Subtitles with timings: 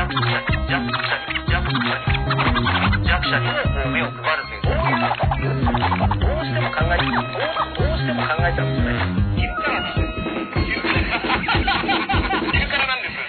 [0.00, 0.32] 弱者に
[1.44, 2.64] 弱者に弱者に
[3.04, 7.28] 弱者にもこう目を配るというどういうことっていうどうしても考えどう
[7.76, 8.96] どうしても考えちゃうんですね
[9.36, 10.00] 昼からです
[12.48, 13.20] 昼からなんです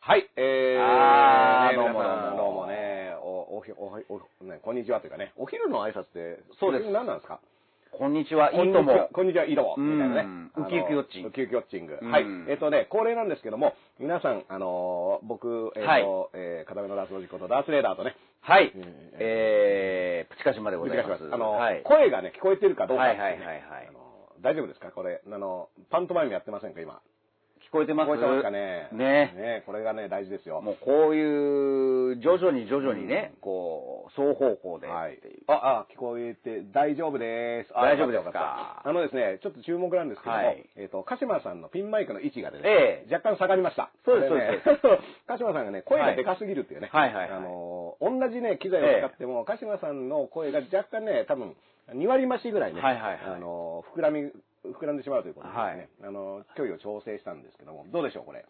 [0.00, 6.90] はい、えー、どうもどうもね、お、おひ、お、お、ね、こんにちはというかね、お昼の挨拶って、そうです。
[6.90, 7.40] 何なんですか？
[7.92, 9.08] こんにちは、いいとも。
[9.12, 9.74] こんにちは、いいとも。
[9.76, 10.28] うんみたいなね。
[10.56, 11.98] ウキウキウォッチングウキウキウォッチング。
[12.00, 12.24] うんはい。
[12.48, 16.04] えっ、とね、恒例なんですけども、皆さん、あのー僕、えっ、と、はい
[16.34, 18.84] えー、片目のダースの事故とダースレーダーとね、はいうん。
[19.18, 21.24] えー、プチカシマでございます。
[21.32, 21.82] あの、はい。
[21.82, 23.98] 声がね、聞こえてるかどうか、はいはいはいはいあの
[24.40, 24.92] 大丈夫ですか？
[24.92, 26.80] これ、あの、パントマイムやってませんか？
[26.80, 27.00] 今。
[27.68, 28.08] 聞こえてます？
[28.08, 28.88] 聞こえてますかね？
[28.92, 29.32] ね。
[29.36, 30.60] ねこれがね、大事ですよ。
[30.62, 34.86] もうこういう、徐々に徐々にね、こう、双方向で。
[34.86, 35.18] はい。
[35.48, 37.72] あ、あ、聞こえて大丈夫です。
[37.76, 38.82] あ大丈夫ですか？
[38.84, 40.64] あのですね、ちょっと注目なんですけども、はい。
[40.76, 43.90] えっ、と、鹿島さんのピンマイクの位置がですえね、若干下がりました。
[44.04, 44.62] そうですこれね
[45.26, 46.88] 鹿島 さんがね、声がでかすぎるっていうね。
[46.90, 51.54] はいはいあのー、同じね、機材を使っても、鹿島さんの声が若干ね、多分、
[51.92, 53.20] 2割増しぐらいね、はいはいはい。
[53.36, 54.30] あのー、膨らみ、
[54.72, 58.44] 膨らんでしまうということでですね、はいあのー、距離を調整したんですけども、どうでしょう、これ。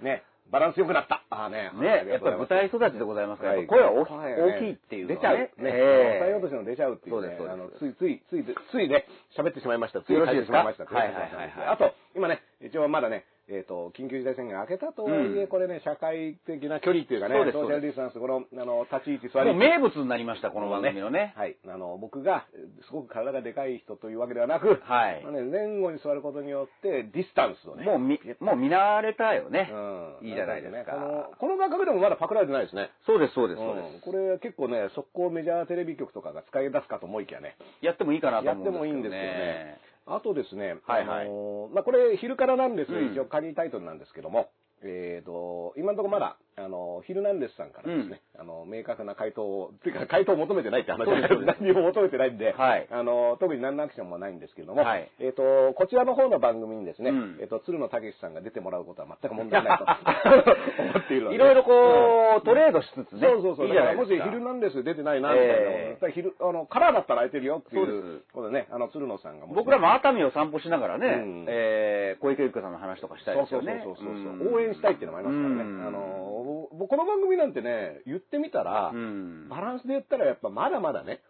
[0.00, 1.22] ね、バランス良くなった。
[1.30, 1.70] ああね。
[1.72, 5.36] あね、りやっぱり舞台育ちでございますから、声は大き,、はい大きいっていうの出ちゃう。
[5.36, 5.48] はね。
[5.58, 6.18] ね。
[6.20, 7.38] 歌い落としの出ちゃうっていうね。
[7.48, 10.02] あの、ついつい、つい、ついね、喋ってしまいました。
[10.02, 10.62] ついよろしいですか？
[10.64, 11.24] 書てしまいました。
[11.24, 21.32] はいはいはいはいあと、今ね、一応まだね、えっ、と、緊急事態宣言明けたとはいえ、うんこれね、社会的な距離っていうかねソーシャルディスタンス、この、あの、立ち位置座り名物になりました、この番組のね。
[21.36, 21.56] はい。
[21.68, 27.84] あの、僕が、えーすごく体がでかい人というわけではなく、はいまあね、前後に座ることによって、ディスタンスをね。
[27.84, 29.70] もうみ、もう見慣れたよね。
[29.72, 30.28] うん。
[30.28, 30.92] いいじゃないですか
[31.38, 32.90] この、このでもまだパクられてないですね。
[33.06, 34.00] そうです、そうです、そううん、です。
[34.02, 37.56] これ結構ね、速攻メジャーテレビ局とかが使い出すかと思いきやね。
[37.80, 38.78] やってもいいかなとやっ思うんですけど、ね。
[38.78, 39.95] てもいいんですよね。
[40.06, 41.26] あとですね、はいはい。
[41.26, 43.12] あのーまあ、これ昼からなんです、うん。
[43.12, 44.50] 一応仮タイトルなんですけども、
[44.82, 51.60] えーと、今のところまだ、あの、ヒルナンデスさんからですね、あの、明確な回答を、というか 回答を求めてないって話ですそうです。
[51.60, 52.86] 何も求めてないんで、はい。
[52.90, 55.06] あの、特に何のアクションもないんですけども、はい。
[55.20, 57.36] えーと、こちらの方の番組にですね、うん。
[57.40, 59.84] えーと、鶴野武さんが出てもらうことは全く問題ないと。
[60.82, 63.28] 思っているので、いろいろこう、トレードしつつね。
[63.28, 63.66] そうそうそう。
[63.66, 64.14] いいじゃないですか。
[64.14, 65.52] だからもし、ヒルナンデス出てないな、みたいな。
[65.52, 65.88] ええ。
[65.90, 71.44] やっぱり昼、あの、カラーだったら空いてるよっていそうことでね、あの、鶴野さんが僕らも熱海を散歩しながらね、うん。
[71.48, 73.82] えー、小池百合子さんの話とかしたいですよね。
[73.84, 74.54] そうそうそうそううん。
[74.54, 75.62] 応援したいっていうのもありますからね。
[75.62, 75.86] うん。
[75.88, 79.48] あの、僕この番組なんてね、言ってみたら、うん。
[79.48, 81.20] バランスで言ったらやっぱまだまだね、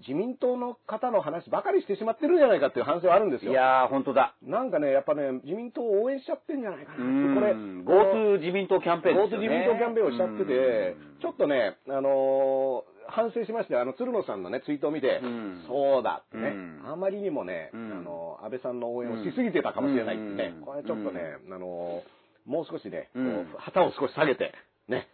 [0.00, 3.52] 自民党の方の話ばかりしてしまってるんじゃないかっていう反省はあるんですよ。
[3.52, 4.34] いやー、本当だ。
[4.42, 7.34] なんかね、やっぱね、自民党を応援しちゃってんじゃないかな。
[7.34, 9.48] これ、ん GoTo 自民党キャンペーンですよ GoTo ね。
[9.48, 15.64] 自民党キャンペーンをしちゃっててうん、ちょっとね、あのー反省しまして、あの、鶴野さんのね、ツイートを見て、うん。
[15.68, 16.90] そうだってね、うん。
[16.90, 17.92] あまりにもね、うん。
[17.92, 20.64] あの、安倍さんの応援をしすぎてたかもしれないってね、うん。
[20.64, 22.15] これちょっとね、あのー
[22.46, 24.52] もう少しね、こううん旗を少し下げて、
[24.88, 25.08] ね、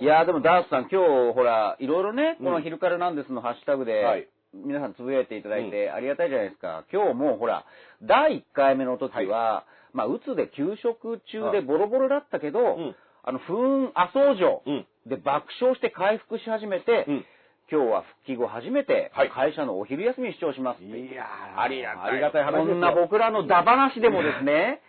[0.00, 2.46] いやーでもダースさん、今日、ほら、いろいろね、うん。
[2.46, 4.28] この昼からなんですのハッシュタグで、はい。
[4.54, 6.84] 皆さんつぶやいていただいてありがたいじゃないですか。
[6.90, 7.64] 今日もほら、
[8.02, 12.96] 第1回目の時は、まあ、うつで休職中でボロボロだったけど、ん。
[13.24, 14.86] あの、不運阿蘇城うん。
[15.06, 17.24] で爆笑して回復し始めて、うん。
[17.70, 19.30] 今日は復帰後初めてはい。
[19.30, 20.98] 会社のお昼休みに視聴しますって。
[20.98, 22.10] いやーありがたい。
[22.12, 22.66] ありがたい話ですよ。
[22.68, 24.80] こんな僕らのダ話でもですね、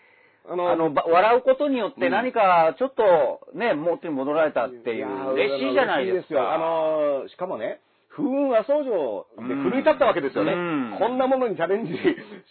[0.47, 6.27] あのあの、ば笑うことによって何かちょっとね、元に戻られたっていう、嬉しいじゃないですか。
[6.27, 10.53] 嬉しよあのーしかもね、風雲阿蘇城で奮い立ったわけですよね。
[10.53, 11.93] うんこんなものにチャレンジ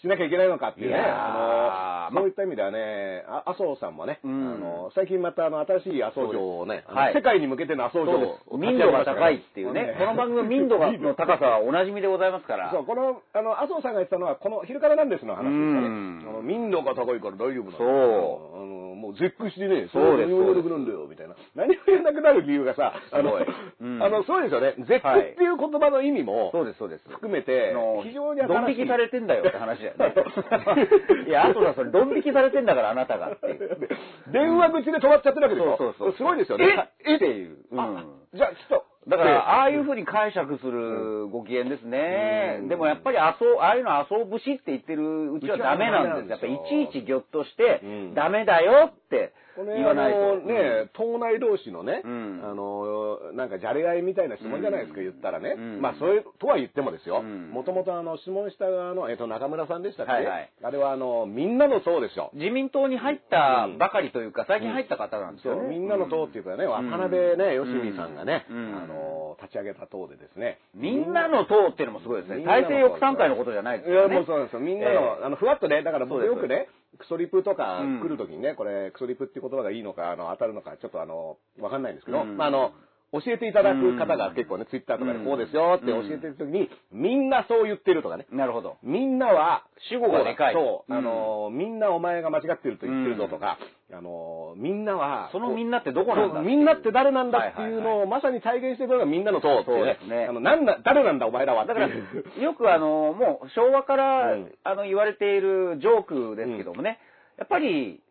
[0.00, 0.96] しなきゃいけないのかっていうね。
[0.98, 8.56] あそういった意味ではね、あ麻生さんもね、うんあのー最近またあの新しい阿蘇城をね、はい世界に向けての阿蘇城をす。
[8.56, 9.96] 民度が高いっていうね。
[9.98, 12.70] この番組の民度がの高さはおなじみでございますから。
[12.72, 16.42] そう、この、あの、麻生さんが言ってたのは、この昼からなんですの話ですかね。
[16.42, 17.88] 民度が高いから大丈夫なんだそう
[18.56, 21.34] あの、もう絶句してね、そうです何も言えなくなるんだよ、みたいな。
[21.56, 23.46] 何も言えなくなる理由がさ、あの、すごい
[23.80, 24.74] うんあの、そうですよね。
[24.84, 27.08] 絶句っていう言葉の意味も、そうです、そうです。
[27.08, 27.72] 含めて
[28.04, 30.12] 非常にドン引きされてんだよって話だよね。
[31.26, 33.78] いや、あとだ、それ、ドン引きされてんだから、あなたがっていう。
[34.30, 35.76] 電話口で止まっちゃってるわけでしょ？
[35.78, 36.90] そうそうそうすごいですよね。
[37.06, 37.16] え？
[37.16, 37.56] っていう。
[38.34, 38.84] じゃあ、ちょっと。
[39.08, 42.60] だから、ああいうふうに解釈するご機嫌ですね。
[42.68, 43.22] でもやっぱり遊、
[43.60, 46.30] ああいうの遊ぶしって言ってるうちはダメなんです。
[46.30, 46.58] やっぱりい
[46.92, 49.32] ちいちぎょっとしてうん、ダメだよって
[49.64, 50.18] こわないと。
[50.18, 55.54] あのね、党内同士のね、うんあの、なんかじゃれ合いみたいな質問じゃないですか、うん言ったらね。
[55.56, 57.20] うんまあ、そういう、とは言ってもですよ。
[57.20, 62.30] うんもともとあの、質問した側の、えっと、中村さんでしたっけ、はいはいあれはあの、みんなの党ですよ。
[62.34, 65.68] 自民党に入ったばかりというか、最近入った方なんですよね。
[65.68, 70.58] みんなの党っていうかね、ん渡辺ね、よしみさんがね、うんあの、立ち上げた党でですね。
[70.74, 72.44] みんなの党っていうのもすごいですね。
[72.44, 74.14] 体制抑散会のことじゃないですいや、よね。
[74.16, 74.60] もうそうですよ。
[74.60, 78.00] みんなの、ええあの、ふわっとね、だから僕よくね、クソリプとかうん。
[78.00, 82.36] 来るときにね、これ、クソリプっていう言葉がいいのか、あの、当たるのか、ちょっとあの、わかんないんですけど、うん。
[82.36, 82.72] まあ、あの、
[83.10, 85.24] 教えていただく方が結構ね、ツイッターとかでうん。
[85.24, 88.26] こうですよって教えてるときに、みんなそう言ってるとかね。
[88.30, 88.76] なるほど。
[88.82, 90.54] みんなは、主語がでかい。
[90.54, 90.98] そう、うん。
[90.98, 93.58] あの、みんなお前が間違ってると言ってるぞとか、
[93.90, 99.96] あの、みんなは、そのみんなってどこなんだみんなって誰なんだっていうのをまさに体現してるのがみんなの党っていうね。
[100.00, 100.26] そうですね。
[100.28, 101.72] あの、なんだ、誰なんだお前らはだ。
[101.72, 104.52] から、よくあの、もう昭和から、うん。
[104.64, 106.98] あの、言われているジョークですけどもね、
[107.38, 108.02] やっぱり、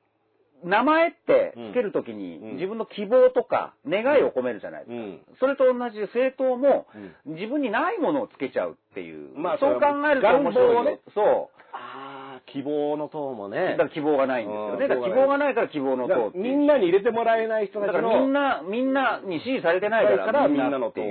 [0.64, 4.96] 名前ってつけるときに、うん自分の希望とか願いを込めるじゃないですか。
[4.96, 6.88] うんそれと同じで政党も、
[7.26, 9.38] 自分にないものをつけちゃうっていう。
[9.38, 13.50] まあそう考えると面白いよ願望をねそああ、希望の党もう。
[13.50, 13.84] ねだか。
[13.84, 14.72] ら希望がないんですよね。
[14.74, 17.94] うんだから希望がないから希望の党みんなに入れてもらえない人たちの。
[17.94, 21.02] だからみんな、みんなに支持されてないから、みんなの党。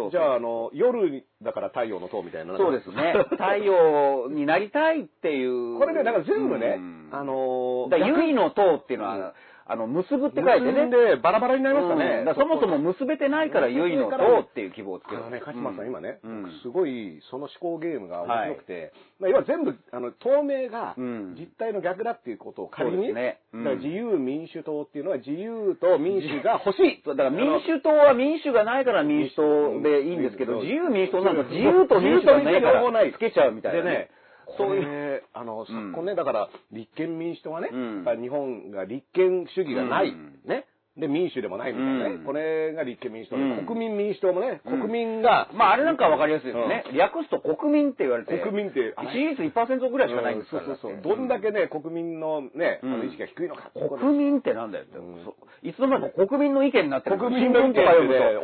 [0.00, 2.56] そうじゃあ、あの、夜にだから太陽の党みたいな。
[2.56, 3.14] そうですね。
[3.30, 5.78] 太陽になりたいっていう。
[5.78, 9.32] これね、だから全部ねうん、あのだから、唯の党っていうのは、うん
[9.70, 10.72] あの、結ぶって書いてね。
[10.72, 15.18] 結んでバラバラになりましたうねそもそも結べてないから、唯の党っていう希望をつける。
[15.18, 16.50] あのね、鹿島さん、今ね、うん。
[16.62, 21.36] すごいその思考ゲームが面白くて、まあ、要は全部、あの、透明がうん。
[21.38, 23.64] 実態の逆だっていうことを仮に、ねうん。
[23.64, 27.02] だから自由民主党っていうのは自由と民主が欲しい。
[27.06, 34.10] だから民主党は民主がないから民主党でいいんですけど、うん自由民主党なんか自由と民主がないからつけちゃうみたいなね。
[34.56, 37.70] そうういうう、あの、昨今ね、だから、立憲民主党はね、
[38.20, 40.40] 日本が立憲主義がない、うん。
[40.44, 40.66] ね、
[41.00, 42.24] で、民主でもないみたいなね、うん。
[42.24, 43.66] これが立憲民主党で、うん。
[43.66, 44.80] 国民民主党もね、うん。
[44.80, 46.84] 国民が、まあ、あれなんかはわかりやすいですね。
[46.92, 48.38] 略すと国民って言われて。
[48.38, 50.64] 国民って、支持率1%ぐらいしかないんですから。
[50.66, 51.02] そうそうそう。
[51.02, 52.98] どんだけね、国民のね、あうん。
[53.00, 53.70] の意識が低いのか。
[53.74, 54.98] 国民ってなんだよって、
[55.68, 57.86] いつの間にか国民の意見になってる国民の意見ってね、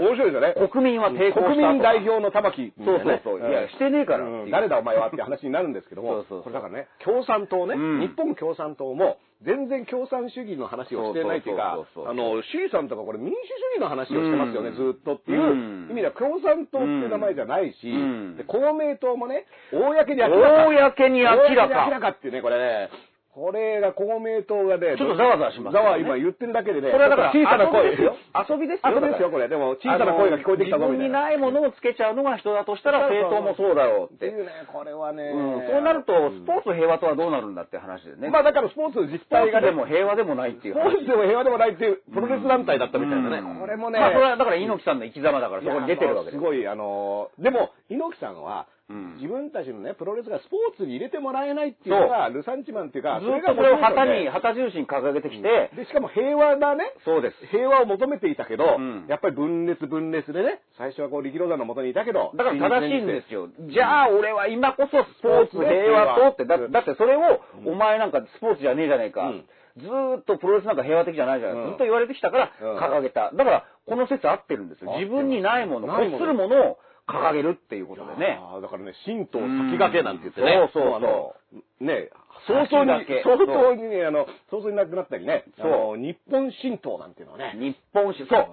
[0.01, 0.55] 面白いですよね。
[0.55, 2.63] と国民は抵抗国民代表の玉木。
[2.63, 3.51] ね、そうそうそう。
[3.51, 6.43] いやしてねえから誰だお前はって話になるんですけども、そうそう。
[6.43, 8.01] これだからね、共産党ね、うん。
[8.01, 14.77] 日本共産党も、全然共産主義の話をしてないっていうかあの、C さんとかこれ民主主義の話をしてますよね、うん。
[14.77, 15.89] ずっとっていううん。
[15.91, 18.37] 意味では共産党っていう名前じゃないし、うん。
[18.37, 20.69] で公明党もね、公に明らか。
[20.69, 21.25] 公に明
[21.55, 22.01] ら。
[22.01, 22.91] かっていうね、これね、
[23.37, 28.17] これが公明党がね、ちょっとざわざわしますねわ今言ってるだけでね、これはだから、小さな声ですよ。
[28.33, 28.97] 遊びですよ。
[28.97, 29.53] 遊びですよ、これ。
[29.53, 31.29] でも、小さな声が聞こえてきたぞ、自分にみたいな。
[31.29, 34.25] ないものをつけちゃうのが人だとしたら、政党もそうだろうって。
[34.25, 35.37] いうね、これはね。
[35.37, 38.33] うん、そうなると、スポーツ平和とはどうなるんだって話でね。
[38.33, 43.45] まあだからスポーツ実スポー態がね、ツでも平和でもないっていうスポーツでも平和でもないっていうプロレス団体だったみたいなね。
[43.45, 46.39] うんこれもね、まあ、それはだから猪木さんの生き様だから、そこに出てるわけです。
[46.39, 49.15] すごい、あの、でも、猪木さんは、うん。
[49.17, 57.47] 自分たちのね、プロレスがスポーツに入れてもらえないっていうのが、ルサンチマンっていうか、ずっとそれを旗に、で、旗印に掲げてきて、しかも平和なね、そうです。
[57.51, 59.07] 平和を求めていたけど、うん。
[59.09, 63.49] やっぱり分裂分裂でね、最初はこう力道山の元にいたけど、だから正しいんですよ。
[63.69, 69.23] じゃあ、俺は今こそスポーツ平和とって、だってそれを、お前なんかスポーツじゃねえじゃねえか。
[69.29, 69.45] うん。
[69.79, 71.71] ずーっとプロレスなんか平和的じゃないじゃない、うん。
[71.71, 72.79] ずっと言われてきたからうん。
[72.79, 73.31] 掲げた。
[73.33, 74.97] だから、この説合ってるんですよ。
[74.99, 76.19] 自分にないもの、ないもの。
[76.19, 78.39] 欲するものを掲げるっていうことでね。
[78.61, 80.71] だからね、神道先駆けなんて言ってね。
[80.73, 81.35] そうそうそうあの
[81.81, 82.11] ね、
[82.47, 87.55] 早々に早々にね、あの、早々になくなったりね、そう日本神道なんていうのはね。
[87.55, 88.47] 日本史、そう。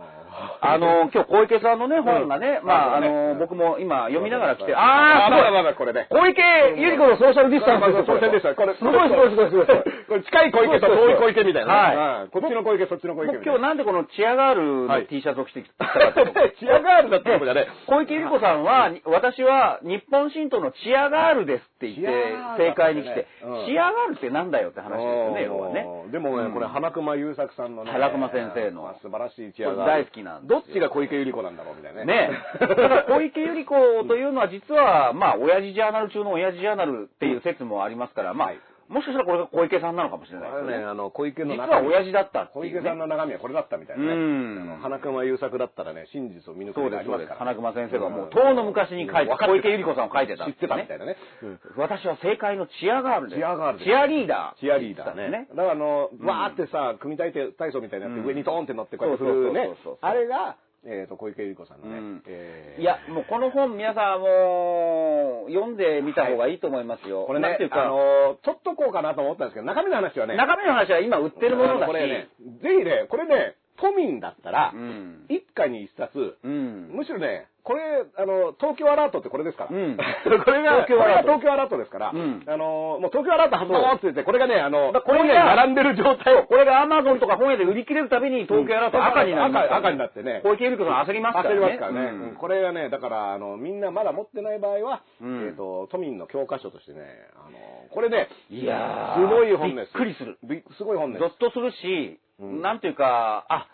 [0.62, 6.08] あの、今日小池さんのね、本がね、うんまあ、あの、僕も今読みながら来て、あー、まだまだこれね。
[6.10, 8.56] 小池百合子のソーシャルディスタンスですよそうでした。
[8.56, 9.68] これ、すごいすごいすごいすごい。
[10.08, 11.98] これ近い小池と遠い小池みたいなね。
[11.98, 13.38] はいうんこっちの小池、そっちの小池。
[13.44, 16.00] 今日なんでこのチアガールのはい T シャツを着てきたか
[16.60, 17.68] チアガールだったことじゃね。
[17.88, 25.86] 小池百合子さんは、私は日本神道のチアガールですって言って正解に来てうん、チアガールってなんだよって話ですよね、要はね。
[26.06, 27.92] うんでもね、これ、うん花熊優作さんのね。
[27.92, 29.86] 花熊先生のまあ素晴らしいチアガール。
[29.86, 30.62] 大好きなんですよ。
[30.62, 32.06] どっちが小池百合子なんだろうみたいなね。
[32.06, 38.60] ねだから小池百合子というのは実は、まあ、親父ジャーナル中の親父ジャーナルっていう説もありますから、まあはい、
[38.90, 40.86] もしかしたらこれが小池さんなのかもしれないですよね。
[40.86, 42.72] あの、小池の実中身は親父だったっていう、ね。
[42.72, 44.12] 小池さんの中身はこれだったみたいなね。
[44.14, 47.36] うん花熊優作だったらね、真実を見抜くことがありますから。
[47.36, 47.40] そうです。
[47.40, 51.18] 花熊先生がもう、遠の昔に書いて、小池百合子さんを書いてた知ってたみたいなね。
[51.44, 53.40] うん私は正解のチアガールです。
[53.40, 54.60] チアガールチアリーダー。
[54.60, 55.48] チアリーダーね。
[55.50, 59.70] だからあの、うんわーってさ、組体体操みたいになってうん上にドーンって乗ってこうやって振るね。
[60.02, 62.24] あれが、えっと、小池百合子さんのねうん。
[62.28, 67.26] えーいや、もうこの本皆さんもう、読んでみた方がいいと思いますよ。
[67.26, 72.28] これねなんていう、か、あの、取っとこうかなと思ったんですけど、中身の話はね、中身の話は今売ってるものだし、これね、
[72.62, 75.26] ぜひね、これね、都民だったらう、ん。
[75.30, 76.92] 一家に一冊、うん。
[76.94, 79.70] むしろね、これ、あの、東京アラートってこれですから。
[79.72, 90.42] うん これが、東京アラートこれが東京アラートですから、うんあの、もう東京アラート発動って言って、これがね、あの、これが並んでる状態を、これがアマゾンとか本屋で売り切れるたびに東京アラート赤になりますから赤赤になってね。
[90.44, 91.56] 小池百合子さん焦りますからね。
[91.56, 92.00] 焦りますからね。
[92.00, 97.00] うんうんこれがね、だから、あの、みんなまだ持ってない場合は、うんえっ、と、都民の教科書としてね、
[97.36, 97.58] あの、
[97.90, 99.94] これね、いやーすごい本です。
[99.94, 101.28] びっくりするびすごい本ですゾ。
[101.28, 103.68] ッとするし、うんなんていうか、あ、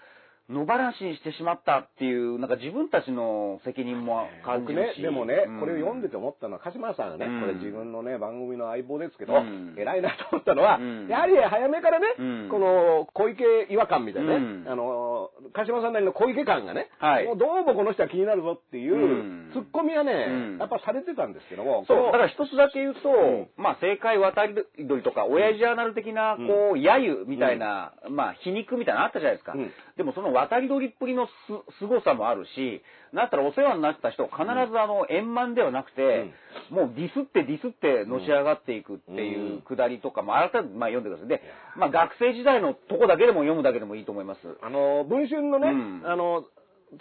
[0.50, 5.60] 野放しにしてしまったっていう、なんか自分たちの責任も感じるし。、でもね、うん。
[5.60, 7.42] これを読んでて思ったのは、鹿島さんがね、うん。
[7.42, 9.76] これ自分のね、番組の相棒ですけど、うん。
[9.78, 11.08] 偉いなと思ったのは、うん。
[11.08, 12.50] やはり早めからね、うん。
[12.50, 14.66] この小池違和感みたいなね、うん。
[14.68, 17.26] あの、鹿島さんなりの小池感がね、はい。
[17.26, 19.50] もうどうもこの人は気になるぞっていう、うん。
[19.54, 20.58] ツッコミはね、うん。
[20.58, 23.48] やっぱされてたんですけども、そう、だから一つだけ言うと、ん。
[23.56, 24.56] まあ、正解渡り
[24.88, 26.48] 鳥とか、親父ジャーナル的な、うん。
[26.48, 29.54] こう、揶揄みたいな、まあ、皮肉みたいなのあったじゃないですか。
[29.54, 29.72] うん。
[29.96, 31.32] でも、その渡り鳥っぷりのす、
[31.80, 32.82] 凄さもあるし、
[33.14, 36.32] なったらお世話になった人を必ずあの、円満ではなくて、
[36.70, 39.62] もうディスってディスってのし上がっていくっていううん。
[39.62, 41.28] くだりとかも改めて、まあ、読んでください。
[41.28, 41.42] で、
[41.76, 44.40] まあ、学生時代のとこだけでも読むだけでもいいと思います。
[44.62, 46.02] あの、文春のね、うん。
[46.06, 46.46] あの、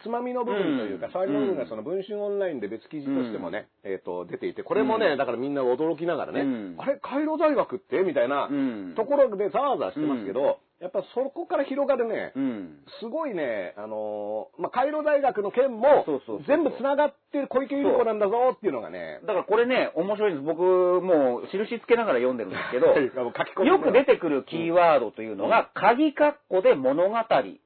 [0.02, 1.12] つまみの部分というか、うん。
[1.12, 1.68] 触りの部分がうん。
[1.68, 5.18] その文春オンラインで別記事としてもね、えっ、と、出ていて、これもね、うん。
[5.18, 6.74] だからみんな驚きながらね、うん。
[6.78, 8.00] あれ、カイロ大学って？
[8.00, 8.94] みたいなうん。
[8.96, 12.78] ところでざわざわしてますけど、やっぱそこから広がるね、うん。
[13.00, 16.06] すごいね、あのーまあ、カイロ大学の件も
[16.46, 20.46] 全部繋がってる小池百合子なんだぞっていうのがね、だからこれね、面白いんです。
[20.46, 22.94] 僕、もう、印つけながら読んでるんですけど、
[23.66, 27.16] よく出てくるキーワードというのが、鍵括弧で物語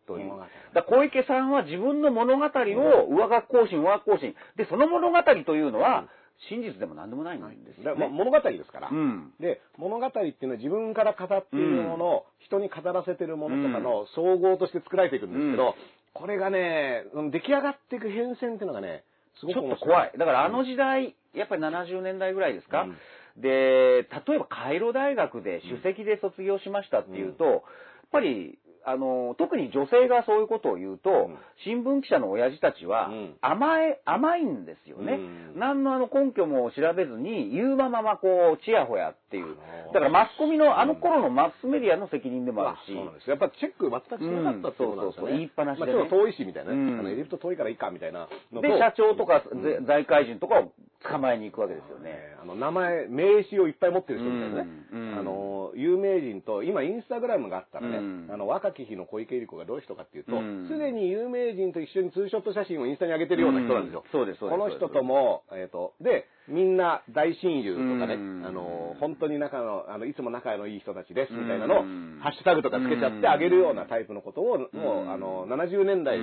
[0.07, 0.31] という。
[0.73, 4.35] だから小池さんは自分の物語を上学更新、上学更新。
[4.57, 6.07] で、その物語というのは、
[6.49, 8.08] 真実でも何でもないんですよ、ね。
[8.08, 8.88] 物語ですから。
[8.90, 9.32] うん。
[9.40, 15.75] で、物語っていうのは自分から語っているもの、人に語らせてるものとかの総合として作られていくんですけど、うん
[16.14, 19.02] これがね、うん出来上がっていく変遷っていうのがね、
[19.40, 19.76] すごちょく面白い。
[19.76, 20.12] っと怖い。
[20.18, 22.96] だからあの時代、やっぱり70年代ぐらいですか、うん
[23.37, 24.04] で、例
[24.37, 27.62] えばカイロ大学で首席で卒業しましたっていうと、やっ
[28.11, 31.38] ぱり、あの、特に女性がそういうことを言うと、ん。
[31.64, 33.34] 新聞記者の親父たちはうん。
[33.40, 35.14] 甘え、甘いんですよね。
[35.14, 35.16] う
[35.56, 35.58] ん。
[35.58, 39.56] 何のあの根拠も調べずに、言うまままこう、ちやほやっていう。
[39.92, 43.30] だからマスコミの、あの頃のマスメディアの責任でもあるし、そうなんです。
[43.30, 45.26] やっぱチェック全くしなかったってことなんですよね。
[45.26, 45.26] うん。
[45.26, 45.92] そうそうそう言いっぱなしでね。
[45.92, 46.72] まあちょっと遠いしみたいな。
[46.72, 48.28] あのエジプト遠いからいいかみたいな。
[48.60, 49.42] で、社長とか、
[49.86, 50.72] 財界人とかを
[51.08, 52.10] 捕まえに行くわけですよね。
[52.10, 54.70] ねあの名前、名刺をいっぱい持ってる人みたいなね。
[55.18, 58.28] あの、有名人と、今インスタグラムがあったらね、うん。
[58.30, 64.05] あの、若き日の小池百合子がどういう人かっていうとうん、すで、に有名人と一緒にツーショット写真をインスタに上げてるような人なんですよ。
[64.05, 64.11] うん。
[64.11, 68.47] そうですそうですこの人とも、えっ、と、で、みんな大親友とかね、うん。
[68.47, 75.12] あの、本当に仲の、あの、いつも仲のいい人たちですみたいなのを、うんハッシュタグとかつけちゃってあげるようなタイプのことを、もう、うん。
[75.12, 76.19] あの、70年代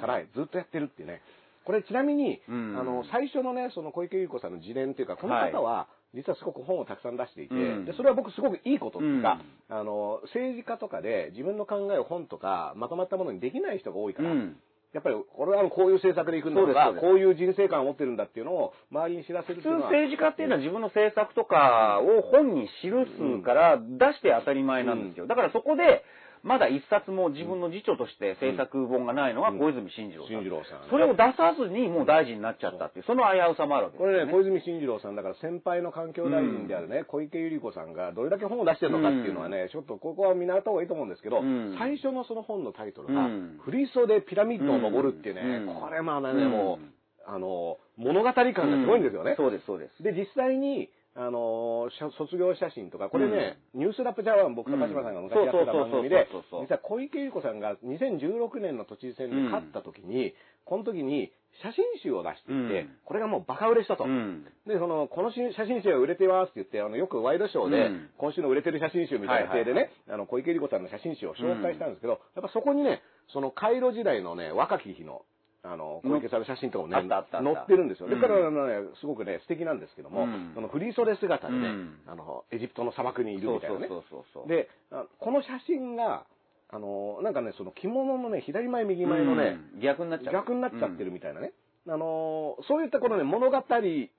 [0.00, 1.22] からずっとやってるっていうね。
[1.64, 2.76] これちなみに、うん。
[2.78, 7.84] あの、最初のね、その小池百合子さんの自伝っていうか、この方は、実はすごく本をたくさん出していて、うん。
[7.84, 14.56] でそれは僕すごくいいことっていうか、あの、政治家とかで自分の考えを本とかまとまったものにできない人が多いから、うん。
[14.92, 19.90] やっぱりこれはこういう政策でいくんだとかこういう人生観を持ってるんだっていうのを周りに知らせるっ普通ていうのは。
[19.90, 25.26] 政治家っていうのは自分の政策とかを本に記すから出して当たり前なんですよ。
[25.26, 26.04] だからそこで、
[26.44, 30.28] まだ一冊も自分の次長として制作本がないのは小泉進次郎さん。
[30.28, 30.90] 進次郎さん。
[30.90, 41.76] それを出さずにもう大臣になっちゃったっていう、その危うさもあるわけですよこれね、小泉進次郎さんだから先輩の環境大臣であるね、小池百合子さんがどれだけ本を出してるのかっていうのはね、ちょっとここは見習った方がいいと思うんですけど、うん。
[41.78, 43.58] 最初のその本のタイトルが、うん。
[43.64, 45.74] 振り袖ピラミッドを登るっていうね、うん。
[45.80, 46.50] これまあね、うん。
[46.50, 46.78] もう、
[47.26, 49.34] あの、物語感がすごいんですよね。
[49.38, 50.02] そうです、そうです。
[50.02, 56.26] で、実際に、あの卒業写真とか、これね、ニュースラップジャワン僕と鹿島さんが昔やってた番組で
[56.60, 61.30] 実は小池百合子さんが2016年の都知事選で勝った時に、この時に
[61.62, 62.90] 写真集を出していて、うん。
[63.04, 64.04] これがもうバカ売れしたと。
[64.04, 64.44] うん。
[64.66, 68.10] で、その、このし写真集が売れてますって言って、あの、よくワイドショーで、うん。
[68.18, 70.14] 今週の売れてる写真集みたいな体でね、はい。
[70.14, 73.02] あの、小池百合子さんの写真集を紹介したんですけど、やっぱそこにね、
[73.32, 75.22] その、カイロ時代のね、若き日の、
[75.66, 78.08] あの、小池さんの写真とかもね、載ってるんですよ。
[78.08, 83.88] で、うん彼らのね、すごくね、素敵なんですけども、うんその振り袖姿でね、うんあの、エジプトの砂漠にいるみたいなね。
[83.88, 86.24] そうそうそうで、あこの写真が、
[86.70, 90.32] あの、なんかね、その着物のね、左前右前のね、うん逆になっちゃう。
[90.34, 91.52] 逆になっちゃってるみたいなね。
[91.88, 93.56] あのーそういったこのね、物語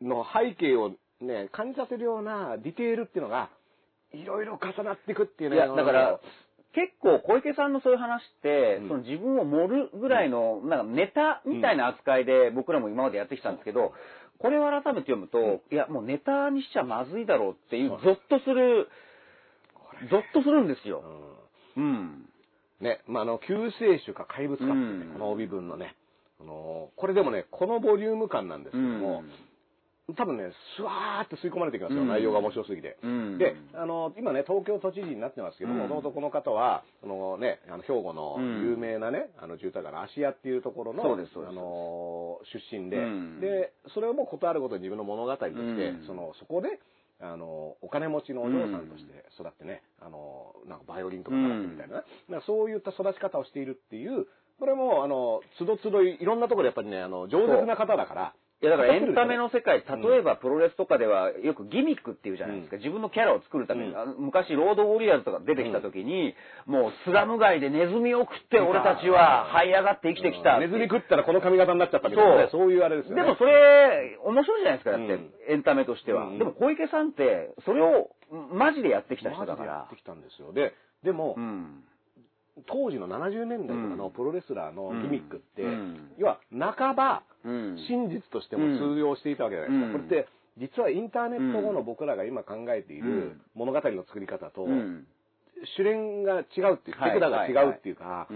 [0.01, 3.49] の背景をね、感じさせるようなディテールっていうのが、
[4.13, 5.57] いろいろ重なっていくっていうね。
[5.57, 6.19] いや、だから、
[6.75, 13.93] 結構小池さんのそういう話って、うんその自分を盛るぐらいの、なんかネタみたいな扱いで僕らも今までやってきたんですけど、
[14.37, 18.89] これを改めて読むと、いや、もうネタにしちゃまずいだろうっていう、ゾッとする、
[20.11, 21.01] ゾッとするんですよ。
[21.77, 22.25] うんうん。
[22.81, 24.73] ね、まあ、あの、救世主か怪物かこ
[25.19, 25.95] の帯文のね。
[26.39, 29.23] あのこれでもね、このボリューム感なんですけども、
[30.13, 32.07] 多分ね、スワーって吸い込まれていきますよ、うん。
[32.09, 32.97] 内容が面白すぎて。
[33.01, 33.37] うん。
[33.39, 35.89] で、あの、今ね、東京都知事になってますけども、うん。
[35.89, 41.07] もともとこの方は、あのね、あの、兵庫のうん有名なね、あの、住宅街の芦屋っていうところの、あ
[41.51, 43.39] の、出身で、うん。
[43.39, 46.05] で、それをもうことあるごとに自分の物語として、うん。
[46.05, 46.79] その、そこで、
[47.19, 54.27] あの、お金持ちのお嬢さんとして育ってね、あの、なんかバイオリンとか習ってみたいなね、なんかそういった育ち方をしているっていう、
[54.59, 62.77] これも、あの、つどつどいいろんなところでやっぱりね、あの、饒舌な方だから、いやだからエンタメの世界、うん例えばプロレスとかではよくギミックっていうじゃないですか。
[62.77, 63.91] 自分のキャラを作るために。
[63.91, 66.33] うんあの昔ロードウォリアーズとか出てきた時に、
[66.65, 70.57] もうスラム街でネズミを食って俺たちは這い上がって生きてきた。
[70.59, 73.23] ネズミ食ったらこの髪型になっちゃったみたいなね、そういうあれですよね。
[73.23, 76.27] でもそれ、面白いじゃないですか、だって、うんエンタメとしては。
[76.27, 79.95] うんでも小池さんって、それをマジでやってきた人だからマジでやって。
[79.97, 80.53] きたんですよ。
[80.53, 81.83] で、でも、うん。
[82.67, 87.77] 当時の70年代とかのうんプロレスラーのギミックって、うん要は半ばうん。
[87.87, 89.87] 真実としても通用していたわけじゃないですか。
[89.87, 95.05] うんこれって、実はインターネット後の僕らが今考えている物語の作り方と、うん。
[95.77, 98.27] 主練が違うっていう、はい手札が違うっていうか、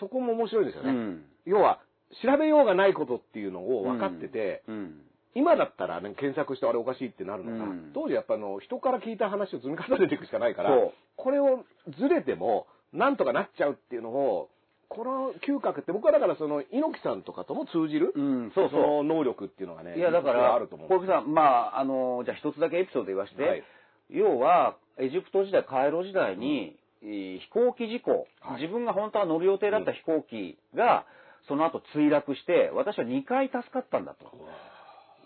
[0.00, 0.90] そこも面白いですよね。
[0.90, 1.24] うん。
[1.44, 1.80] 要は、
[2.22, 5.00] 調べようがないことっていうのを分かってて、うん。
[5.34, 10.70] 今だったら、ね、検索してあれおかしいってなるのが、うん当時やっぱあの人から聞いた話を積み重ねていくしかないから
[11.16, 11.64] これを
[11.98, 14.48] ずれてもなんとかなっちゃうっていうのを、
[14.88, 19.04] この嗅覚って僕はだからその猪木さんとかとも通じる、うん、そうそう。
[19.04, 20.88] の能力っていうのがね、いや、だから、あると思う。
[20.88, 21.42] 小池さん、ま
[21.76, 23.62] あ、あの、じゃあ一つだけエピソード言わして、はい
[24.10, 31.04] 要は、エジプト時代、カイロ時代に、えー飛行機事故、はい自分が本当は乗る予定だった飛行機が、
[31.46, 34.32] その後墜落して、私は2回助かったんだと。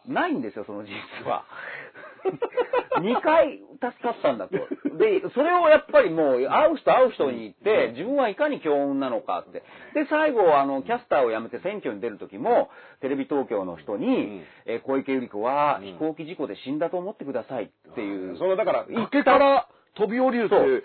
[0.07, 1.45] ないんですよ、その事実は。
[3.01, 4.57] 2回助かったんだと。
[4.97, 9.63] で、それをやっぱりもう、会う人会う人に言って、自分はいかに強運なのかって。
[9.95, 18.37] で、最後、あの、キャスターを辞めて選挙に出る時も、テレビ東京の人に、んえー小池百合子はうん飛行機事故で死んだと思ってくださいっていう。
[18.37, 20.83] そのだから、崖から飛び降りるっていう、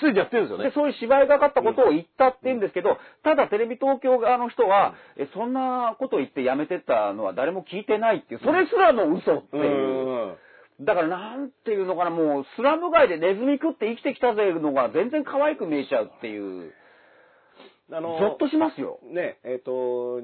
[0.00, 0.70] すでにやってるんですよで、ね。
[0.74, 9.64] そういう芝居がかったことを言ったって言うんですけど、ただテレビ東京側の人は、え、そんなこと言って辞めてったのは誰も聞いてないっていう、それすらも嘘っていう。
[9.64, 10.34] うん
[10.80, 16.72] だからなんていうのかな、もうスラム街でネズミ食って生きてきたぜのが全然可愛く見えちゃうっていう。
[17.94, 19.00] あのゾッとしますよ。
[19.04, 19.70] ね、えっ、と、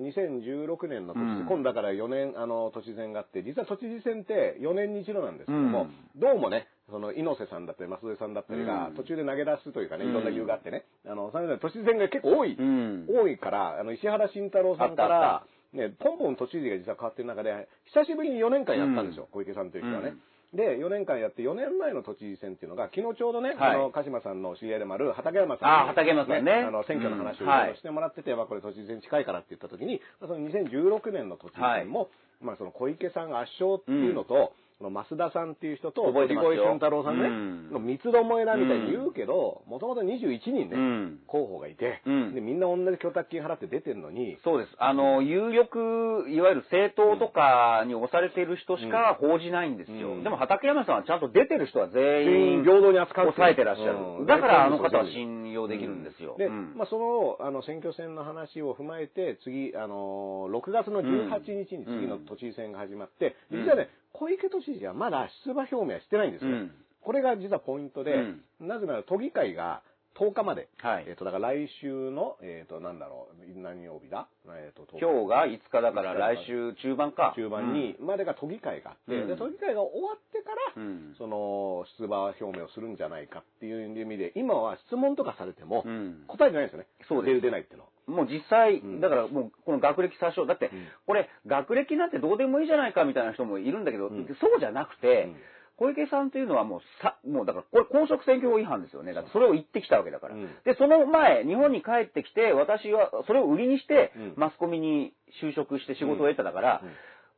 [0.00, 1.46] 2016年の都知事、うん。
[1.46, 6.20] 今度だから4年、あの、都知事選があって、実は都知事選って4年に一度なんですけども、うん。
[6.20, 10.10] どうもね、その、猪瀬さんだったり、増出さんだったりがうん、途中で投げ出すというかね、うん。
[10.12, 13.06] いろんな理由があってね、あの、それぞれ都知事選が結構多い、うん。
[13.06, 20.14] 多いから、あの、石原慎太郎さんから、ね、ポンポン都知事が実は変わってる中で、久しぶりに4年間やったんですよ、小池さんという人はね。
[20.54, 23.76] で、4年間やって、4年前の都知事選っていうのが、昨日ちょうどね、はい。
[23.76, 26.52] あの、鹿島さんの知り合いでもある畠山さんにあ畠山さんね。
[26.52, 27.50] あの、選挙の話をうん。
[27.50, 27.76] はい。
[27.76, 32.08] してもらってて、まあこれ都知事選近いからって言った時に、まあその2016年の都知事選も、
[32.40, 36.50] まあその小池さんが圧勝っていうのと、その増田さんっていう人と、覚えてますよ。
[36.50, 37.70] 鳥越俊太郎さんね、うん。
[37.72, 41.18] の三つどもえだみたいに言うけど、もともと21人ね、うん。
[41.26, 42.34] 候補がいて、うん。
[42.34, 44.70] で、みんな同じ供託金払って出てるのに、そうです。
[44.78, 50.12] あの、有力、いわゆる政党とかに押されている人しか報じないんですよ。
[50.12, 50.22] うん。
[50.22, 53.98] でも畠山さんはちゃんと出てる人は全員全員平等に扱う抑えてらっしゃる。
[54.20, 54.26] うん。
[54.26, 56.36] だからあの方は信用できるんですよ。
[56.38, 56.74] で、うん。
[56.76, 63.64] まあ、その、あの、選挙戦の話を踏まえて、次、あのー、6月の18日に次の都知事選が始まって、うん。
[63.64, 66.50] 実はね、小池都知事はまだ出馬表明はしてないんですよ。
[66.50, 66.70] うん。
[67.00, 68.68] これが実はポイントで、うん。
[68.68, 69.82] なぜなら都議会が
[70.18, 71.04] 10日まで、はい。
[71.06, 74.26] えっ、と、だから来週の、えっ、と、なんだろう、何曜日だ？
[74.48, 77.32] えっ、と、今日が5日だから来週中盤か。
[77.36, 79.28] 中盤に、までが都議会があって、うん。
[79.28, 86.24] で都議会が終わってから、うん、その、出馬表明をするんじゃないかっていう意味で、今は質問とかされても、うん。
[86.26, 86.86] 答えてないんですよね。
[87.08, 87.28] そうです。
[87.28, 87.90] 出る出ないっていうのは。
[88.08, 90.70] もう実際ん、だからもうこの学歴詐称、だってん。
[91.06, 94.26] これ学歴なんてどうでもいいじゃないかみたいな人もいるんだけど、ん。
[94.40, 95.36] そうじゃなくて、うん。
[95.78, 99.14] 小池さんというのはもうさ、もうだからこれ公職選挙法違反ですよね。
[99.14, 100.34] だってそれを言ってきたわけだから。
[100.34, 100.48] うん。
[100.64, 106.88] で、その前、日本に帰ってきて、私はそれを売りにしてうん、マスコミに就職して仕事を得ただから、うん。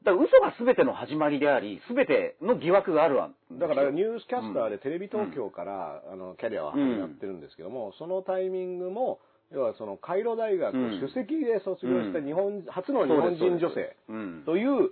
[0.04, 3.30] だから嘘が全ての始まりであり、全ての疑惑があるわ。
[3.52, 9.20] だからニュースキャスターでテレビ東京から、あのキャリアは始まってるんですけども、そのタイミングも、
[9.52, 14.42] 要はそのカイロ大学うん首席で卒業した日本、初の日本人女性うん。
[14.46, 14.90] という、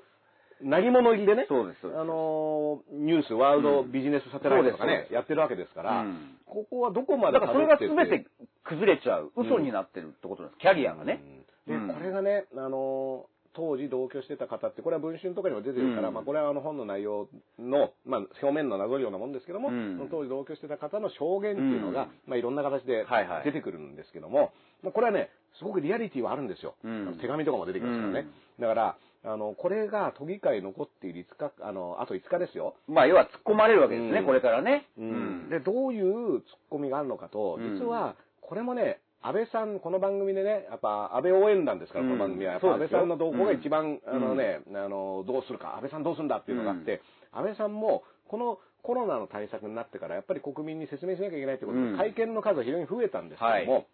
[0.60, 8.26] 何者入りでね、そうですあのー、ニュース、ワールドビジネスサテライトとかね、やってるわけですから、うんここはどこまでだからそれが全て
[8.64, 9.30] 崩れちゃう。
[9.36, 10.60] 嘘になってるってことなんです。
[10.60, 11.20] キャリアがね。
[11.66, 16.14] で、うんこれがね、あのー、当時同居してた方って、これは文春とかにも出てるから、うん。
[16.14, 20.08] まあこれはあの本の内容の、まあ表面のなぞるようなもんですけども、うん。
[20.08, 22.08] 当時同居してた方の証言っていうのが、うん。
[22.28, 23.44] まあいろんな形ではいはい。
[23.44, 26.76] 出てくるんですけども、まあこれはね、すごくリアリティはあるんですよ。
[27.20, 28.28] 手紙とかも出てきますからね。
[28.60, 32.76] だから、あの、これが都議会残っている5日、あの、あと5日ですよ。
[32.86, 34.26] まあ、要は突っ込まれるわけですね、うん。
[34.26, 34.86] これからね。
[35.50, 37.74] で、どういうツッコミがあるのかと、うん。
[37.74, 42.10] 実は、これもね、安倍さん、この番組でね、やっぱ安倍応援団ですから、うん。
[42.10, 42.52] この番組は。
[42.52, 44.16] やっぱ安倍さんの動向が一番、うん。
[44.16, 47.02] あのね、あの、どうするか、安倍さんどうするんだっていうのがあって、
[47.32, 51.96] 安倍さんも、このコロナの対策になってから、やっぱり国民に説明しなきゃいけないってことで、うん。
[51.96, 53.86] 会見の数が非常に増えたんですけども、はい。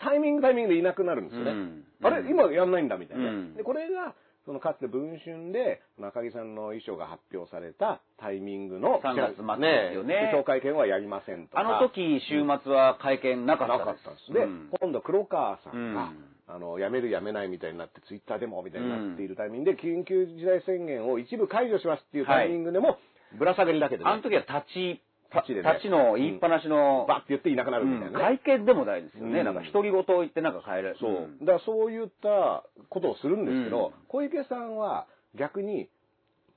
[0.00, 1.52] タイミングタイミングでいなくなるんですよね。
[1.52, 1.84] うん。
[2.02, 3.54] あれ今やんないんだみたいな。
[3.54, 4.14] で、これが、
[4.50, 10.42] そのかつて文春で中木さんの衣装が発表されたタイミングの3月末ですよね。
[10.42, 11.60] 会見はやりませんとか。
[11.60, 14.32] あの時、週末は会見なかったなかったんです。
[14.32, 14.68] で、うん。
[14.80, 16.24] 今度黒川さんが、うん。
[16.48, 22.98] あの、辞める辞めないみたいになって、ツイッターでもみたいになっているタイミングで、緊急事態宣言を一部解除しますっていうタイミングでも、
[23.38, 25.00] ぶら下がりだけでね、あの時は立ち、立
[25.46, 25.70] ちでね。
[25.70, 28.38] 立ちの言いっぱなしの、バッて言っていなくなるみたいなね。
[28.42, 29.40] 会見でもないですよね。
[29.40, 29.44] うん。
[29.44, 30.96] なんか独り言を言ってなんか変える。
[31.00, 31.10] そう。
[31.10, 31.38] ん。
[31.40, 33.92] だからそういったことをするんですけど、うん。
[34.08, 35.06] 小池さんは
[35.38, 35.88] 逆に、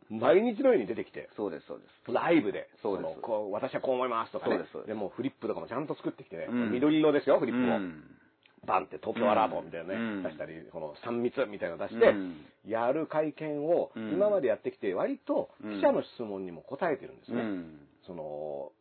[0.09, 2.13] 毎日のように出てきて、そうです、そうです。
[2.13, 3.15] ライブで、そうです。
[3.15, 4.55] のこう私はこう思いますとかね。
[4.55, 4.95] そうですです。
[4.95, 6.71] もうフリップとかもちゃんと作ってきてね、うん。
[6.71, 7.77] 緑色ですよ、フリップも。
[7.77, 8.03] うん。
[8.65, 10.23] バンって東京アラーボみたいなね、うん。
[10.23, 12.36] 出したり、この3密みたいなの出して、うん。
[12.67, 14.12] やる会見をうん。
[14.12, 15.75] 今までやってきて、割とうん。
[15.79, 17.41] 記者の質問にも答えてるんですね。
[18.03, 18.71] うんその、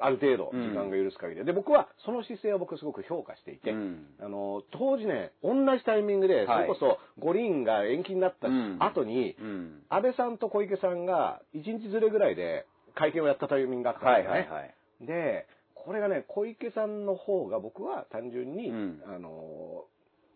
[0.00, 1.44] ある程度時間が許す限りで。
[1.44, 14.40] で、僕はその姿勢を僕すごく評価していて、うんあの、当時ね、同じタイミングで、そはいれこそ五輪が延期になったうん後に、うん安倍さんと小池さんが1日ずれぐらいで会見をやったタイミングがあったんはいですよね。
[14.40, 14.74] はいはい。
[15.06, 19.84] で、これがね、小池さんの方が僕は単純に、うんあの、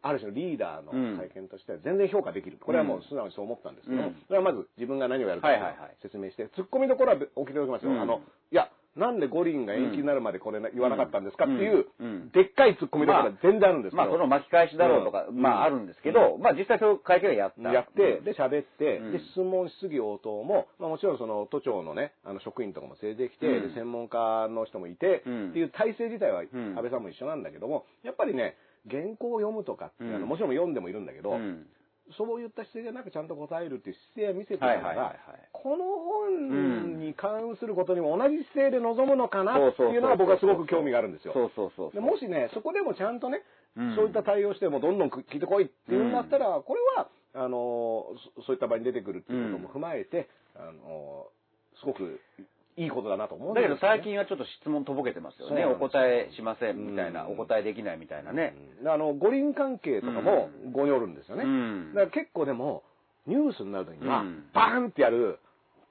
[0.03, 2.59] ある種のリーダーの会見としては全然評価できる。
[2.61, 4.17] これはもう素直にそう思ったんですけど、うん。
[4.27, 5.49] それはまず自分が何をやるか
[6.03, 7.93] 説明して、ツッコミどころはお聞きおきますよ。
[7.93, 8.01] うん。
[8.01, 11.87] あの、いや、なんで五輪が延期になるまでこれ言わなかったんですかっていう、
[12.35, 15.41] でっかいツッコミどころは全然あるんですけど、まあ、その巻き返しだろうとか、うん。
[15.41, 17.73] まあ、あるんですけど、まあ、実際そういう会見はやった。
[17.73, 18.25] やって、うん。
[18.25, 19.12] で、喋って、うん。
[19.12, 25.51] で、質問、質疑応答も、まあもちろんその都庁のね、あの職員とかも連れてきて、専門家の人もいて、うん。
[25.51, 26.47] っていう体制自体はん。
[26.77, 28.57] 安倍さんも一緒なんだけども、やっぱりね、
[28.90, 30.29] 原稿を読むとかっていうのは、うん。
[30.29, 31.66] もちろん読んでもいるんだけど、うん。
[32.16, 41.33] そういった姿勢じゃなくちゃんと答えるっていう姿勢を見せてたのはいはいはいはがい、この本に関することにも同じ姿勢で臨むのかなっていうのが僕はすごく興味があるんですよ。
[41.33, 43.42] そうそうそうでもしね、そこでもちゃんとね、
[43.77, 43.97] うん。
[43.97, 51.29] そういった対応してもどんどん聞いてこいっていうんだったら、これは、あのそ、そういった場に出てくるっていうことも踏まえて、あの、
[51.81, 52.21] すごく
[52.77, 55.49] いいことだなと思うんだけど最近はちょっと質問とぼけてますよね。
[55.49, 58.55] そうなんですお答えしませんみたいな、うんお答えできないみたいなね。
[58.83, 61.45] うんあの、五輪関係とかもごにょるんですよね。
[61.45, 62.83] うんだから結構でも、
[63.27, 65.39] ニュースになるときにはうん、バーンってやる、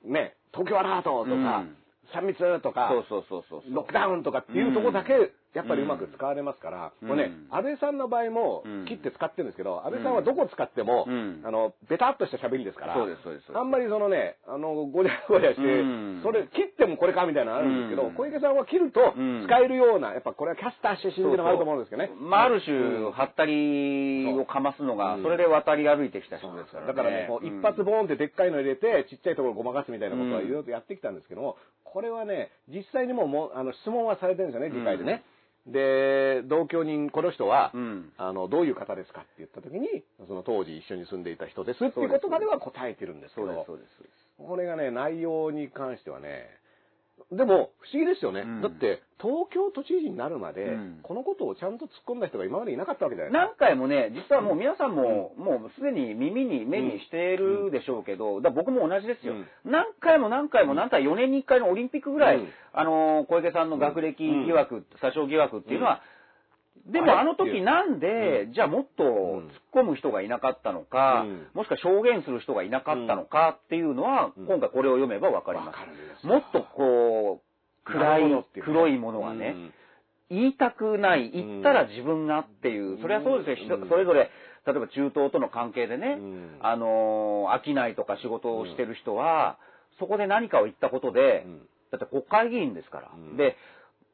[0.03, 1.77] ね、東京アラートとかうん、
[2.13, 3.73] 3密とか、そうそうそうそう。
[3.73, 7.09] ロックダウンとかっていうところだけ、やっぱりうまく使われますから、うん。
[7.09, 8.85] これね、安倍さんの場合もうん。
[8.85, 11.41] 切って使ってるんですけど、安倍さんはどこ使っても、うん。
[11.43, 13.45] あの、ベタっとした喋りですから、そうですそうです。
[13.53, 16.21] あんまりそのね、あの、ごにゃごにゃして、うん。
[16.23, 18.15] それ切ってもこれかみたいなのあるんですけど、うん。
[18.15, 19.43] 小池さんは切るとうん。
[19.45, 22.11] 使えるような、やっぱこれはキャスター出身っていうのがあると思うんですけどね。
[22.17, 25.23] まあ、ある種、うんはったりをかますのが、うん。
[25.23, 26.87] それで渡り歩いてきた人ですからね。
[26.87, 27.59] だからね、こううん。
[27.59, 35.23] 一発ボーンってでっかいの入れて、ちっちゃいところごまかすみたいなことはいろいろとやってきたんですけども、これはね、実際にももうあの質問はされてるんですよね、議会でね。
[35.67, 43.95] で、同居人、この人は、うんあの、どういう方ですかって言った時に、その当時一緒に住んでいた人ですっていうことまでは答えてるんですけど、そうです、そうです。
[43.97, 46.49] そうですこれがね、内容に関してはね、
[47.31, 48.41] でも、不思議ですよね。
[48.41, 53.65] うんだって、東京都知事になるまで、うんこのことをちゃんと突っ込んだ人が今までいなかったわけじゃないですか。
[53.65, 59.33] 何回もね、実はもう皆さんも、もうすでに耳に目にしているでしょうけど、だ僕も同じですよ。
[59.33, 66.01] うん何回も何回も、なんか4年に1回のオリンピックぐらい、うんあのー、小池さんの学歴疑惑、詐称疑惑っていうのは、
[66.87, 71.47] でもあの時なんで、じゃあもっと突っ込む人がいなかったのか、うん。
[71.53, 74.45] もしくは証言する人がいなかったのかっていうのは、うん。
[74.47, 76.21] 今回これを読めばわかります。
[76.21, 76.27] す。
[76.27, 79.55] もっとこう、暗い黒いものがね、
[80.29, 84.29] 言いたくない、言ったら自分がっていう、それはそうですよ、それぞれ、
[84.65, 86.59] 例えば中東との関係でね、うん。
[86.61, 89.57] あのー、商いとか仕事をしてる人は、
[89.99, 91.59] そこで何かを言ったことで、うん。
[91.91, 93.37] だって国会議員ですから、うん。
[93.37, 93.55] で、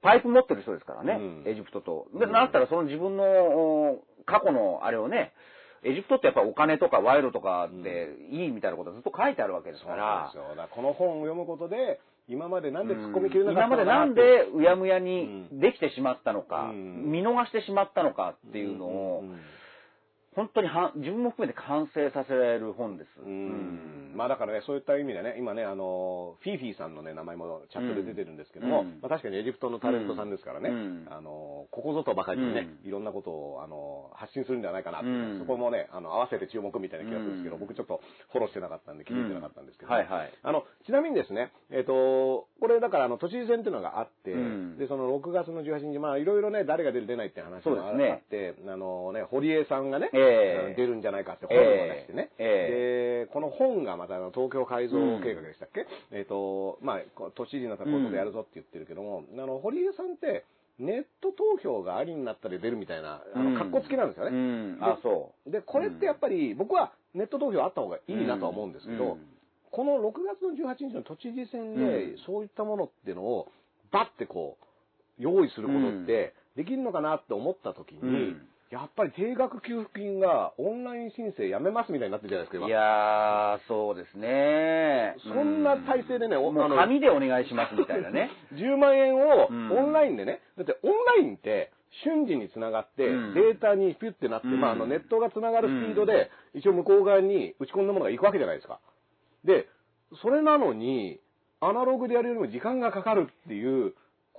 [0.08, 1.52] パイプ持ってる人ですからね、うん。
[1.52, 2.08] エジプトと。
[2.17, 5.34] で、うんなったらその自分のお過去のあれをね、
[5.84, 17.12] エジプトってやっぱお金とか賄賂とかっていいみたいなことがずっと書いてあるわけですそうからなんでこの本を読むことで、今までなんで突っ込みきれなかった今までのかなってなんでうやむやにできてしまったのか、うん。
[17.12, 19.36] 見逃してしまったのかっていうのを、んん
[20.38, 23.08] 本当には自分も含めて完成させられる本です。
[23.26, 24.13] うん。
[24.15, 29.00] まあだからね、そういった意味でね、今ね、あの、フィーフィーさんのね、名前もチャットで出てるんですけども、うん。
[29.02, 31.08] まあ確かにエジプトのタレントさんですからね、うん。
[31.10, 35.02] あの、ここぞとばかりにね、ういろんなことを、あの、発信するんじゃないかな
[35.39, 37.62] そこもね、あの、合わせて注目みたいな気がするんですけど、うん。
[37.62, 40.32] 僕ちょっとフォローしてなかったんで気づいてなかったんですけど、はいはい。
[40.43, 44.78] あの、ちなみにですね、えっ、と、これだからあの、都知事選っていうのがあって、うん。
[44.78, 57.02] で、その6月の18日、まあいろいろね、誰が出る出ないって話があって、あのね、堀江さんがね、ええ出るんじゃないかって本を出してね、えで、この本がまたあの東京改造計画でしたっけ、えっ、と、まあ、
[57.36, 60.46] 都知事になったらこういうことやるぞって言ってるけども、あの、堀江さんって、
[60.80, 64.32] ネット投票がありになったら出るみたいな、あの、格好付きなんですよね。
[64.32, 64.78] うん。
[64.82, 65.52] あ、そう。
[65.52, 69.28] で、これってやっぱり、僕はネット投票あった方がいいなとは思うんですけど、うん。
[69.72, 72.18] この6月の18日の都知事選で、うん。
[72.26, 73.48] そういったものっていうのを、
[73.92, 74.66] バッてこう、
[75.18, 82.68] 用意することって、できるのかなって思った時に、うんやっぱり定額給付金がオンライン申請やめますみたいになってるじゃないですか、今。
[82.68, 85.16] いやー、そうですね。
[85.24, 88.30] そんな体制でねおもう紙でお願いしますみたいなね。
[88.54, 89.72] 10万円をうん。
[89.72, 91.72] オンラインでね、だってオンラインって
[92.04, 93.34] 瞬時につながって、うん。
[93.34, 94.60] データにピュッてなって、うん。
[94.60, 98.80] まあ、あのネットがつながるスピードで、一応向こう側に打ち込んだものが行くわけじゃないですか。
[99.46, 99.68] で、
[100.22, 101.22] それなのに、
[101.62, 103.94] アナログでやるよりも時間がかかるっていう、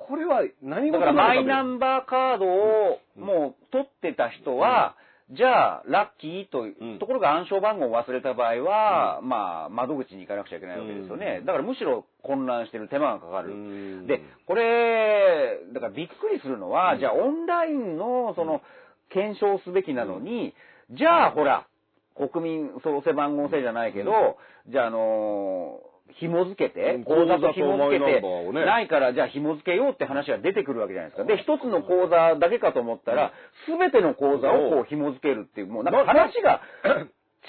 [0.06, 4.96] これは何事だからマイナンンバーカードをもう取ってた人は、
[5.30, 11.38] じゃあ、ラッキーと、んところが暗証番号を忘れた場合は、まあ、窓口に行かなくちゃいけないわけですよね。
[11.40, 11.46] うん。
[11.46, 13.50] だからむしろ混乱してる手間がかかる。
[13.50, 14.06] うん。
[14.06, 17.00] で、これ、だからびっくりするのは、うん。
[17.00, 18.62] じゃあオンラインの、その、
[19.11, 20.54] 検証すべきなのに、
[20.92, 21.66] じゃあほら、
[22.16, 31.25] 国民総背番号制じゃないけど、じゃああのー紐付けてうん、口座と紐付けてないからじゃあ紐付けようって話が出てくるわけじゃないですか。
[31.25, 33.33] で、一つの口座だけかと思ったら、
[33.66, 36.62] すべての口座をこう紐付けるっていう、もうなんか話が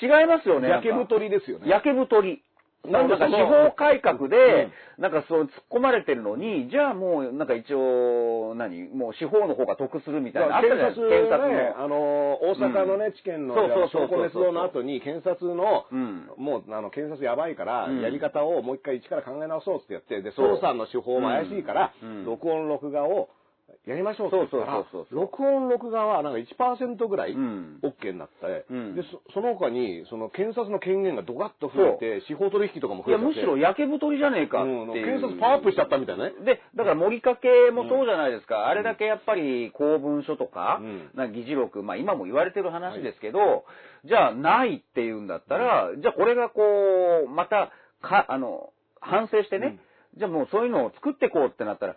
[0.02, 0.69] 違いますよね。
[0.69, 1.69] 焼け太りですよね。
[1.69, 2.43] 焼け太り。
[2.88, 8.88] なんんか司法改革で、なんかそう突っ込まれてるのに、じゃあもうなんか一応、何？
[8.89, 10.62] もう司法の方が得するみたいな。
[10.62, 11.84] 検察ね、検察の。
[11.84, 11.96] あの、
[12.42, 13.56] 大阪のね、地検の
[13.89, 16.30] 証拠捏造の後に、検察の、うん。
[16.38, 18.02] もう、あの、検察やばいから、うん。
[18.02, 22.26] やり方をもう一回一から考え直そうってやって、で、捜査の手法も怪しいから、うん。
[22.26, 23.30] 録音録画を
[23.89, 27.80] やりましょうって言ったらそうそうそうそう録音録画はなんか1%ぐらい、うん。
[27.82, 28.95] OK になって、うん。
[28.95, 33.39] でそその他に、その検察の権限がドカッと増えて、司法取引とかもいや、増えて。
[33.39, 34.86] むしろ焼け太りじゃねえかってう。
[34.86, 35.06] んいう。
[35.06, 36.34] 検察パワーアップしちゃったみたいなね。
[36.45, 38.67] で、だから森かけもそうじゃないですか。
[38.67, 41.10] あれだけやっぱり公文書とか、うん。
[41.15, 43.65] な議事録、まあ今も言われてる話ですけど、
[44.06, 46.62] じゃあないっていうんだったら、じゃあこれがこ
[47.25, 47.71] う、また、
[48.02, 48.71] か、あの、
[49.02, 49.80] 反省してね、
[50.17, 51.95] じゃあもうそういうのを作っていこうってなったら、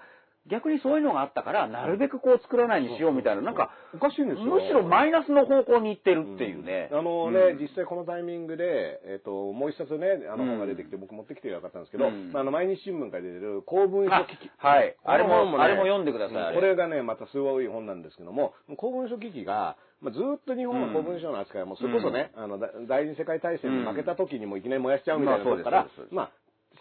[0.50, 4.46] 逆にそういうのがあったから、なるべくこう作らないにしようみたいな、なんか、おかしいんですよ。
[4.46, 6.90] むしろマイナスの方向に行ってるっていうね。
[6.90, 14.50] あのね、うん実際このタイミングで、えっ、と、もう一冊ね、あのうん本が出てきて、僕持ってきてよかったんですけど、うんあの、毎日新聞から出てる公文書あ機器。
[14.58, 14.96] はい。
[15.04, 16.54] あれも、あれも読んでください。
[16.54, 26.30] これがね、またすごい本なんですけども、公文書機器が、まあ、ずっと日本の公文書の扱いはもうそれこそね、あの、だ第二次世界大戦に負けた時にもいきなり燃やしちゃうみたいなところから、うまあ、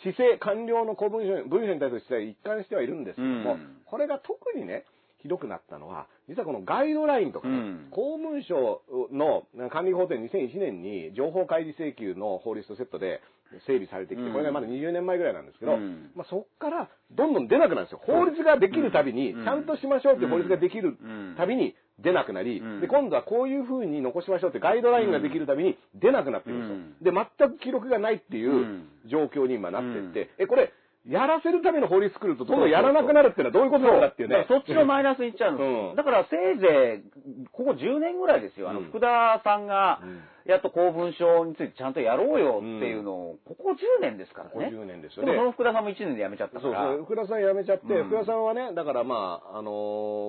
[0.04, 3.78] 市政官僚の公文書、文書に対する姿勢は一貫してはいるんですけども、うん。
[3.86, 4.86] これが特にね、
[5.22, 7.88] ひどくなったのは、実はこのガイドラインとかね、うん。
[7.92, 13.22] 公文書の管理法典2001年に情報開示請求の法律とセットで
[13.66, 14.34] 整備されてきて、うん。
[14.34, 16.12] これがまだ20年前ぐらいなんですけど、うん。
[16.16, 18.02] まあ、そこからどんどん出なくなるんですよ。
[18.04, 19.44] 法律ができるたびに、うん。
[19.44, 22.82] ちゃんとしましょうっていう法律ができるうんたびに出なくなり、うん。
[22.82, 26.60] で、今度はこういうふうに残しましょうってガイドラインができるたびに出なくなってるん
[27.00, 27.12] ですよ。
[27.12, 28.88] で、全く記録がないっていううん。
[29.06, 30.72] 状況に今なってって、え、これ、
[31.08, 34.46] やらせるための法律作ると、どんどんやらなくなるっていうのはどういうことなんだっていうね。
[34.48, 35.90] そっちのマイナスにいっちゃうんですよ。
[35.90, 35.96] うん。
[35.96, 38.70] だからせいぜい、ここ10年ぐらいですよ。
[38.70, 38.86] あの、うん。
[38.90, 44.70] 福田さんがうん、やっと公文書についてちゃんとやろうよっていうのを、ここ10年ですからここね。
[44.72, 46.84] 10年ですよでもねその福田さんも1年で辞めちゃったから。
[46.84, 49.72] そうそう、福田さん辞めちゃって、うん福田さんはね、だからまあ、あの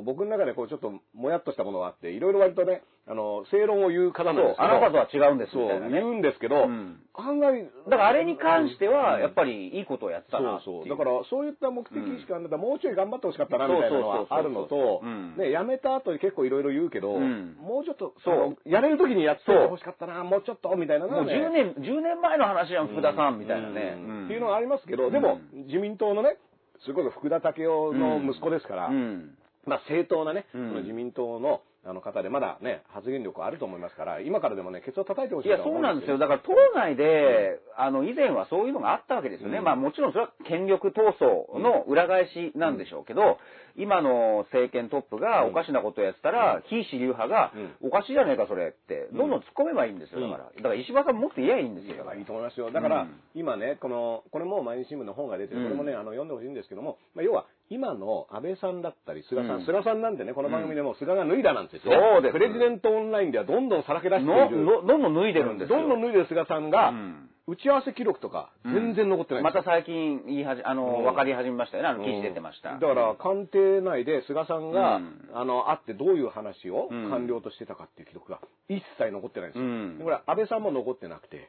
[0.01, 5.93] ー僕の中でこうちょっともやっとしたものがあって、いろいろ割とね、あの正論を言う方なんですけど、あなたとは違うんですみたいなね。
[5.93, 7.03] 言うんですけど、うん。
[7.15, 10.89] 案外、だからあれに関しては、やっぱり、りいいことをやってたなそうそう。
[10.89, 12.51] だから、そういった目的意識があるん。
[12.53, 15.03] もうちょい頑張ってほしかったな、みたいなのはあるのと
[15.37, 17.57] ね、辞めた後に結構いろいろ言うけど、うん。
[17.61, 18.71] もうちょっと、そう。
[18.71, 23.95] やれる時にやってほしかったな、もうちょっと、みたいなのもうはね10年、10年前の話やん、福田さんみたいなね。
[23.97, 24.25] うん。
[24.27, 26.37] っていうのはありますけど、でも、自民党のね、
[26.81, 29.37] それこそ福田赳夫の息子ですから、うん。
[29.67, 30.69] まあ、正当なね、うん。
[30.69, 36.19] その自民党のあの方で、まだね、発言力あると思いますから、今からでもね、ケツを叩いてほしいいや、そうなんですよ。
[36.19, 39.59] だから、党内で、あの、以前はそういうのがあったわけですよね。
[39.59, 39.65] うん。
[39.65, 43.39] まあ、もちろんそれは権力闘争の裏返しなんでしょうけど、
[43.75, 50.51] 今の政権トップがおかしなことをやってたら、非主流派が、おかしいじゃねえか、それって、どんどん突っ込めばいいんですよ、だから。
[50.55, 51.97] だから、石破さんもっと言えばいいんですよ。
[51.97, 52.17] だから。
[52.17, 52.71] いいと思いますよ。
[52.71, 53.21] だから、うん。
[53.35, 55.65] 今ね、この、これも毎日新聞の本が出てる、うん。
[55.65, 59.65] これもね、あの、読んでほしいんですけども、まあ、要は、今の安倍さんだったり、菅さん、うん。
[59.65, 64.59] 菅さんなんてね、この番組でも菅が脱いだなんて言ってね、そうですプレジデントオンラインではどんどんさらけ出していのる。
[64.59, 65.79] のどんどん脱いでるんですよ。
[65.79, 67.29] どんどん脱いでる菅さんが、うん。
[67.49, 69.61] 打ち合わせ記録とか、全然残ってないんですよ。
[69.61, 71.05] また最近言いはじ、あの、うん。
[71.05, 71.89] 分かり始めましたよね。
[71.89, 72.75] あの、記事出てました。
[72.75, 75.31] だから、官邸内で菅さんが、うん。
[75.33, 77.11] あの、会ってどういう話をうん。
[77.11, 79.65] 官僚としてたかっていう記録が一切残ってないんですよ。
[79.65, 79.99] うん。
[79.99, 81.49] でこれ、安倍さんも残ってなくて。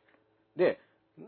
[0.56, 0.80] で、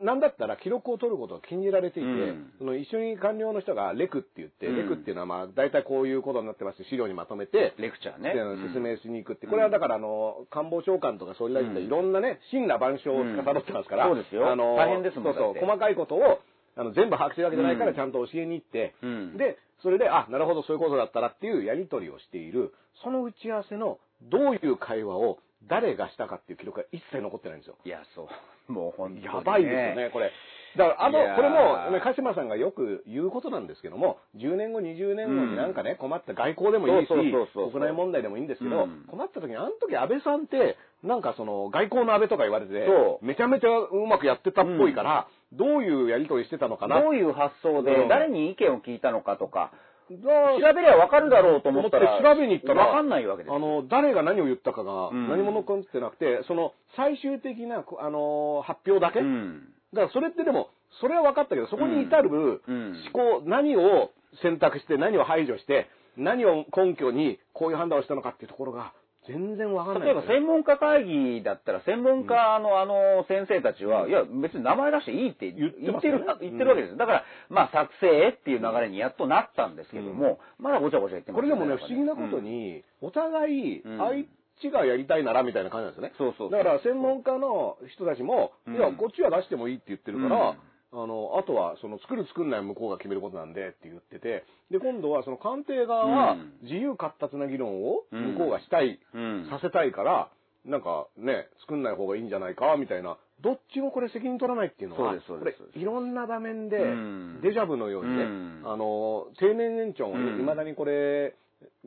[0.02, 2.52] なんだったら記録を取ることが禁じられていて、うん。
[2.58, 4.78] その一緒に官僚の人がレクって言って、うん。
[4.78, 8.34] レクっていうのはまあ大体こういうことになってます資料にまとめて、レクチャーね。
[8.68, 14.16] 説明しに行くって、これはだからあの、官房長官とか総理大臣っていろんなね、真羅万象を司ってますから、うん。
[14.16, 14.52] そうですよ。
[14.52, 16.40] あの、大変ですもんそうそう、細かいことを、
[16.78, 17.96] あの、全部把握してるわけじゃないからうん。
[17.96, 19.38] ちゃんと教えに行って、うん。
[19.38, 27.78] で、それで、あ、なるほど、そういうことだったらっていうやり取りをしている、その打ち合わせのどういう会話を誰がしたかっていう記録が一切残ってないんですよ。
[27.86, 28.28] いや、そう。
[28.72, 30.32] もう本当に、やばいですよね、これ。
[30.78, 35.50] だから、あのこれも、ね、鹿島さんがよく言うことなんですけども、10年後、20年後うん。
[35.52, 39.06] になんかね、困った外交でもいいし、国内問題でもいいんですけど、うん。
[39.08, 42.88] 困った時に、あの時安倍さんって、なんかその、外交の安倍とか言われて
[43.22, 47.02] めちゃめちゃうまくやってたっぽいから、どういうやり取りしてたのかな。
[47.02, 48.08] どういう発想でうん。
[48.10, 49.72] 誰に意見を聞いたのかとか、
[50.10, 53.52] 調調べりゃわかるだろうと思ったら、調べに行ったら、わかんないわけです。
[53.52, 55.30] よあの、誰が何を言ったかがうん。
[55.30, 59.74] 何も残ってなくて、その、最終的な、あの、発表だけ、うん。
[59.94, 60.70] だからそれってでも、
[61.02, 63.02] それは分かったけど、そこに至るうん。
[63.14, 68.94] 思考、何を選択して、何を排除して、何を根拠にこういう判断をしたのかっていうところが、
[69.28, 76.20] 全然分かんない例えば専門家会議だったら、専門家のあの先生たちは、いや、別に名前出していいって言言ってますよ。
[76.20, 76.98] ねってる、言ってるわけです。
[76.98, 84.02] だから、まあ、作成っていう流れにやっとなったんですけども、まだごちゃごちゃ言ってますこれでもね、不思議なことに、お互い、うん。
[84.02, 84.28] あい
[84.62, 86.14] つがやりたいならみたいな感じなんですよね。
[86.18, 86.58] そうそうそう。
[86.58, 88.76] だから、専門家の人たちも、うん。
[88.76, 90.58] いや、こっちは出してもいいって言ってるから、うん
[90.96, 98.34] あの、あとは、その、作る作んない向こうが決めることなんでって言ってて、で、今度は、その、官邸側はうん、自由闊達な議論をうん。
[98.34, 99.48] 向こうがしたい、うん。
[99.50, 100.30] させたいから、
[100.66, 108.62] なんかね、作んない方がいいんじゃないか、みたいな、どっちもこれ責任取らないっていうのは、そうですそうですこれ、いろんな場面でうん、デジャブのようにね、うん。
[108.66, 110.40] あの、定年延長もうん。
[110.40, 111.36] いまだにこれ、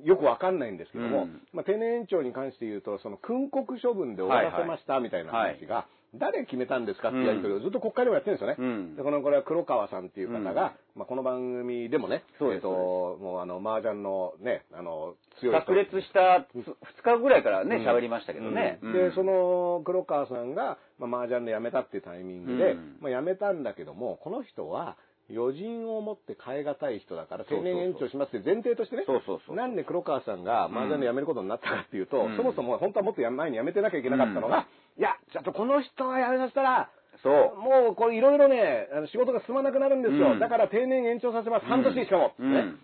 [0.05, 1.43] よくわかんないんですけども、うん。
[1.53, 8.57] まあ、定年延長に関して言うと、その訓告処分で終わらせましたみたいな話が、誰決めたんですかってやり取りをずっと国会でもやってるんですよね。
[8.59, 8.97] うん。
[8.97, 10.55] でこのこれは黒川さんっていう方が、うん。
[10.55, 12.59] まあ、この番組でもね、そうです。
[12.59, 12.69] えっと、
[13.21, 15.67] もうあの、麻雀のね、あの、強い人。
[15.67, 17.87] 炸裂した2日ぐらいからね、うん。
[17.87, 18.79] 喋りましたけどね。
[18.83, 18.93] うん。
[18.93, 22.97] で、その黒川さんが、まあ、麻雀で辞めたっていうタイミングで、うん。
[23.01, 24.97] まあ、辞めたんだけども、この人は、
[25.31, 32.37] 余人を持って変え難い人だから、定年延長しますって前提としてね、そうそうそうなんで黒川さんが麻雀で辞めることになったかっていうと、うん。
[32.37, 34.67] そもそも本当はもっと前に辞めてなきゃいけなかったのが、
[34.99, 36.91] いや、ちょっとこの人は辞めさせたら、
[37.23, 37.57] そう。
[37.57, 40.33] もうこれいろいろね、あの仕事が進まなくなるんですよ。
[40.33, 40.39] うん。
[40.39, 41.67] だから定年延長させます。
[41.67, 42.33] 半年しかも。
[42.39, 42.53] うん。
[42.53, 42.75] ね。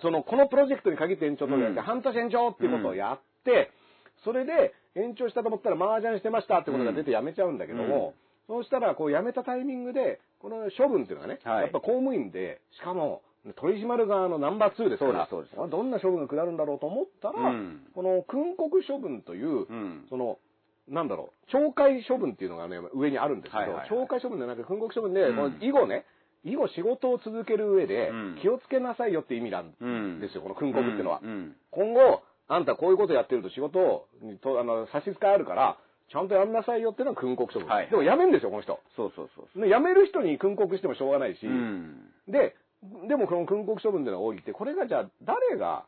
[0.00, 2.02] その、このプロジェクトに限って延長取るんじゃなくて、うん。
[2.02, 3.70] 半年延長っていうことをやって、
[4.24, 8.14] それで延長したと思ったら麻雀してましたってことが出て辞めちゃうんだけども、
[8.50, 11.62] そうしたら、こう辞めたタイミングで、この処分っていうのがね、はい。
[11.62, 13.22] やっぱ公務員で、しかも、
[13.56, 15.70] 取り締まる側のナンバー2ですから、そうですそうです。
[15.70, 17.86] どんな処分が下るんだろうと思ったら、うん。
[17.94, 20.06] この訓告処分という、うん。
[20.10, 20.38] その、
[20.88, 23.88] なんだろう、懲戒処分っていうのがね、上にあるんですけど、はいはいはい。
[23.88, 25.36] 懲戒処分ではなくて、訓告処分で、うん。
[25.36, 26.04] この以後ね、
[26.42, 31.20] 以後仕事を続ける上でうん、気をつけなさいよって意味なんうんですよ、この訓告っていうのは。
[31.22, 31.54] うん。
[31.70, 35.78] 今後、あんたこういうことやってると仕事にとあの差し支えあるから、
[36.10, 37.68] ちゃんとやんなさいよっていうのが訓告処分。
[37.68, 38.80] はいでも辞めんですよ、この人。
[38.96, 39.60] そうそうそう。
[39.62, 42.10] で辞める人に訓告してもしょうがないし、うん。
[42.28, 42.56] で、
[43.08, 45.84] でもこの訓告処分での多いって、これがじゃあ誰が、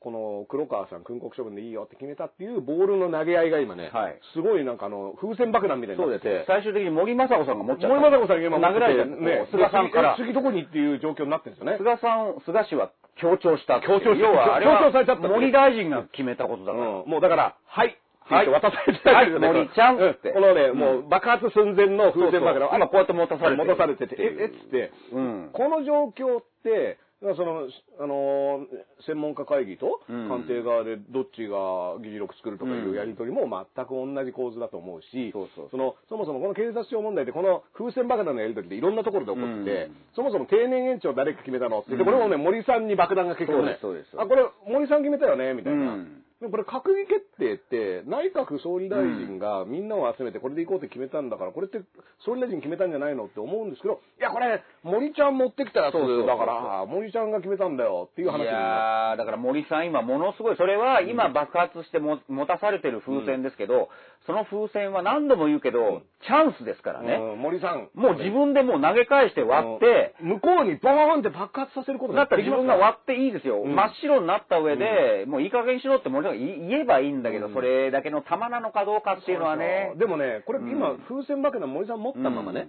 [0.00, 6.44] この黒川さん訓告処分でいいよって決めたっていうボールの投げ合いが今ね、はいすごいなんかあの、風船爆弾みたいになってて。。
[6.46, 7.96] 最終的に森雅子さんが持っちゃった。
[7.96, 10.16] 森本さんが今殴られちゃって、ね、菅さんから。
[10.18, 11.78] 次次どこにっていう状況になってるんですよね。
[11.78, 13.80] 菅さん、菅氏は強調した。
[13.80, 16.84] 強調した要は、あれは強調されちゃった森大臣が決めたことだから。
[16.84, 17.96] うん、もうだから、はい。
[18.36, 18.46] はい。
[18.46, 19.56] って渡されてるわけですよねはい。
[19.56, 20.30] 森ちゃんって。
[20.30, 20.78] うこのね、うん。
[20.78, 22.68] もう爆発寸前の風船爆弾。
[22.72, 23.62] 今こうやって持たされて。
[23.62, 25.50] る持たされてて、え、えっつって、うん。
[25.52, 26.98] この状況って、
[27.36, 27.68] その、
[28.00, 30.28] あのー専門家会議とうん。
[30.28, 35.68] 官邸側でどっちが議事録作るとかいうやり取りも全く同じ構図だと思うし、そうそう。
[35.70, 39.96] その、そもそもこの警察庁問題ってこの風船爆弾のやり取りっていろんなところで起こってて、うん。
[40.14, 43.78] そもそも定年延長誰が決めたのってこれもね、森さんに爆弾が結局ね、
[44.18, 45.94] あ、これ森さん決めたよね、みたいな。
[45.94, 51.80] うんでこれ閣議決定って、内閣総理大臣がみんなを集めてこれで行こうって決めたんだから、これって
[52.26, 63.88] 総理大臣決めたんじゃないのって思うんですけど、いや、これ、森ちゃん持ってきたやつそうそうそうだから、森ちゃんが決めたんだよっていう話いになやー、だから森さん今ものすごい、それは今爆発しても持たされてる風船ですけど、
[64.26, 67.14] その風船は何度も言うけど、チャンスですからね。
[67.14, 67.88] うん森さん。
[67.94, 73.62] もう自分でもう投げ返して割って、うん向こうにボーンって爆発させることだったら自分が割っていいですよ。
[73.62, 79.92] うん真っ白になった上で、もういい加減にしろって森さんが言言えばいいんだけど、うんそれだけの玉なのかどうかっていうのはね。
[79.96, 82.68] でもね、これ今、うん風船爆弾森さん持ったままね、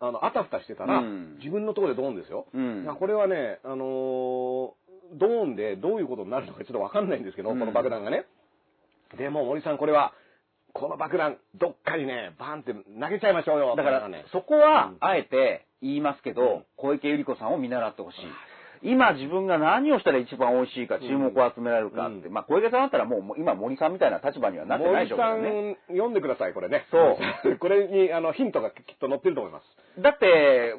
[0.00, 2.46] あの、あたふたしてたら、うん自分のところでドーンですよ。
[2.98, 4.70] これはね、あのー
[5.14, 8.24] ドーンでどういうことになるのかちょっとわかんないんですけど、うんこの爆弾がね。
[9.18, 10.14] でも森さんこれは、
[10.72, 13.76] この爆弾、どっかにね、バーンって投げちゃいましょうよ。
[13.76, 18.18] だからね、、そこはうん、あえて言いますけど、うん小池百合子さんを見習ってほしい。
[18.84, 22.26] 今自分が何をしたら一番美味しいか、注目を集められるかって。
[22.26, 25.50] うんまあ、小池さんだったらもう、今森さんみたいな立場にはなってないでしょうけどね。
[25.50, 26.86] 森さん、読んでください、これね。
[26.90, 27.18] そ
[27.50, 27.58] う。
[27.60, 30.02] これに、あの、ヒントがきっと載ってると思います。
[30.02, 30.74] だって、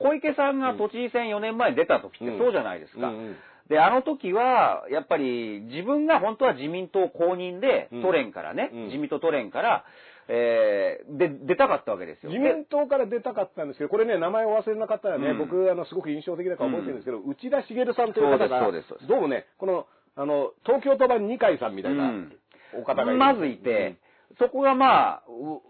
[0.00, 3.08] 小池さんが都知事選4年前に出た時ってそうじゃないですか。
[3.08, 3.36] うんうん
[3.68, 8.02] で、あの時は、やっぱり自分が本当は自民党公認で、うん。
[8.02, 8.84] 都連からね、うん。
[8.86, 9.84] 自民党都連から、
[10.28, 12.30] えーで、出たかったわけですよ。
[12.30, 15.38] 自民党から出たかったんですけど、これね、名前を忘れなかったらね、うん。
[15.38, 18.60] 僕、あの、すごく印象的だから覚えてるんですけど、内田茂さんという方が、
[19.08, 19.86] どうもね、この、
[20.16, 22.32] あの、東京都版二階さんみたいなうん。
[22.74, 23.16] お方がいる。
[23.18, 23.96] まずいて、
[24.38, 25.62] そこがまあ、う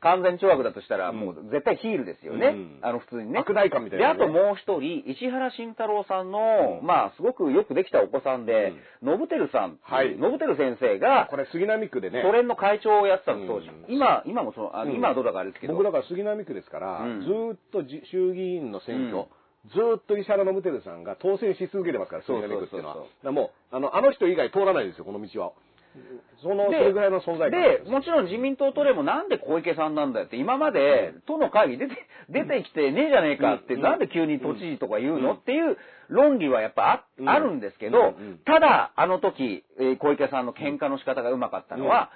[0.00, 2.46] 完全懲悪だとしたら、うんもう絶対ヒールですよね。
[2.48, 3.38] うんあの普通にね。
[3.38, 8.72] 悪代官みたいで、なねあともう一人、石原慎太郎さんの、うんまあ、すごくよくできたお子さんで、
[9.02, 13.68] ノブテルさんはいノブテル先生が、これ、杉並区でね、都連の会長をやってたの、当時。
[13.68, 15.74] うん今、今もその、あうん今はどうだかあれですけど。
[15.74, 19.26] 僕だから杉並区ですから、うんずーっとじ衆議院の選挙、うん
[19.68, 22.94] ずーっと石原信輝さんが当選し続けてますから、杉並区っていうのは。
[22.94, 25.52] そうそうそうだからもう、あの、あの人以外通らないですよ、この道は。
[26.42, 27.84] その、そでれぐらいの存在感。
[27.84, 31.94] で、もちろん自民党都連もなんで小池さんなんだよって、今まで都の会議出て、
[32.30, 33.82] 出てきてねえじゃねえかって、うん。
[33.82, 35.36] なんで急に都知事とか言うの、うん。
[35.36, 35.76] っていう
[36.08, 38.14] 論理はやっぱあ,、るんですけど、
[38.46, 42.10] ただ、あの時、えー小池さんの喧嘩の仕方がうまかったのは、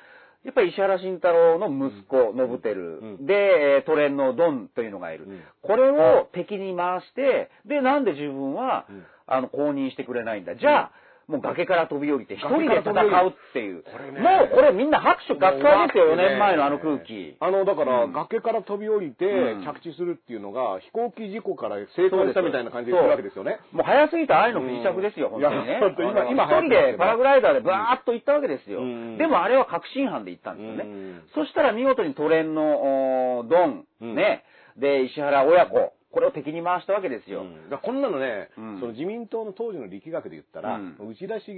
[0.45, 3.27] やっぱり石原慎太郎の息子、信輝、うん。
[3.27, 5.25] で、えー都連のドンというのがいる。
[5.27, 5.41] うん。
[5.63, 9.05] これを敵に回して、で、なんで自分は、うん。
[9.27, 10.55] あの、公認してくれないんだ。
[10.57, 10.93] じゃあ、
[11.27, 13.83] もう崖から飛び降りて一人で戦うっていう。
[14.13, 14.21] ね。
[14.21, 17.37] もうこれみんな拍手喝采ですよ、4もう年前のあの空気。
[17.41, 18.13] あの、だから、うん。
[18.13, 19.65] 崖から飛び降りてうん。
[19.65, 23.61] 着地するっていうのが、飛行機事故から生還したみたいな感じで言ってるわけですよね。
[23.73, 26.27] もう早すぎた愛の不時着ですよ、うん本当にね。
[26.31, 28.81] 今今一人でパラグライダーでバーッと行ったわけですよ。
[28.81, 29.19] うん。
[29.19, 30.85] でもあれは確信犯で行ったんですよね。
[30.85, 31.23] うん。
[31.35, 34.15] そしたら見事にトレンのドン、うん。
[34.15, 34.45] ね、
[34.77, 37.43] で、石原親子、これを敵に回したわけですよ。
[37.43, 41.53] うんだこんなのね、うんその自民党の当時の力学で言ったら、うん内田茂、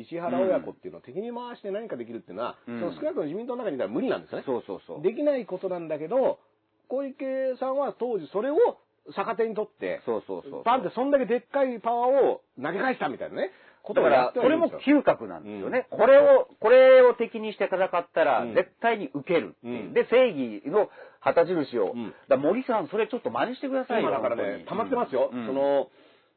[0.00, 4.44] 石原親子っていうのを敵に回して何かできるっていうのは、うんその少なくとも自民党の中にいたら無理なんですよね。
[4.46, 5.02] そうそうそう。
[5.02, 6.38] できないことなんだけど、
[6.88, 8.56] 小池さんは当時それを
[9.14, 10.64] 逆手に取って、そうそうそう。
[10.64, 13.50] パンってそんだけでっかいパワーを投げ返したみたいなね、
[13.88, 15.86] ことだから、をやってこれも嗅覚なんですよね。
[15.90, 19.86] これを、これを敵にして戦ったらうん、絶対に受けるっていう。
[19.86, 19.92] うん。
[19.94, 21.92] で、正義の旗印を。
[21.94, 22.14] うん。
[22.28, 24.10] だ森さん、それちょっと真似してくださいよ。
[24.10, 25.30] 今だからね溜まってますよ。
[25.32, 25.46] うん。
[25.46, 25.88] その、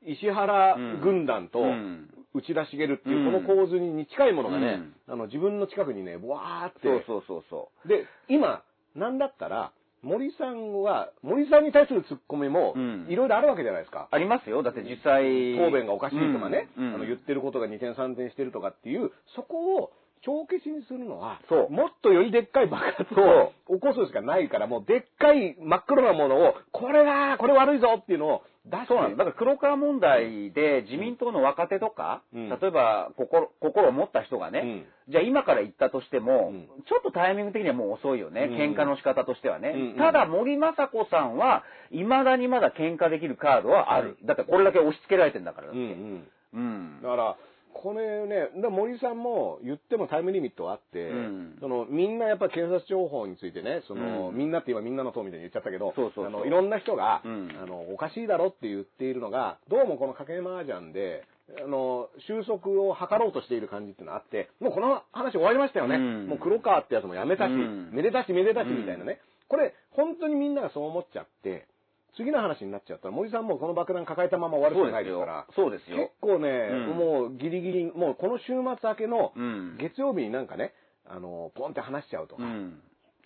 [0.03, 2.09] 石原軍団とうん。
[2.33, 3.45] 内田茂っていうう、ん。
[3.45, 5.13] この構図に近いものがね、うん。
[5.13, 8.63] あの、自分の近くにね、わーって、そうそうそうそで、今、
[8.95, 9.71] なんだったら、
[10.03, 14.09] 森さんは、森さんに対するツッコミもうん、いろいろあるわけじゃないですか。
[14.11, 14.15] う。
[14.15, 14.63] ありますよ。
[14.63, 15.55] だって実際。
[15.57, 19.91] 答弁がおかしいとかね、うんうんあの言ってることが二点三点してるとかっていう、そこを
[20.21, 21.69] 帳消しにするのは、そう。
[21.69, 29.17] もっとよりでっかい爆発を起こすしかないから、もうでっかい真っ黒なものを、これだこれ悪いぞっていうのを出して、そうなんです。
[29.17, 32.49] だから黒川問題で自民党の若手とか、うん。
[32.49, 36.67] 例えば心心を持った人がね、じゃあ今から言ったとしても、うん。
[36.87, 38.57] ちょっとタイミング的にはもう遅いよね、うん。
[38.57, 39.73] 喧嘩の仕方としてはね。
[39.75, 39.81] うん。
[39.91, 39.97] うん。
[39.97, 44.17] ただ森雅子さんは、未だにまだ喧嘩できるカードはある。
[44.23, 45.79] だってこれだけ押し付けられてんだからだって。
[45.79, 46.27] うんうん。
[46.53, 47.01] うん。
[47.01, 47.37] だから、
[47.73, 51.57] これね、だ森さんも言ってもタイムリミットはあって、うん。
[51.59, 54.37] そのみんなやっぱり検察庁法についてね、その、うん。
[54.37, 57.49] みんなって今みんなの党みたいに言っちゃったけど、そうそうあのいろんな人が、うん。
[57.61, 61.23] あの、おかしいだろって言っているのが、どうもこの賭け麻雀で、
[61.63, 65.95] あの、収束を図ろうとしている感じっていうのがあって、もうこの話終わりましたよね。
[65.95, 66.27] うん。
[66.27, 67.91] もう黒川ってやつもやめたし、うん。
[67.93, 69.19] めでたしめでたしみたいなね。
[69.47, 71.67] これ、本当にみんながそう思っちゃって、
[72.17, 75.47] 次の話になっちゃったら、森さんもこの爆弾抱えたまま終わるしかないですから。
[75.55, 75.97] そうですよ。
[75.97, 79.77] 結構ね、うんもうギリギリ、もうこの週末明けのうん。
[79.77, 80.73] 月曜日になんかね、
[81.05, 82.81] あの、ポンって話しちゃうとか、うん。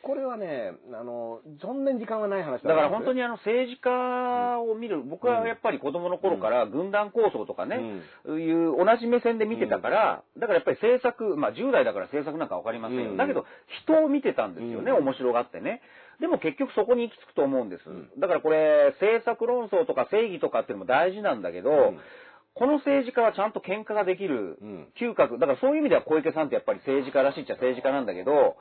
[0.06, 7.78] これはね、あの、そんなに時間はない話だから本当に、にあの政治家を見る、僕はやっぱり子供の頃から軍団構想とかね、
[8.28, 13.12] いう同じ目線で見てたから、だからやっぱり政策、まあ10代だから政策なんかわかりませんよ。
[13.12, 13.46] うんだけど
[13.84, 15.82] 人を見てたんですよね、うん面白がってね。
[16.20, 17.90] でも結局そこに行き着くと思うんです。
[17.90, 18.10] うん。
[18.20, 22.00] だからこれ、政策論争とか正義とかっていうのも大事なんだけど、ん。
[22.56, 24.88] この政治家はちゃんと喧嘩ができるうん。
[25.00, 28.56] 嗅覚、だからそういう意味では小池さんってやっぱり政治家らしいっちゃ政治家なんだけど、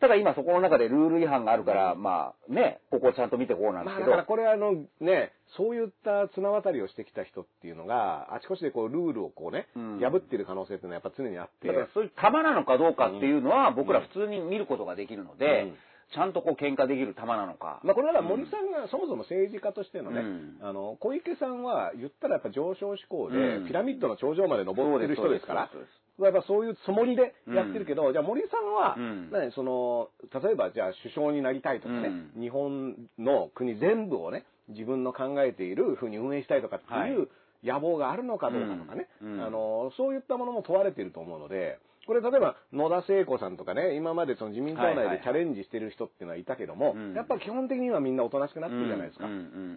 [0.00, 4.10] ただ今そこの中でルール違反があるから、まあね、ここをちゃんと見てこうなんでまあすけど。
[4.10, 10.00] だからこれあのね、そういった綱渡りをしてきた人っていうのが、あちこちでこうルールをこうね、うん。
[10.00, 11.68] 破ってる可能性っていうのはやっぱ常にあって。
[11.68, 15.74] だからそういう玉なのかどうかっていうのは僕ら普通に見ることができるので、うん
[16.14, 17.80] ちゃんとこう喧嘩できる玉なのか。
[17.82, 20.58] まあこれは森さんがそもそも政治家としてのね、うん。
[20.62, 23.66] あの、小池さんは言ったらやっぱ上昇志向で、うん。
[23.66, 25.70] ピラミッドの頂上まで登ってる人ですから
[26.18, 29.30] やっぱそういうつもりでやってるけど、じゃあ森さんは、うん。
[29.30, 30.08] 何その、
[30.42, 32.40] 例えばじゃあ首相になりたいとかね、うん。
[32.40, 37.10] 日本の国全部をね、自分の考えているふうに運営したいとかってはい。
[37.10, 37.28] いう
[37.64, 39.32] 野望があるのかどうかとかね、うん。
[39.34, 39.44] うん。
[39.44, 47.14] あの、そういったものも問われていると思うので、これ例えば野田聖子さんとかね、今までその自民党内でチャレンジしてる人っていうのはいたけども、うん。
[47.14, 49.26] やっぱ基本的にはみんなおとなしくなってるじゃないですか。
[49.26, 49.28] っ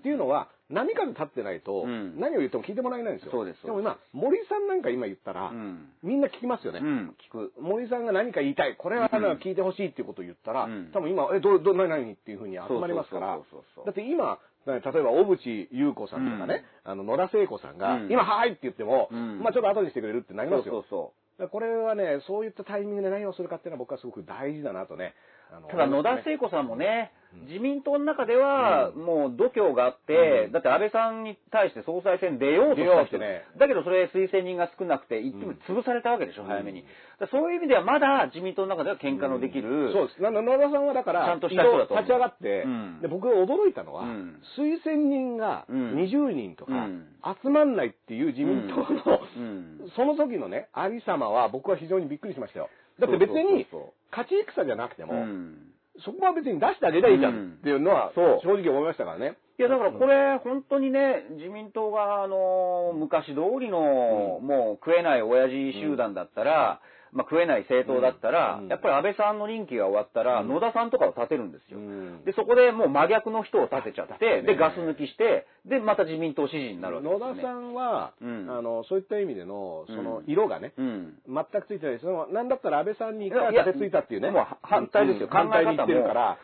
[0.02, 2.20] ていうのは、何かで立ってないと、うん。
[2.20, 3.32] 何を言っても聞いてもらえないんですよ。
[3.32, 3.68] そうですです。
[3.68, 5.90] も今、森さんなんか今言ったら、うん。
[6.04, 6.80] みんな聞きますよね。
[6.82, 7.54] うん、聞く。
[7.60, 10.92] 森さんが何か言いたい、これはうん聞いてほしいっていうことを言ったら、うん。
[10.94, 13.36] 多分今、え、どう、どう、何、何っていうふうに集まりますから。
[13.36, 18.12] そうそうそうそう、だって今、例えば、小渕優子さんとかね、あの、野田聖子さんが、うん。
[18.12, 19.40] 今、はーいって言っても、うん。
[19.40, 20.74] まあちょっと後にしてくれるってなりますよ。
[20.74, 25.14] そうそうこれはね、そういったタイミングで何をするかっていうのは僕はすごく大事だなとね。
[25.52, 27.12] あのただ野田聖子さんもね、
[27.48, 30.52] 自民党の中ではもう度胸があって、うん。
[30.52, 33.46] だって安倍さんに対して総裁選出ようとした人、ね。
[33.58, 36.48] だけどそれ推薦人が少なくて、言っても潰されたわけでしょ、うん。
[36.48, 36.86] 早めに。
[37.32, 40.22] そういう意味ではまだ自民党の中では喧嘩のできる、そうです。
[40.22, 41.96] 野田さんはだから、ちゃんとした人だと。
[41.96, 43.02] 立ち上がって、うん。
[43.02, 44.42] で僕が驚いたのは、うん。
[44.58, 45.96] 推薦人がうん。
[45.96, 47.06] 20人とかうん。
[47.44, 49.92] 集まんないっていう自民党の、うん。
[49.96, 52.70] その時のね、ありさまは僕は非常にびっくりしましたよ。
[53.00, 53.66] だって別に
[54.12, 55.69] 勝ち戦じゃなくても、うん
[56.04, 58.40] そこは別に出してあげりゃいいじゃんっていうのはそう。
[58.44, 59.38] 正直思いましたからね。
[59.60, 64.48] いや、だからこれ、本当にね、自民党が、あの、昔通りの、うん。
[64.48, 66.80] もう食えない親父集団だったら、
[67.12, 71.80] まあ食えない政党だったら、うんやっぱり安倍さんの任期が終わったら、うん野田さんとかを立てるんですよ。
[71.80, 77.34] うんで、そこでもう真逆の人を立てちゃって、ねで、ガス抜きして、で、また自民党支持になるわけですよ、ね。
[77.34, 81.16] 野田さんは、うんあの、そういった意味での、そのうん色がね、うん。
[81.28, 82.06] 全くついてないです。
[82.06, 84.32] そのなんだったら安倍さんに立てついたっていうね。
[84.32, 86.38] もう反対ですようん反対に言ってるから。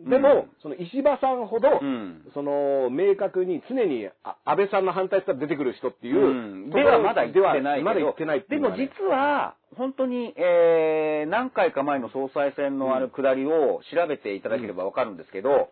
[0.00, 0.50] でも、うん。
[0.62, 2.22] その石破さんほど、うん。
[2.34, 6.34] その、明確に常にあ安倍さんの反対したら出てくる人っていう、う
[6.68, 6.70] ん。
[6.70, 15.70] ではまだ言ってないけど、まだ言ってないっていでも実は、本当に、えー、何回か前の総裁選のあの下りを調べていただければわかるんですけど、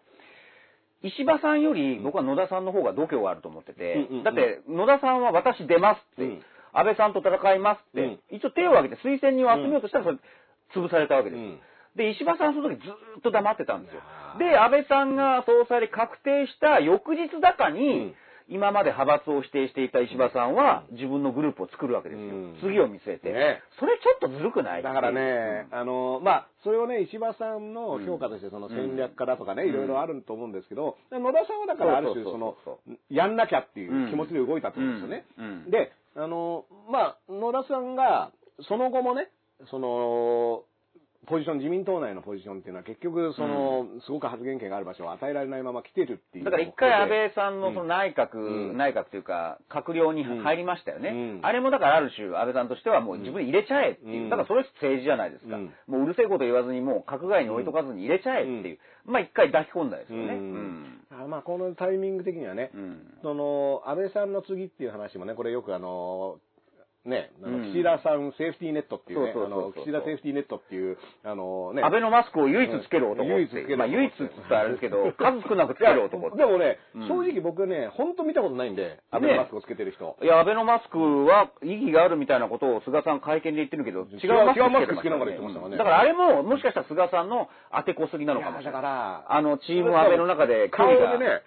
[1.02, 4.24] 石破さんより僕は野田さんの方が度胸があると思ってて、うんうんうん。
[4.24, 6.42] だって野田さんは私出ますって、うん。
[6.72, 10.18] 安倍さんと戦いますって、一応手を挙げて推薦人を集めようとしたらそれ
[10.74, 11.69] 潰されたわけです。
[11.94, 14.00] うんで、石破さんはその時ずーっと黙ってたんですよ。
[14.38, 18.14] で、安倍さんが総裁で確定した翌日だかに、うん。
[18.52, 22.26] 今まで派閥を指定していた石破さんは自分のグループを作るわけですよ。
[22.26, 22.56] うん。
[22.60, 23.30] 次を見据えて。
[23.30, 23.62] ね。
[23.78, 24.82] それちょっとずるくない？
[24.82, 29.68] だからね、あの、まあ、それをね、石破さんの評価として、その戦略家だとかね、うん。
[29.70, 32.56] いろいろあると思うんですけど、野田さんはだからある種、その
[33.08, 35.26] やんなきゃっていう気持ちで動いたってことですよね。
[35.38, 35.44] うん。
[35.44, 35.70] うん。
[35.70, 38.32] で、あの、まあ、野田さんが、
[38.68, 39.30] その後もね、
[39.70, 40.64] その、
[41.26, 46.44] ポジション、自民党内のポジションっていうのは結局、その、すごく発言権がある場所を与えられないまま来てるっていう。
[46.44, 51.10] だから一回安倍さんのその内閣、うん内閣というか、閣僚に入りましたよね。
[51.10, 54.22] うんあれもだからある種、安倍さんとしてはもう自分で入れちゃえっていう。
[54.24, 55.56] うんだからそれ政治じゃないですか。
[55.56, 58.78] うんもううるせえこと言わずにもう閣外に置いとかずに入れちゃえっていう。
[59.04, 60.34] まあ一回抱き込んだですよね。
[60.34, 66.38] うんあまあ、このタイミング的にはね、うんうんその、安倍さんの次っていう話もね、これよくあの、
[67.04, 67.32] ね、
[67.72, 73.24] 岸田さんセーフティーネットっていうね、あの岸田セーフティーネットっていう、あのね、安倍のマスクを唯一つける男。
[73.24, 73.78] 唯一つける男。
[73.78, 76.36] まあ唯一って言ったらあれですけど、 数少なくつける男って。
[76.36, 77.08] でもね、うん。
[77.08, 80.16] 正直僕ね、本当見たことないんで、安倍のマスクをつけてる人。
[80.20, 85.78] いや、安倍のマスクは意義があるみたいなことを菅さん会見で言ってるけど、違うマスク違うマスクつけながら言ってましたからね。
[85.78, 88.72] だからあれも、もしかしたら菅さんの当てこすぎなのかもしれない。
[88.74, 91.18] だから、あの、チーム安倍の中で距顔。
[91.18, 91.40] でね、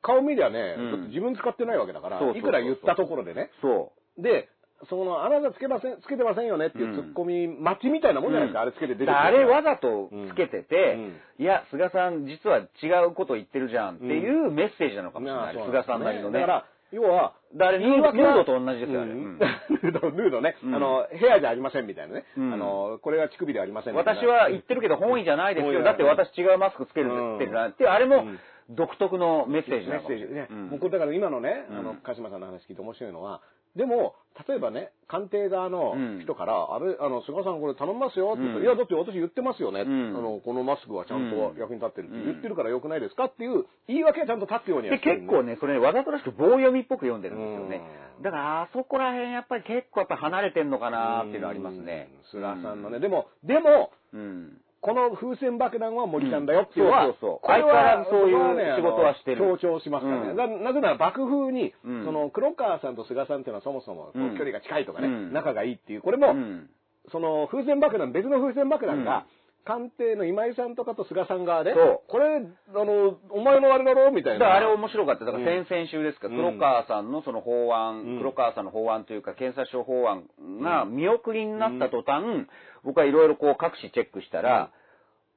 [0.00, 0.76] 顔見りゃね、
[1.08, 3.50] 自分使ってないわけだから、いくら言ったところでね。
[3.60, 4.48] そで、
[4.88, 10.94] その、あなたつけません、つけてませんよねっていうツッコミ待ちみたいなもんじゃないですか、あれつけて出てあれわざとつけてて、
[11.38, 11.44] うん。
[11.44, 15.66] いや、菅さん実は違うこと言ってるじゃんっていうメッセージなのかもしれない。
[15.66, 16.40] 菅さんなりのね。
[16.40, 19.10] だから、要は、だからヌードヌードと同じですよ、あれ。
[19.10, 19.34] ううん。
[19.34, 19.38] ん
[19.82, 20.56] ヌード、ヌードね。
[20.62, 20.74] うん。
[20.74, 22.24] あの、ヘアじゃありませんみたいなね。
[22.36, 22.52] うん。
[22.54, 25.82] あの、これは乳首ではありません私は言ってるけど本意じゃないですよ。
[25.82, 28.38] だって私違うマスクつけるってなって、あれもうん。
[28.70, 30.32] 独特のメッセージメッセージ。
[30.32, 30.46] ね。
[30.50, 33.42] うんもうこれだから今のね、あのうん、鹿島さんの話聞いて面白いのは、
[33.76, 34.14] でも、
[34.48, 39.84] 例えばね、官邸側の人から、あれ、あの、菅さんこれ頼みますよって言ったら、うんいや、だって私言ってますよね。
[39.84, 47.82] んあの、このマスクはちゃんとうん役に立ってるってうん言ってるから良くないですかっていう言い訳はちゃんと立つようにてる結構ね、それわざとらしく棒読みっぽく読んでるんですよね。
[48.18, 52.10] うんだから、あそこら辺やっぱり結構やっぱ離れてんのかなっていうのはありますね。
[52.32, 53.00] うん菅さんのね。
[53.00, 54.60] でも、でも、うん。
[54.84, 57.12] この風船爆弾は森さんだよっていうのは、うん。
[57.14, 57.40] そうそうそう。
[57.40, 59.38] これはそういう仕事はしてる。
[59.40, 60.30] 強調しますからね。
[60.30, 60.36] うん。
[60.36, 62.04] ななぜなら爆風に、うん。
[62.04, 65.32] その黒川さんと菅さんっていうのはそもそも距離が近いとかね、うん。
[65.32, 66.68] 仲がいいっていう、これも、うん。
[67.10, 69.24] その風船爆弾、別の風船爆弾が、
[69.64, 74.54] 官邸の今井さんとかと菅さん側で、これ、あの、お前のあれだろみたいな。
[74.54, 75.24] あれ面白かった。
[75.24, 76.36] だから先々週ですか、うん。
[76.36, 78.18] 黒川さんのその法案、うん。
[78.18, 80.24] 黒川さんの法案というか、検察庁法案
[80.62, 82.46] が見送りになった途端、
[82.84, 84.70] 僕はいろいろこう各紙チェックしたら、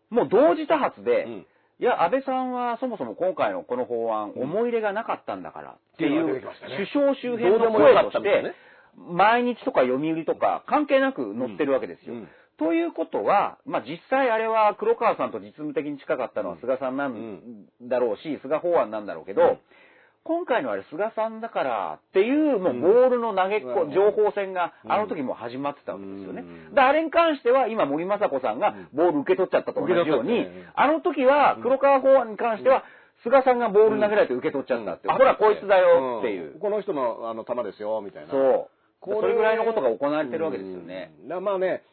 [0.09, 1.45] もう同時多発で、うん。
[1.79, 4.43] いや、安倍さんはそもそも今回のこの法案、うん。
[4.43, 6.41] 思い入れがなかったんだからっていう
[6.77, 8.55] 首相周辺の声として
[8.95, 12.15] 毎日とか読売とか関係なく載ってるわけですよ。
[12.15, 12.27] うん。
[12.57, 16.61] ということは、まあ、実際あれは黒川さんと実務的に近かったのはうん。
[16.61, 17.65] 菅さんなん。
[17.83, 19.59] だろうし、菅法案なんだろうけど、うん
[20.27, 26.41] 今回のあれ菅さんだからっていう、もうボールの投げっこ、うん情報戦がうんあの時も始まってたわけですよね。
[26.41, 32.83] うんで、あれに関しては今森雅子さんがボール受け取っちゃったと同じように、あの時は黒川法案に関しては、
[33.23, 36.57] 菅さんがボール投げられて受け取っちゃったって、ほらこいつだよっていう。
[36.57, 38.31] んこの人のあの球ですよ、みたいな。
[38.31, 38.69] そう。
[38.99, 41.13] それぐらいのことが行われてるわけですよね。
[41.23, 41.27] うん。
[41.29, 41.83] だまあね、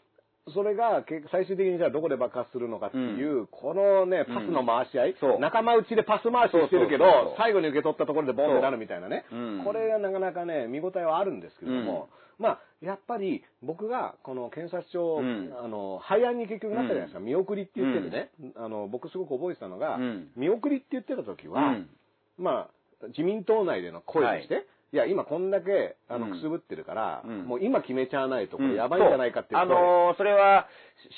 [0.53, 5.39] それが結最終的にじゃあどこで爆発するのかっていう、このね、パスの回し合い、そう。
[5.41, 9.37] 仲間内でパス回ししてるけど最後に受け取ったところでボンってなるみたいなね、う。
[9.63, 9.65] ん。
[9.65, 15.55] これがなかなかね、見応えはあるんですけども、まあ、やっぱり僕がこの検察庁、うん。
[15.59, 20.29] あの、廃案に結局なったじゃないですか、見送りって言っててね、あの、僕すごく覚えてたのが、うん。
[20.37, 21.89] 見送りって言ってた時は、うん。
[22.37, 22.69] ま
[23.03, 24.59] あ、自民党内での声として、い、
[24.97, 26.33] や、今こんだけ、あの、うん。
[26.33, 27.45] くすぶってるから、うん。
[27.45, 29.75] もう今決めちゃわないと、これやばいんじゃないかっていうあ声。
[29.75, 30.67] のーそれは、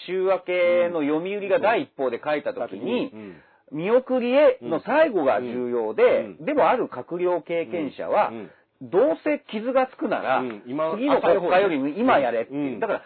[0.07, 3.37] 週明けの読売が第一報で書いたときに、うん。
[3.73, 6.45] 見送りへの最後が重要で、うん。
[6.45, 8.51] でもある閣僚経験者は、うん。
[8.83, 12.53] どうせ傷がつくなら、次の国会よりも今やれって。
[12.53, 12.81] いう、うん。
[12.81, 13.03] だから、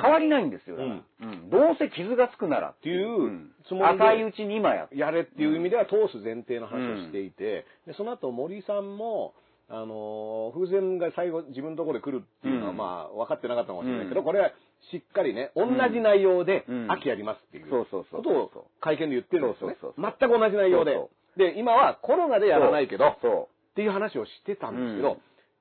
[0.00, 0.76] 変わりないんですよ。
[0.76, 1.50] うん。
[1.50, 3.50] どうせ傷がつくならっていう。
[3.66, 4.88] つもりで赤いうちに今や。
[4.94, 9.34] やれっていう意味では通す前提の話をしていて、でその後森さんも、
[9.70, 14.50] あのー風船が最後自分のところで来るっていうのは、うんまあ分かってなかったかもしれないけど、うんこれは
[14.90, 20.14] しっかりね、同じ内容でうん秋やりますっていうそうそうそうことを会見で言ってるんですよねそうそうそう。
[20.20, 20.96] 全く同じ内容で。
[21.36, 25.18] で、今はコロナでやらないけど、そっていう話をしてたんですけど、うん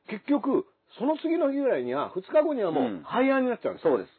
[0.09, 0.65] 結局、
[0.97, 3.77] その次の日ぐらいには、2日後にはもう廃案になっちゃうんう。
[3.77, 3.91] ですよ。
[3.91, 4.09] そうです。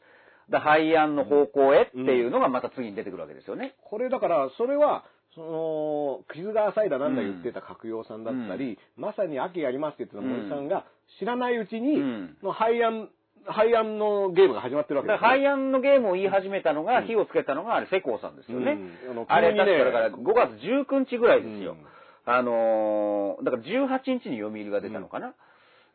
[0.50, 3.74] だ廃案の方向へっていうのがまた次に出てくるわけですよね。
[3.88, 5.04] これだから、それは、
[5.38, 10.84] その、傷が浅いだなんだ言ってた閣僚さんだったり、まさに秋やりますって言ってた森さんが、
[11.20, 12.36] 知らないうちに、うん。
[12.42, 13.08] の廃案、
[13.46, 18.72] 廃案のゲームが始まってるわけですよ、だから廃案のゲームを言い始めたのが、火をつけたのが、あれ、世耕さんですよね。
[18.72, 19.26] うん。
[19.28, 21.72] あれ、ね確かだから5月19日ぐらいですよ。
[21.72, 21.86] うん。
[22.30, 25.34] あのーだから18日に読売が出たのかな。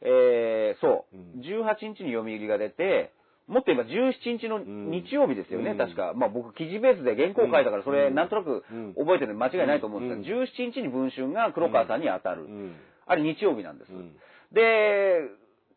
[0.01, 1.15] えー、そう。
[1.15, 1.41] うん。
[1.41, 3.11] 18日に読売が出て、
[3.47, 5.77] もっと言えば17日の日曜日ですよね、うん。
[5.77, 6.13] 確か。
[6.15, 8.15] まあ僕、記事ベースで原稿書いたから、それ、うん。
[8.15, 12.43] なんとなくうん覚えてる間違いないと思うんですけど、17日に文春が黒川さんに当たる。
[12.43, 12.75] うん。
[13.05, 13.91] あれ日曜日なんです。
[13.91, 14.13] うん。
[14.53, 15.27] で、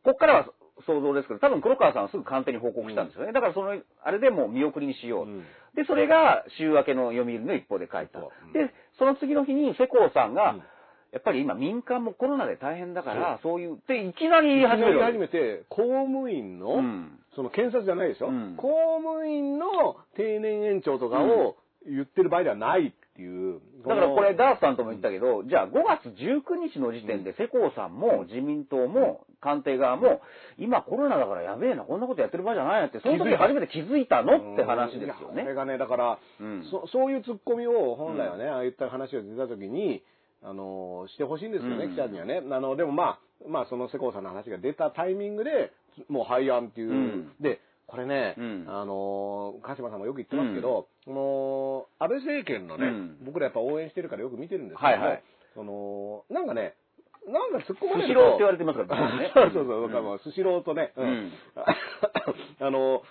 [0.05, 0.47] こっからは
[0.87, 3.33] 想像ですけど、多分黒川さんはすぐ官邸に報告したんですよね。
[3.33, 5.27] だからその、あれでもう見送りにしよう。
[5.27, 5.41] うん。
[5.75, 8.21] で、それが週明けの読売の一報で書いた。
[8.21, 8.53] うん。
[8.53, 10.63] で、その次の日に世耕さんが、うん。
[11.13, 13.61] やっぱり今民間もコロナで大変だから、そう。
[13.61, 18.57] いう、で、いきなり言い始めるわけ始めて、公務員の、うんその検察じゃないですよ、うん。
[18.57, 18.69] 公
[18.99, 21.57] 務員の定年延長とかを
[21.87, 23.61] 言ってる場合ではないっていう。
[23.87, 30.23] だからこれ、だ、ダースさんとも言ったけど、じゃあ5月19日の時点で世耕さんも自民党も官邸側も、
[30.59, 34.55] 今コロナだからやべえな、こんなことやってる場合じゃないなって、その時初めて気づいたの？
[34.55, 35.43] って話ですよね。
[35.43, 35.55] これ。
[35.55, 36.65] がね、だから、うん。
[36.71, 40.03] そそういうツッコミを本来はね、ああいった話が出た時に、
[40.43, 41.91] あの、してほしいんですよね、うん。
[41.95, 42.43] 記者にはね。
[42.51, 45.73] あの、でもまあ、まあその世耕さんの話が出たタイミングで、
[46.09, 46.91] もう廃案っていう。
[46.91, 47.33] うん。
[47.41, 48.65] で、これね、うん。
[48.69, 53.17] あの、鹿島さんもよく言ってますけど、もう、安倍政権のね、うん。
[53.25, 55.23] 僕らやっぱ応援してるからよく見てるんですけども、はいはい。
[55.55, 56.75] その、なんかね、
[57.27, 58.09] なんか突っ込まれると。
[58.09, 59.31] スシローって言われてますからね。
[59.35, 61.33] そうそうそう、僕はもうスシローとね、うん。
[62.61, 63.03] あの、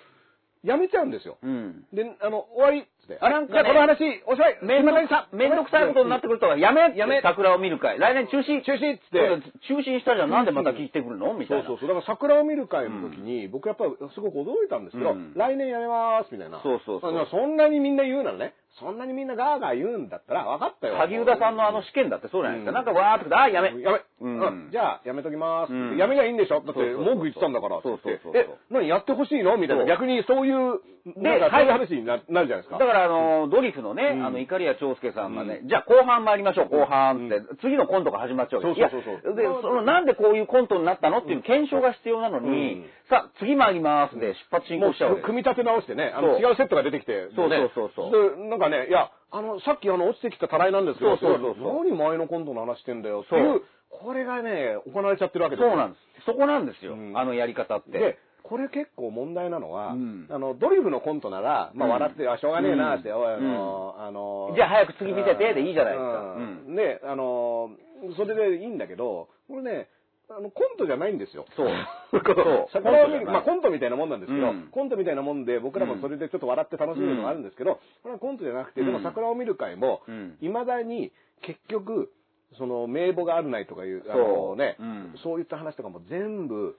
[0.64, 1.38] やめちゃうんですよ。
[1.42, 1.86] うん。
[1.94, 2.88] で、あの、終わり
[3.22, 4.58] あなんかねこの話、おしまい。
[4.62, 7.99] めんどくさ、めんどくさいことになってくると、やめ、やめ桜を見る会。
[7.99, 8.64] 来年中止。
[8.64, 9.20] 中止っつって。
[9.68, 10.30] 中止にしたじゃん。
[10.30, 11.64] なんでまた聞いてくるのみたいな。
[11.66, 11.88] そうそうそう。
[11.89, 16.62] だから桜を見る会の時に、僕やっぱすごく驚いたんですけど、うん来年やめますみたいな。
[16.64, 20.96] そうそうそうまあそんなにみんな言うならね、そんなにみんなガーガー言うんだったら分かったよ。
[20.98, 22.72] 萩生田さんのあの試験だってそうじゃないですか。
[22.72, 22.76] うん。
[22.76, 23.70] なんかわーって、あ、やめ。
[23.82, 24.40] やめ、うん。
[24.40, 25.98] うんじゃあやめときます、うん。
[25.98, 26.62] やめりゃいいんでしょ。
[26.62, 27.82] だって文句言ってたんだから。
[27.84, 29.58] そうそうそうえ、何やってほしいの？
[29.58, 29.86] みたいな。
[29.86, 32.80] 逆にそういう、でなんかそういう話にななるじゃないですか。
[32.80, 34.26] だから、あの、ドリフのね、うん。
[34.26, 39.36] あの、怒りや長介さんがね、じゃあ後半参りましょう、後半って、次のコントが始まっちゃうわけそうそうそう。
[39.36, 42.86] で、その、なんでこういうコントになったのっていう検証が必要なのに、うん。
[43.08, 45.10] さあ、次参りますで出発進もう行しちゃう。
[45.12, 47.70] わけ組み立て直してね、あの違うセットが出てきて、そうね。
[47.76, 53.22] そうそうそうかね、いや、あの、さっきあの、落ちてきたたらいなんですけど、そうそうそう何前のコントの話してんだよ。
[53.22, 56.26] ってそういう、これがね、行われちゃってるわけですそうなんです。
[56.26, 57.18] そこなんですよ、うん。
[57.18, 57.91] あのやり方って。
[57.91, 60.28] で、これ結構問題なのは、うん。
[60.30, 61.93] あの、ドリフのコントなら、まあうん。
[61.93, 66.36] 笑って、あ、しょうがねえなって、うんおい、あの、あの、じゃあ早く次見せてでいいじゃないですか。
[66.76, 67.72] で、あの、
[68.18, 69.89] それでいいんだけど、これね、
[70.30, 71.46] あの、コントじゃないんですよ。
[71.56, 71.68] そう。
[72.12, 72.68] そう。
[72.74, 74.70] 桜を見る、まあコントみたいなもんなんですけど、うん。
[74.72, 78.88] コントみたいなもんで、僕らもそれでちょっと笑って楽しめるのがあるんですけど、これはコントじゃなくて、うん。
[78.88, 81.12] でも桜を見る会もうん、いまだに
[81.42, 82.12] 結局、
[82.58, 84.24] その名簿があるないとかいう、あそう。
[84.52, 85.16] のね、うん。
[85.24, 86.78] そういった話とかも全部、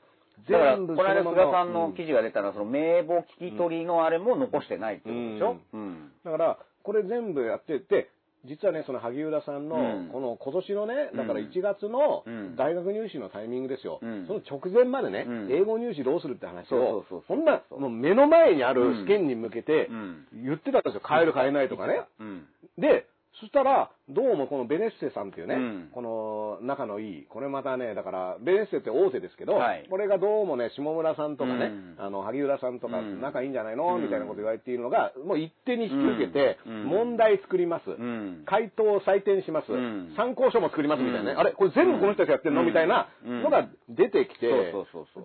[0.51, 8.11] だから、全部この間、菅さんの記事が出たのは、その名簿聞き取りのあれも残してないってことでしょ、うんだから、これ全部やってて、
[8.47, 13.99] 実はね、その萩生田さんのうん、この今年のね、だからうん1月のうん大学入試のタイミングですよ。
[14.03, 21.03] うんその直前までね、うん英語入試どうするって話をそんな、もう目の前にある試験に向けてうん言ってたんですよ。
[21.07, 22.03] 変える変えないとかね。
[22.21, 22.47] うん。
[22.79, 23.07] で、
[23.41, 25.89] そしたら、どうもこのベネッセさんっていうね、うん。
[25.93, 29.87] この仲のいい、これまたね、だから、ベネッセって大手ですけど、はい。
[29.91, 31.95] これがどうもね、下村さんとかね、うん。
[31.99, 33.21] あの、萩生田さんとかうん。
[33.21, 34.03] 仲いいんじゃないの、うん。
[34.03, 36.85] みたいなこと言われているのが、もう一手に引き受けて、うん。
[36.85, 37.91] 問題作ります。
[37.91, 38.45] うん。
[38.47, 40.15] 回答を採点します、うん。
[40.17, 41.39] 参考書も作りますみたいなね、うん。
[41.41, 42.69] あれこれ全部この人たちやってるの、うん。
[42.69, 44.73] みたいなのが出てきて、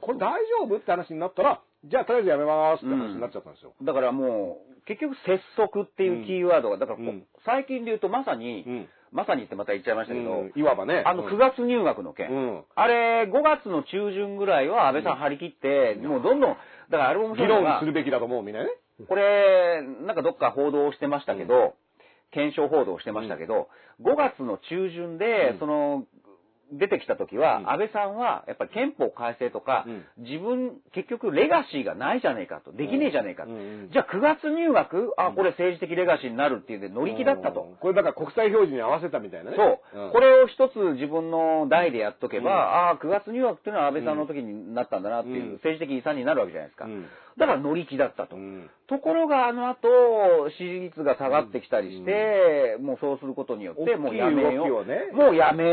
[0.01, 3.73] これ大丈夫って話になったら、じゃあとりあえずやめますって話になっちゃったんですよ。
[3.83, 6.99] だからもう、結局、拙速っていうキーワードが、だから
[7.45, 8.70] 最近で言うとまさに、うん
[9.11, 11.03] まさにってまた言っちゃいましたけど、うんいわばね。
[11.05, 12.63] あの9月入学の件、うん。
[12.75, 16.57] あれ、5月の中旬ぐらいは安倍さん張り切って、もうどんどん、
[16.89, 18.73] だからあれも面議論するべきだと思うみたいなね。
[19.07, 21.75] これ、なんかどっか報道してましたけど、
[22.31, 23.67] 検証報道してましたけど、
[24.01, 25.59] 5月の中旬で、うん。
[25.59, 26.05] その、
[26.71, 27.69] 出てきた時は、うん。
[27.69, 30.05] 安倍さんは、やっぱり憲法改正とか、うん。
[30.25, 33.49] 自分、結局レガシーがないじゃねえかと、できねえじゃねえかと。
[33.49, 37.61] うんうんじゃあ9月入学あ、これ政治的レガシーになるっていうんで乗り気だったと。
[37.61, 39.57] うんこれだから国際表示に合わせたみたいなね。
[39.57, 40.11] そう、ん。
[40.11, 42.57] これを一つ自分の代でやっとけば、うん。
[42.57, 45.53] ああ、9月入学っていうのは安倍さんの時になったんだなっていう、うん。
[45.53, 46.85] 政治的遺産になるわけじゃないですか。
[47.35, 48.35] うんだから乗り気だったと。
[48.35, 49.87] うんところがあの後、
[50.57, 55.15] 支持率が下がってきたりして、もうそうすることによって、もうやめよ大きい動きをねう。
[55.15, 55.63] もうやめ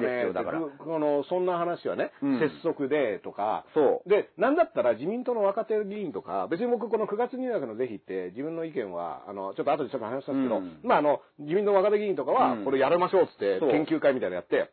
[0.00, 0.60] ですよ、だから。
[0.60, 4.08] このそんな話はね、うん拙速でとか、そう。
[4.08, 14.70] で、なんだったら自民党の若手議員とか、別に僕この9月入学の是非って自分の意見は、あの、ちょっと後でちょっと話したんですけど、うんまああの、自民党の若手議員とかはうん、これやりましょうっつって、研究会みたいなのやって、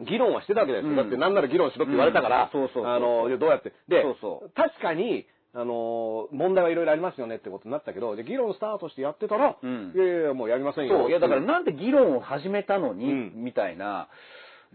[0.00, 0.90] 議論はしてたわけですよ。
[0.90, 3.72] うんだってなんなら議論しろって言われたから、あの、どうやって。
[3.88, 5.26] で、そうそう確かに、
[5.58, 10.98] あの、問題はいろいろありますよねってことになったけど、で議論スタートしてやってたら、うんいやいやもうやりませんよ。
[10.98, 11.08] そう。
[11.08, 14.08] いや、だからなんで議論を始めたのに、うんみたいな。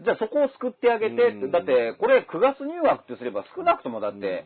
[0.00, 4.44] じゃあそこを救ってあげて、うんだって、これ9月入学ってすれば少なくともだって、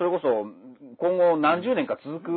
[0.00, 0.48] それこそ
[0.96, 2.30] 今後何十年か続く、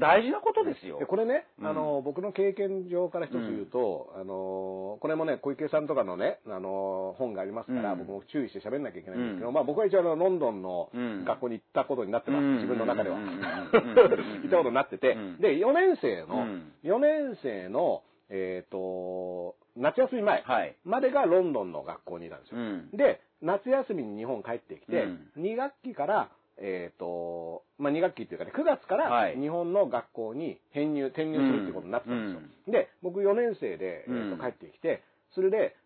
[0.00, 0.98] 大事なことですよ。
[0.98, 1.04] で。
[1.04, 1.66] これね、うん。
[1.66, 7.98] あの、僕の経験上から一つ言うと、あの、これもね、小池さんとかのね、あの、本がありますから、うん。
[7.98, 9.54] 僕も注意して喋んなきゃいけないんですけど、うん。
[9.54, 11.24] まあ僕は一応あの、ロンドンのうん。
[11.26, 12.54] 学校に行ったことになってます、うん。
[12.56, 13.18] 自分の中では。
[13.20, 14.96] 行ったことになって。
[14.96, 15.38] て、うん。
[15.38, 16.72] で、4年生の、うん。
[16.84, 20.74] 4年生の、えっ、と、夏休み前はい。
[20.84, 22.58] までがロンドンの学校にいたんですよ。
[22.58, 22.90] うん。
[22.92, 25.30] で、夏休みに日本帰ってきて、うん。
[25.36, 29.34] 2学期から、えっ、と、まあ、2学期っていうかね、9月かはい。
[29.34, 32.72] ら日本の学校に編入、転入するっていうことになってたんですよ。
[32.72, 34.38] で、僕4年生で、えーうん。
[34.38, 35.02] と帰ってきて、
[35.34, 35.76] それで、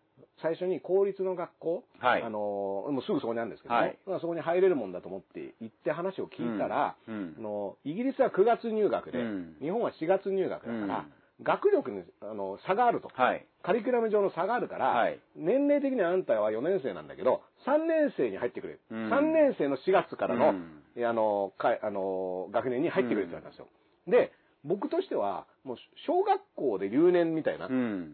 [0.41, 2.21] 最初に公立の学校、はい。
[2.23, 3.97] あのーもうすぐそこにあるんですけど、はい。
[4.05, 7.15] まあそこに入れるもんだと思って行って話を聞いたら、うん。
[7.15, 7.35] うん。
[7.37, 9.55] あのイギリスは9月入学で、うん。
[9.61, 11.05] 日本は4月入学だから、
[11.43, 13.09] 学力にあの差があると。
[13.13, 13.45] はい。
[13.63, 18.79] カリキュラム上の差があるから、はい年齢的にあんたは4年生なんだけど、3年生に入ってくれ。
[18.91, 23.67] うん3年生の4月からの、うんえあの、かあの、学年に入ってくれって言われたんですよ。
[24.07, 24.31] で、
[24.63, 28.13] 僕としては、もう小学校で留年みたいな、うん。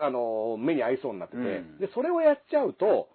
[0.00, 3.08] あの、目に合いそうになってて、うんで、それをやっちゃうと、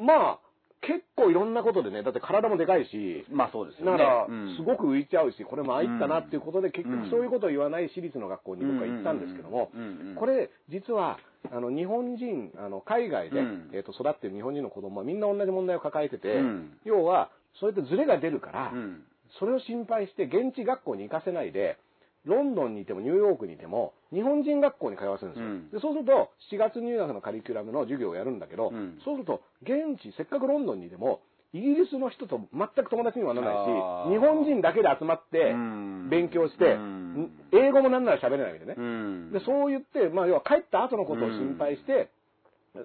[0.00, 0.38] まあ、
[0.80, 3.92] 結構いろんなことでね、だって体もでかいし、まあそうですよね。
[3.92, 6.98] だからうん、すごく浮いちゃうし、これ参ったなっていうことで、結うん。
[7.02, 9.70] 局そういうことを言わない私立の学校に僕は行ったんですけども
[10.16, 11.18] これ、実は、
[11.50, 19.02] あの、日本人、あの、海外でうん、えっと、育ってる日本人の子供はみんな同じ問題を抱えててうん、要は、そうやってズレが出るからう、ん。
[19.38, 21.76] それを心配して現地学校に行かせないで、
[22.24, 25.46] ロンドンにいてもニューヨークにいても、日本人学校に通わせるんですよ。
[25.46, 31.20] うんでそうすると、7月入学のカリキュラムの授業をやるんだけど、うんそうすると、現地、せっかくロンドンにいても、
[31.52, 33.64] イギリスの人と全く友達にはならない
[34.08, 38.74] し、日本人だけで集まってうん勉強して、うん英語もなんなら喋れないわけでね。
[38.76, 39.32] うん。
[39.32, 42.10] で、そう言って、まあ、要は帰った後のことを心配して、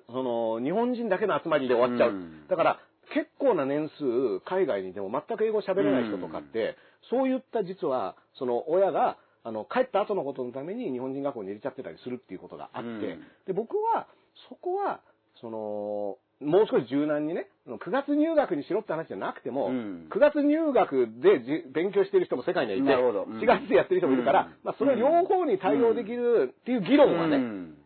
[0.08, 2.12] その、日本人だけの集まりで終わっちゃう。
[2.12, 2.80] うんだから、
[3.14, 6.78] 結構な年数、海外にいても全く英語喋れない人とかって、
[7.10, 13.00] そういった実は、その、親が、あの、帰った後のことのために日本人学校に入れちゃってたりするっていうことがあって、うん。
[13.46, 14.08] で、僕は、
[14.50, 15.02] そこは、
[15.42, 20.08] その、もう少し柔軟にね、9月入学にしろって話じゃなくても、うん。
[20.12, 23.40] 9月入学でじ勉強している人も世界にはいて、うん。
[23.40, 24.56] 4月でやってる人もいるから、うん。
[24.64, 27.78] まあ、それ両方に対応できるっていう議論はね、うん。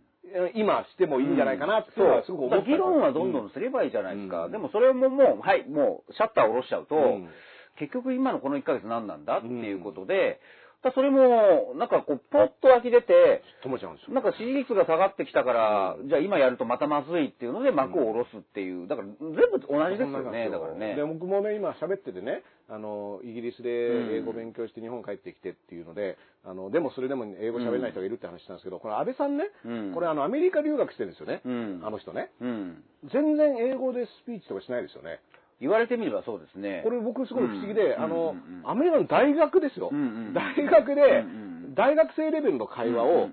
[0.55, 4.45] 今してもいいんじゃないかなってすごく思った議論はどんどんすればいいじゃないですか。
[4.45, 4.51] うん。
[4.51, 7.29] でもそれももう、はい、もうシャッターを下ろしちゃうと、うん。
[7.79, 10.39] 結局今のこの1ヶ月何なんだっていうことで、
[10.83, 14.13] だそれも、なんかこう、ポッと湧き出て、止めちゃうんですよ。
[14.13, 21.03] なんか支持率が下がってきたから、じゃあ今やるとまたまずいっていうので幕を下ろすっていう、だから全部同じですよね、だからねで、。
[21.03, 31.41] 僕もね、今喋っててね、あの、イギリスで英語勉強して日本帰ってきてっていうので、あの、でもそれでも英語喋れない人がいるって話したんですけど、これ安倍さんね、うんこれあの、アメリカ留学してるんですよね。
[31.43, 32.29] うんあの人ね。
[32.39, 32.83] うん。
[33.11, 35.19] 全然英語でスピーチとかしないですよね。
[35.59, 36.81] 言われてみればそうですね。
[36.83, 38.69] これ僕すごい不思議で、うんあの、うんうん。
[38.69, 39.89] アメリカの大学ですよ。
[39.91, 41.47] うんうん大学で、うんうん
[41.77, 43.29] 大学生レベルの会話を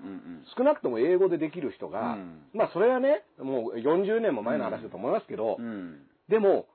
[0.55, 2.41] 少なくとも英語でできる人が、うん。
[2.53, 6.01] まあそれはね、もう40年も前の話だと思いますけど、うん。
[6.29, 6.67] でも、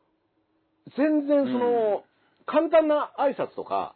[0.97, 2.03] 全然その、
[2.45, 3.95] 簡単な挨拶とか、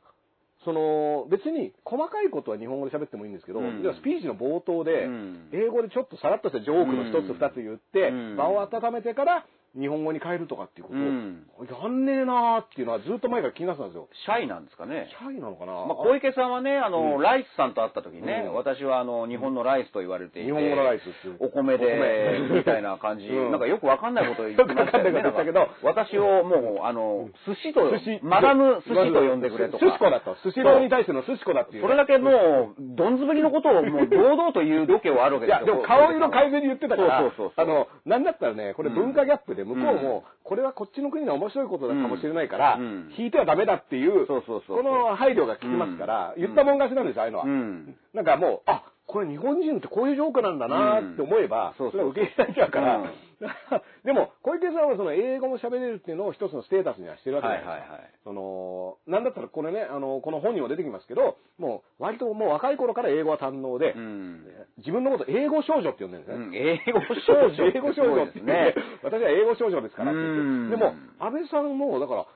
[0.65, 3.83] その、別に細かいことは日本語で喋ってもいいんですけど、うん。
[3.83, 9.47] スピーチの冒頭でうん、英語でちょっとさらっとしたジョークの一つ二つ言ってうん、場を温めてから
[9.79, 11.47] 日本語に変えるとかっていうことを、うん
[11.85, 14.09] やんねえなーっていうのはずっと前から気になってたんですよ。
[14.27, 15.09] シャイなんですかね。
[15.11, 15.72] シャイなのかな？
[15.72, 25.11] まあ、小池さんはね、あの、うんライスさんと会った時にね、うん私はあの、日本のライスと言われていて、日本語のライスっていうお米でお、米みたいな感じ、うんなんかよくわかんないことを言ってましたよね。
[25.11, 29.85] よくわかんないこと言ったけど私をもう、あの、寿司と寿司、マダム寿司と呼んでくれとか。
[29.87, 30.37] 寿司子だと。
[30.45, 31.83] 寿司郎に対しての寿司子だっていう。
[31.83, 35.75] それだけもう、どんずべりのことをもう 堂々と言う度胸はあるわけいや、ですよ。
[35.77, 44.43] でも顔色変えずに言ってたから、そうそうそうそうあの、なんだったらね、これ文化ギャップで、向こうも、これはこっちの国の面白いことだかもしれないから、うん引いてはダメだっていう、こ
[44.83, 47.45] の配慮が効きますから、うん言ったもん勝ちなんですよ、ああいうのは。
[47.45, 47.97] うん。
[48.12, 53.11] なんかもう、あ、これ日本人ってこういうジョークなんだなって思えば、うんそれは受け入れられちゃうから、うん
[54.05, 57.71] でも、小池さんはその英語も喋れるっていうのを一つのステータスにはしてるわけじゃないですか。
[57.73, 64.47] はいはいはいその、なんだったらこれね、あの、この本にも出てきますけど、もう割ともう若い頃から英語は堪能で、うん。
[64.79, 66.45] 自分のこと英語少女って呼んでるんですね。
[66.47, 67.65] うん英語少女。
[67.75, 68.75] 英語少女ってね。
[69.03, 70.77] 私は英語少女ですからって言うんって。
[70.77, 72.27] でも、安倍さんも、だから、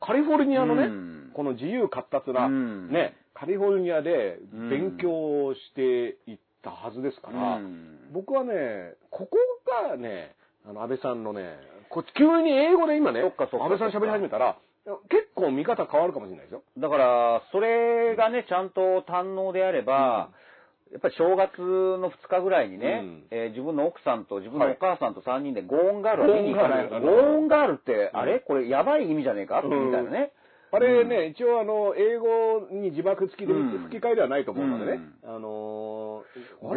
[0.00, 4.70] カリフォルニアのねうん、この自由活達な、うんね、カリフォルニアでうん。
[4.70, 5.10] 勉強
[5.46, 7.98] をしていったはずですから、うん。
[8.12, 9.36] 僕はね、ここ
[9.88, 10.34] がね、
[10.68, 11.56] あの、安倍さんのね、
[11.90, 13.36] こ急に英語で今ね、安
[13.68, 14.56] 倍さん喋り始めたら、
[15.10, 16.62] 結構見方変わるかもしれないですよ。
[16.78, 20.30] だから、それがね、ちゃんと堪能であれば、
[20.90, 23.22] やっぱり正月の2日ぐらいにね、うん。
[23.30, 26.88] えー自分の奥さんと自分のお母さんと3人でゴーンガールを見に行かない。
[26.88, 27.00] ゴー
[27.40, 27.72] ンガール。
[27.74, 28.40] って、あれ？
[28.40, 29.60] これやばい意味じゃねえか？
[29.62, 30.32] みたいなね。
[30.70, 36.76] あれね、一応あの、英語に字幕付きでうん吹き替えではないと思うのでね、あのー、ゴー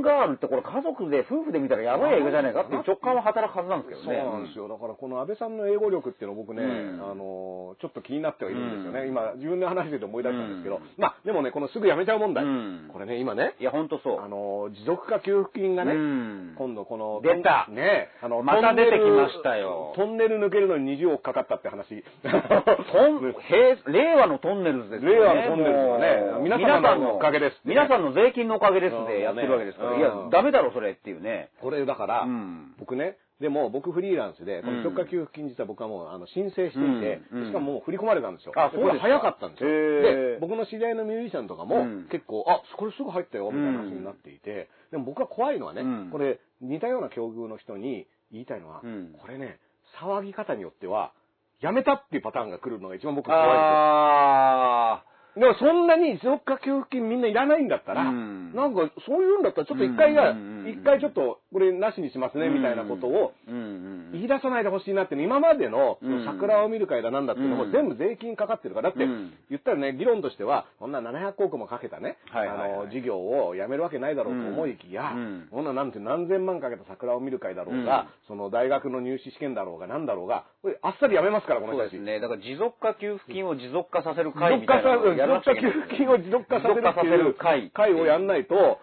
[0.00, 4.22] ンガールってこれ家族で、夫婦で見たらやばい映画じゃねえかっていう直感は働くはずなんですけどそうね。
[4.22, 4.68] なんですよ。
[4.68, 9.00] だからこの安倍さんの英語力っていうのを僕ね、うんあのー、ちょっと気になってはいるんですよね。
[9.00, 12.44] うん今、自分で話してて思い出したんですけど、うんまあ、でもね、このすぐ辞めちゃう問題。
[12.44, 14.20] うんこれね、今ね、いや、ほんとそう。
[14.20, 22.04] あのー、持続化給付金がね、うん今度この、出たね、あの、また出てきましたよトンネル抜けるのに20億かかったって話。
[22.22, 25.16] トン、平令和のトンネルズですよね。
[25.16, 29.92] 令和のトンネルズはね皆様のおかげですね皆さんの税金のおかげですうんでやってるわけですから。
[29.92, 31.50] ねいやうん、ダメだろ、それっていうね。
[31.60, 38.52] これだから、うん僕ね、でも僕フリーランスで、この持続化給付金実は僕はもうあの申請していて、しかももう振り込まれたんですよ。
[38.54, 39.70] あそうですかこれ早かったんですよ。
[39.70, 49.58] で、僕の知り合いのミュージシャンとかもうん結構、あ、これすぐ入ったよ、みたいな話になっていて、でも僕は怖いのはね、うんこれ似たような境遇の人に言いたいのは、うんこれね、
[50.02, 51.12] 騒ぎ方によっては、
[51.62, 53.58] やめたっていうパターンが来るのが一番僕怖いんです
[55.06, 55.10] よ。
[55.40, 58.52] あでもそんなに持続化給付金みんないらないんだったら、うん。
[58.54, 60.36] なんかそういうんだったらちょっと一回が、
[60.68, 63.32] 一回ちょっとこれなしにしますね、みたいなことを
[64.12, 67.72] 言い出さないでほしいなって、今までの桜を見る会だなんだっていうのもうん。
[67.72, 68.90] 全部税金かかってるから。
[68.90, 69.32] だってうん。
[69.48, 72.44] 言ったらね、議論としては、こんな700億もかけたね、あ
[72.84, 81.96] の、事業をやめるわけないだろうと思いきやうん、こんななんて何千万かけた桜を見る会だろうが、その大学の入試試験だろうが何だろうが、これあっさりやめますから、この人たち。
[81.96, 82.20] そうですね。
[82.20, 84.98] だから持続化給付金を持続化させる持会みたいな
[85.30, 88.78] のをやらな持続化給付金を持続化させるっていうる会会をやんないと、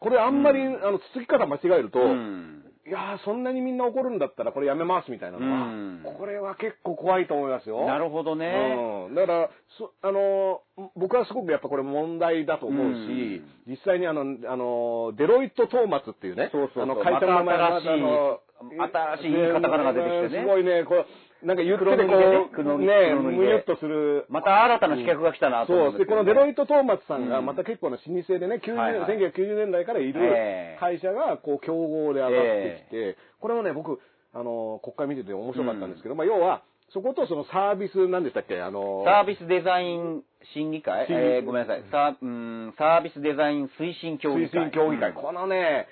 [0.00, 2.64] これあんまり、あの、つつき方間違えると、うん。
[2.86, 6.02] いやー、そんなにみんな怒るんだったらこれやめますみたいなのは、うん。
[6.02, 7.86] これは結構怖いと思いますよ。
[7.86, 9.06] なるほどね。
[9.08, 16.82] うん、だから、そあのー僕はすごくやっぱこれ問題だと思うし、実際にあの、あの、デロイト・トーマツっていうね、そうそうそう。
[16.84, 20.42] あの会社の名前また新しい新しいカタカナが出てきてね。
[20.42, 21.06] すごいね、こう、
[21.42, 24.26] なんか言ってりでねう、ね、黒塗りでむゆっとする。
[24.28, 27.46] また新たな刺客が来たなとうで、うんですけど、このデロイト・トーマツさんがうん。
[27.46, 29.18] また結構な老舗でね、90はいはい。
[29.18, 30.80] 1990年代からいるええ。
[30.80, 33.98] 会社がこう競合で上がってきて、これもね、僕、
[34.34, 36.62] あの、国会見てて面白かったんですけど、まあ要は、
[36.92, 40.22] そことそのサービス、なんでしたっけ、あの、サービスデザイン
[40.54, 41.06] 審議会？
[41.08, 41.84] えーごめんなさい。
[41.90, 44.62] サーうんサービスデザイン推進協議推会。
[44.64, 45.10] 進協議会。
[45.10, 45.14] うん。
[45.14, 45.86] このね、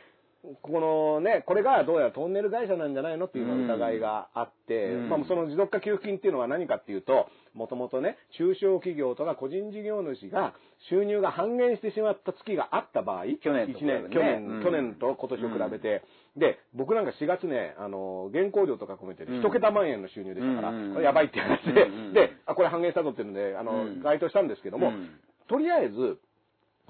[0.62, 5.09] このね、これがどうやらトンネル会社なんじゃないのっていうの疑いがあって、うん。
[5.09, 10.55] まあその持続化給付金っていうのは何かっていうと、もともとね、中小企業とか個人事業主が
[10.91, 14.05] 収入が半減してしまった月があった場合、去年とね。
[14.12, 14.62] 去年、うん。
[14.62, 16.05] 去年と今年を比べて、
[16.36, 20.93] で、僕なんか4月ね、あの、原稿料とか込めて一桁万円の収入でしたから、うん。
[20.93, 22.12] これやばいって話で、うんうん。
[22.12, 24.03] で、あ、これ半減したぞっていうので、あの、うん。
[24.03, 25.11] 該当したんですけども、うん。
[25.49, 26.20] とりあえず、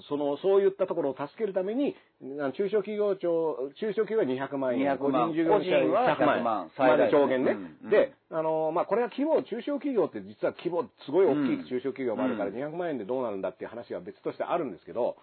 [0.08, 1.96] その、そういったところを助けるために、
[2.56, 4.98] 中小企業庁、中小企業は200万円、200万。
[4.98, 6.44] 個人事業者は100 100万。
[6.44, 6.70] 万。
[6.76, 7.52] 最大上限ね。
[7.52, 7.90] うんうん。
[7.90, 11.60] で、あの、まあ、これは規模、中小企業って実は規模、すごい大きうん。
[11.60, 12.56] い中小企業もあるから、うん。
[12.56, 15.16] 200万円でどうなるんだっていう話は別としてあるんですけど、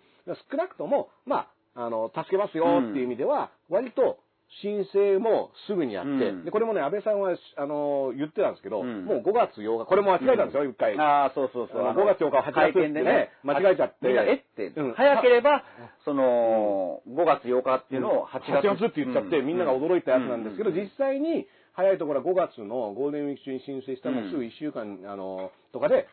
[0.51, 4.17] 少なくとも、まあ、あの、助けますよっていう意味では、割と、
[4.61, 6.45] 申請もすぐにやって、うん。
[6.45, 9.05] で、これもね、安倍さんは、あの、言ってたんですけど、うん。
[9.05, 10.97] もう5月8日、これも間違えたんですよ、一回。
[10.97, 11.81] ああ、そうそうそう。
[11.81, 14.07] あの5月8日は8月会見でね、間違えちゃって。
[14.09, 14.93] えって、うん。
[14.93, 15.63] 早ければ、
[16.05, 18.79] その、5月8日っていうのを8 8月。
[18.79, 20.75] 月って言っちゃって、みんなが驚いたやつなんですけど、うん。
[20.75, 26.07] 実際に、早いところは5月のゴールデンウィーク中に申請したのすぐ1週間、あの、とかで、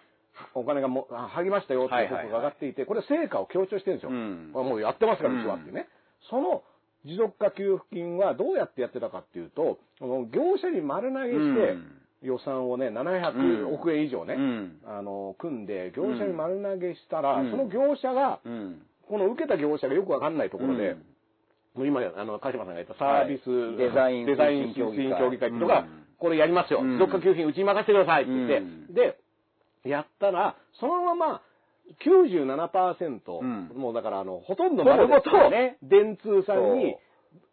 [0.54, 4.10] お金がもあ入りましたよっていう報告が上がっていて、これ成果を強調してるんですよ。
[4.10, 4.50] うん。
[4.52, 5.88] もうやってますから、うんうちはっていうね。
[6.30, 6.62] その
[7.04, 11.98] 持続化給付金はどうやってやってたかっていうと、この業者に丸投げして、うん。
[12.22, 14.78] 予算をね、700億円以上ね、うん。
[14.86, 17.50] あの、組んで、業者に丸投げしたら、うん。
[17.50, 18.82] その業者が、うん。
[19.08, 20.98] この受けた業者がよくわかんないところで、うん。
[21.74, 25.68] もう今、あの、鹿島さんが言ったサービス、はいデザインデザイン協議会推進協議会っていう
[26.18, 26.80] これやりますよ。
[26.80, 26.92] うん。
[26.92, 28.94] 持続化給付金うちに任せてくださいって言って、うん。
[28.94, 29.18] で、
[29.84, 31.42] やったら、そのまま、
[32.00, 33.70] 97%、うん。
[33.76, 35.30] もうだからあの、ほとんど丸ごと
[35.82, 36.96] 電通さんに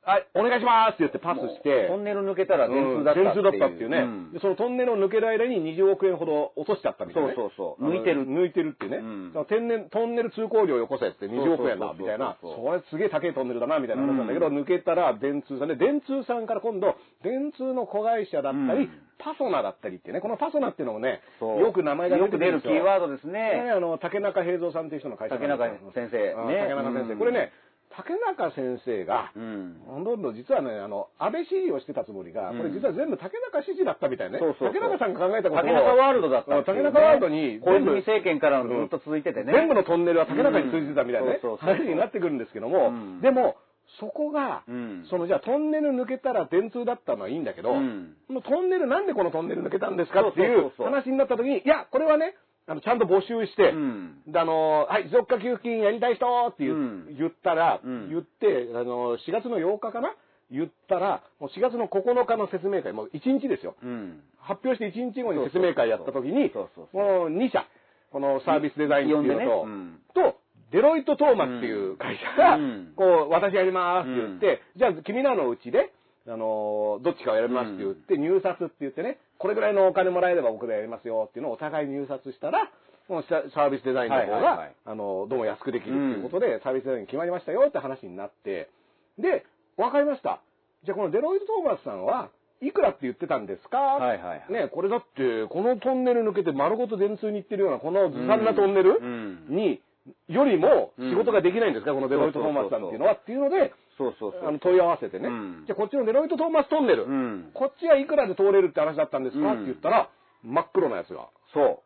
[0.01, 3.25] はい、お願いしますって言ってパスして、トンネル抜けたら電通だったっていう。
[3.25, 4.31] 電通だったっていうね、ん。
[4.31, 7.35] でそのトンネルを抜ける間に20億円ほど落としちゃったみたいな、ね。
[7.35, 7.91] そうそうそう。
[7.91, 8.97] 抜いてる抜いてるっていうね。
[8.97, 9.01] う
[9.41, 9.45] ん。
[9.45, 12.37] 天然、トンネル通行料よこせって20億円だ、みたいな。
[12.41, 18.91] それすげえ高いトンネルだな、みたいな話なんだけど、抜けたら電通さんで、電通さんから今度、電通の子会社だったり、うん。
[19.19, 22.29] パソナだったりっていうね、このパソナっていうのもね、よく名前がよ。
[22.29, 23.71] く出るキーワードですね、ね。
[23.75, 26.33] あの、竹中平蔵さんっていう人の会社竹中先生。
[26.35, 27.13] あね竹中先生。
[27.13, 27.19] うん。
[27.19, 27.51] これね、
[27.99, 29.75] 竹中先生が、うん。
[29.85, 32.57] ほとんど実はね、あの、安倍支持をしてたつもりが、うん。
[32.57, 34.39] これ実は全部竹中支持だったみたいね。
[34.39, 39.51] そうそう竹中さんが考えたことを竹中ワールドだったね竹中ワールドに小全部泉政権からのずっと続いててね。
[39.51, 43.21] 全部のトンネルは竹中に通じてたみたいなね、話になってくるんですけども、うん。
[43.21, 43.57] でも、
[43.99, 45.05] そこが、うん。
[45.09, 48.15] そのじゃあトンネル抜けたら電通だったのはいいんだけど、うん。
[48.47, 50.71] トンネルなんでこのトンネル抜けたんですかっていう。
[50.77, 52.35] 話になった時に、いや、これはね、
[52.69, 54.21] あのちゃんと募集して、うん。
[54.27, 57.17] であの、はい、持続化給付金やりたい人って言,、うん。
[57.17, 58.09] 言ったら、うん。
[58.09, 60.13] 言って、あの、4月の8日かな？
[60.51, 63.75] 言ったら、もう4月の9日の説明会、もう1日ですよ。
[63.81, 64.21] うん。
[64.39, 66.51] 発表して1日後に説明会やった時に、
[66.93, 67.65] もう2社、
[68.11, 69.45] このサービスデザインっていうのと、ね。
[69.45, 69.99] うん。
[70.13, 70.37] と、
[70.71, 72.93] デロイト・トーマっていう会社が、うん。
[72.95, 75.91] こう、私やりますって言って、じゃあ君らのうちで、
[76.27, 82.69] あのーどっちかをやりますって言って、入札って言ってね、これぐらいのお金もらえれば僕らやりますよっていうのをお互い入札したら、
[83.07, 84.75] もうササービスデザインの方が、はいはいはい。
[84.85, 88.69] あの、どうも安くできるっていうことで、サービスデザイン決まりましたよって話になって、
[89.17, 89.45] で、
[89.77, 90.41] わかりました。
[90.83, 92.29] じゃあこのデロイト・トーマスさんは、
[92.61, 94.53] いくらって言ってたんですか、はいはいはい。
[94.53, 99.47] ね、これだって、このトンネル抜けて丸ごと電通に行ってるような、このずさんなトンネルうん。
[99.55, 99.81] に、
[100.27, 104.47] よりも仕事ができないんですか、このデロイト・トーマスさんっていうのはっていうので、そうそうそう。
[104.47, 110.09] あの問い合わせてね、うんじゃあこっちのデロイト・トーマストンネル、うんこっちはいくらで通れるって話だったんですか、うんって言ったら、
[110.43, 111.27] 真っ黒なやつが。
[111.53, 111.79] そう。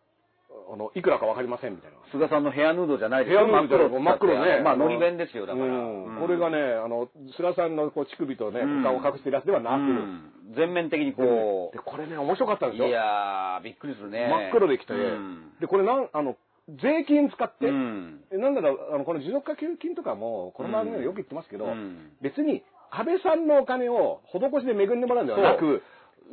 [0.72, 1.98] あの、いくらかわかりませんみたいな。
[2.12, 3.40] 菅さんのヘアヌードじゃないですよ。
[3.40, 4.62] ヘアヌードじゃ真っ黒ね。
[4.62, 5.66] まあ、のり弁ですよ、だから。
[5.66, 12.88] うんこれがね、あの、菅さんのこう乳首とね、うん顔を隠してるやつではなく、うん全面的にこで、これね、面白かったんう、ですよ。
[12.88, 14.28] いやー、びっくりするね。
[14.30, 16.38] 真っ黒できて、うんで、これなん、あの、
[16.70, 18.22] 税金使って、うん。
[18.32, 22.12] えなんだろう、あの、この持続化給付金とかも、この番組でよく言ってますけど、うん。
[22.22, 25.24] 別に、安倍さんのお金を施しで恵んでもらう。
[25.26, 25.82] んではなく、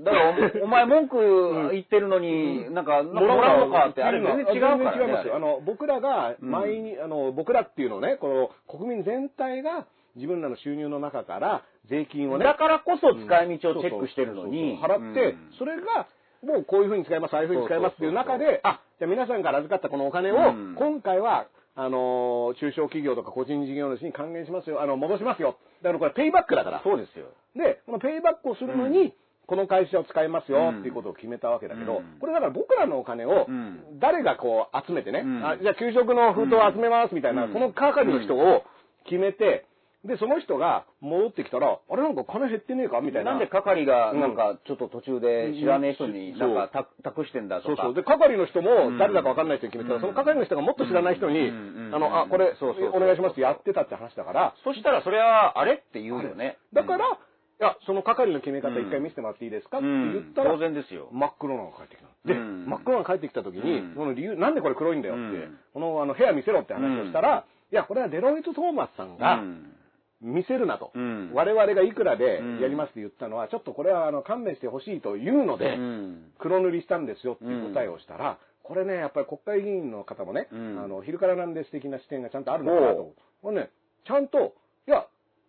[0.05, 4.85] だからお、 お前文句言ってるのに、なんか、もらうのかって、あれ全然違うからね。
[4.85, 5.37] 全然違いますよ。
[5.37, 14.79] あの、僕らが、毎日、あの、僕らっていうのをね、この、国民全体が、自分らの収入の中から、税金をね、だからこそ使い道をチェックしてるのに。
[14.81, 15.53] 払って、うん。
[15.59, 16.07] それが、
[16.43, 20.39] もうこういうふうに使います、ああいうふうに使いますっていう中で、あ、じゃあ皆さんから預かったこのお金を、う
[20.73, 20.75] ん。
[20.77, 25.57] 今回は、あのー中小企業とか個人事業主に還元しますよ、あの、戻しますよ。
[25.83, 26.81] だからこれペイバックだから。
[26.83, 27.27] そうですよ。
[27.55, 29.13] で、このペイバックをするのに、うん。
[29.47, 30.79] この会社を使いますようん。
[30.81, 32.19] っていうことを決めたわけだけど、うん。
[32.21, 33.99] これだから僕らのお金をうん。
[34.01, 35.47] 誰がこう集めてね、うん。
[35.47, 37.53] あじゃあ給食の封筒を集めますみたいな、うん。
[37.53, 38.65] この係の人を
[39.05, 39.67] 決めて、
[40.05, 43.03] で、その人が戻ってきたら、あれなんか金減ってねえか？
[43.03, 43.33] みたいな。
[43.33, 47.69] なんで係が、なんか、ちょっと途中で知らねえ人になんか託託してんだとか。
[47.69, 47.95] そうそう。
[47.95, 48.65] で、係の人うん。
[48.65, 49.91] も誰だか分かんない人に決めた。
[49.91, 50.01] ら、うん。
[50.01, 51.91] その係の人がもっと知らない人に、うん。
[51.93, 52.57] あの、あ、これ、
[52.95, 55.75] お願いしますってやってたって話だから、そしたらそれは、あれ？
[55.75, 56.57] って言うよね。
[56.73, 57.17] だから、うん
[57.61, 59.79] いや、その係の決め方一回見せてもらっていいですか？
[59.79, 61.11] って言ったら、当然ですよ。
[61.13, 62.35] 真っ黒なのが返ってきたの。
[62.35, 62.65] で、うん。
[62.65, 63.95] 真っ黒なのが返ってきた時に、うん。
[63.95, 65.59] その理由、なんでこれ黒いんだよって、うん。
[65.75, 69.75] このあの部屋見せろって話をしたら、いや、これはデロイト・トーマスさんがうん
[70.21, 70.93] 見せるなと。
[70.95, 71.31] うん。
[71.35, 72.61] 我々がいくらでうん。
[72.61, 76.33] やりますって言ったのは、ちょっとこれはあの勘弁してほしいというので、うん。
[76.39, 80.83] 黒塗りしたんですよっていう答えをしたら、これね、やっぱり国会議員の方もね、うん。
[80.83, 83.15] あの、昼からなんです的な視点がちゃんとあるのかなと。
[83.43, 83.71] これね、
[84.07, 84.55] ちゃんと、
[84.87, 85.07] いや、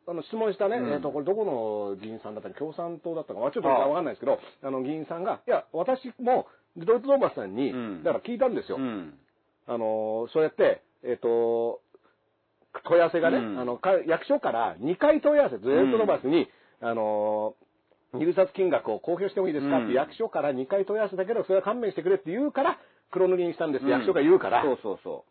[0.08, 0.94] あの、質問したね、うん。
[0.94, 6.48] えっ、と、これどこの議員さんだったか、共産党だったか、まあちょっとわかんないですけど、あの、議員さんが、いや、私も、
[6.78, 8.04] ドイツ・トーマスさんに、うん。
[8.04, 8.78] だから聞いたんですよ。
[8.78, 9.14] うん。
[9.68, 11.82] あの、そうやって、えっ、と、
[12.86, 13.60] 問い合わせがね、うん。
[13.60, 16.50] あの、か役所から2回問い合わせ、ドイツ・トーマスに、
[16.82, 17.56] あの、
[18.14, 19.94] 入札金額を公表してもいいですかって、うん。
[19.94, 22.78] 役所から2回問い合わせだけど、それは勘弁してくれって言うから、
[23.12, 23.90] 黒塗りにしたんです、うん。
[23.92, 25.26] 役所が言うから、そうそうそ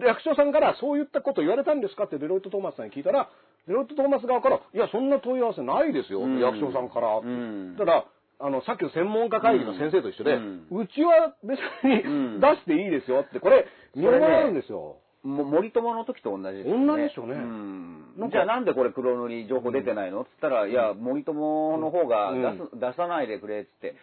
[0.00, 3.28] 役所さんからそういったこと言われたんですかってデロイト・トーマスさんに聞いたら、
[3.66, 6.38] デロイト・トーマス側から、いや、そんな問い合わせないですよ、うん。
[6.38, 7.18] 役所さんから。
[7.18, 7.76] うん。
[7.76, 8.06] ただ、
[8.40, 10.40] あの、さっきの専門家会議の先生と一緒で、う
[10.70, 12.08] うんちは別にう
[12.38, 12.40] ん。
[12.40, 14.96] 出していいですよって、これ、見覚えあるんですよ。
[15.24, 15.28] う。
[15.28, 16.86] も森友の時と同じですよね。
[16.86, 20.22] 同じでしょうねんなんかじゃあなんでこれ黒塗り情報出てないの？
[20.22, 23.94] っつったら、いや、森友の方が出す、出さないでくれっつって。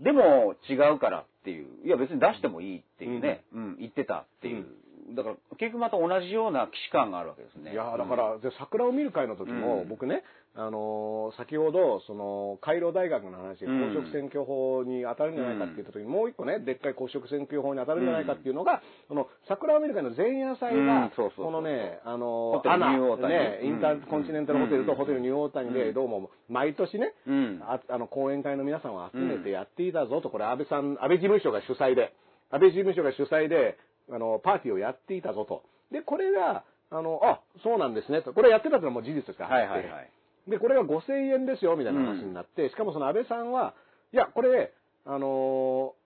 [0.00, 1.66] でも違うからっていう。
[1.84, 3.44] いや別に出してもいいっていうね。
[3.52, 4.66] うん、言ってたっていう。
[5.14, 7.72] だから結局また同じような既視感があるわけですね。
[7.72, 9.88] いやーだから、で桜を見る会の時も、うん。
[9.88, 10.22] 僕ね、
[10.54, 13.94] あのー先ほど、その、カイロ大学の話でうん。
[13.94, 23.34] 公職選挙法に当たるんじゃないかって言った時に、もう一個ね、でっかい公職選挙法に当たるんじゃないかっていうのが、その、桜を見る会の前夜祭うんが、このね、あのホテルアナニューオータニ。
[23.34, 25.94] ね、インターコンチネンタルホテルとうんホテルニューオータニで、うん。
[25.94, 27.60] どうも、毎年ね、うん。
[27.62, 32.12] ああの、講演会の皆さんを集めてやっていたぞと、これ安倍さん、安倍事務所が主催で、
[32.50, 33.78] 安倍事務所が主催で、
[34.12, 35.62] あの、パーティーをやっていたぞと。
[35.92, 38.32] で、これが、あの、あ、そうなんですねと。
[38.32, 39.54] これやってたってのはもう事実ですから。
[39.56, 40.10] はいはいはい。
[40.48, 43.74] で、これが5000円ですよ、みたいな話になって、しかもその安倍さんは、
[44.12, 44.72] いや、これ、
[45.06, 46.00] あのー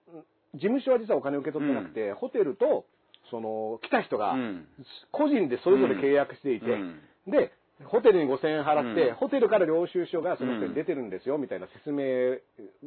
[0.55, 2.85] 事務所は実はお金を受け取ってなくて、ホテルと、
[3.31, 4.69] その、来た人がう、ん
[5.11, 7.51] 個人でそれぞれ契約していて、うんで、
[7.87, 12.39] ホテルに5000円払って、うんホテルから領収書がその人に出てるんですよ、みたいな説明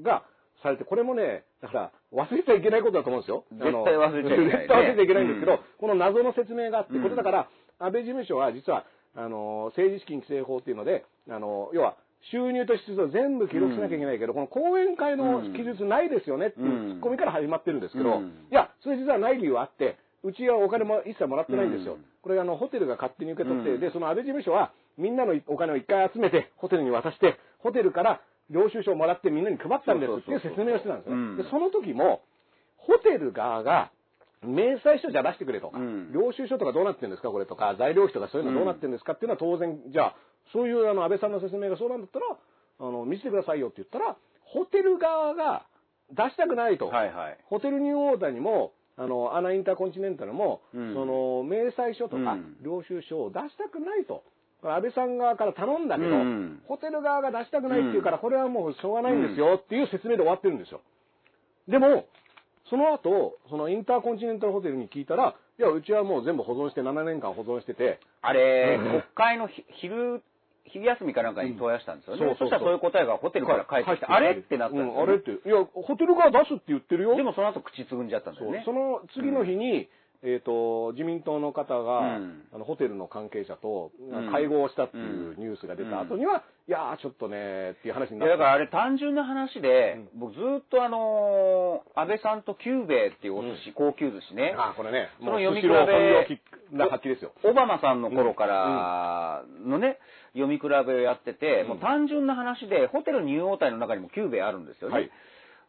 [0.01, 0.23] が
[0.61, 3.45] されて、これもね、だから忘れちゃいけないことだと思うんですよ。
[3.51, 4.51] 絶対忘れちゃいけないね。
[4.57, 5.59] 絶対忘れちゃいけないんですけど、うん。
[5.77, 7.03] この謎の説明があって、うん。
[7.03, 7.47] これだから、
[7.79, 8.85] 安倍事務所は実は、
[9.15, 11.95] あの、政治資金規正法っていうので、あの、要は、
[12.31, 18.47] 収入と支出を全部記録しなきゃいけないけど、この講演会の記述ないですよねっていうツッコミから始まってるんですけど、うん。
[18.51, 21.93] いや、それ実はない理由はあって、うちはお金も一切もらってないんですよ。
[21.93, 22.05] うん。
[22.21, 23.79] これあの、ホテルが勝手に受け取って、うん。
[23.79, 32.21] で、その安倍事務所は、みんなのお金を一回集めて、ホテルに渡して、ホテルから領収書をもらってみんなに配ったんですっていう説明をしてたんですその時も、
[32.77, 33.91] ホテル側が、
[34.43, 40.15] 明細書じゃ出してくれとか、うん領収書とかどうなってるんですかこれとか、材料費とかそういうのどうなってるんですかっていうのは当然、じゃあ、
[40.53, 42.25] そういうあの安倍さんの説明がそうなんだったら、
[42.79, 45.65] あの、見せてくださいよって言ったら、ホテル側が
[46.11, 46.87] 出したくないと。
[46.87, 47.37] はいはい。
[47.45, 54.23] ホテルニューオーダーにも、あの、アナインターコンチネンタルも、うんその、明細書とかうん、領収書を出したくないと。
[54.63, 60.81] 安倍さん側から頼んだけど、うんホテル側が出したくないっていうから、これはもうしょうがないんですよっていう説明で終わってるんですよ。
[61.67, 62.05] でも、
[62.69, 70.21] その後、そのインターコンチネンタルホテルに聞いたら、いや、うちはもう全部保存して7年間保存してて、あれ、うん国会のひ昼、
[70.65, 72.25] 昼休みかなんかに問い合わせたんですよね。
[72.25, 75.31] うんそしたらそういう答えがホテルから返ってきて、あれってなったんですよ、ねうんあれって。
[75.31, 77.15] いや、ホテル側出すって言ってるよ。
[77.15, 78.63] でもその後口つぐんじゃったんだよね。
[78.65, 79.87] その次の日に、
[80.23, 82.43] えっ、と、自民党の方が、うん。
[82.53, 84.31] あのホテルの関係者とん。
[84.31, 88.31] 会合をしたっていうニュースが出た後には、いやー、ちょっとね、っていう話にいなった。
[88.31, 95.73] やだからあれ単純な話で、僕ずっとあのー安倍さんとキューベイっていうお寿司、高級寿司ね、あーこれね、その読み比べ
[96.71, 97.33] な発揮ですよ。
[97.43, 99.99] オバマさんの頃からのね、
[100.33, 101.67] 読み比べをやってて、うん。
[101.69, 104.95] もう単純な話で、ホテルニューオータニの中にもキューベイあるんですよね。
[104.95, 105.11] はい。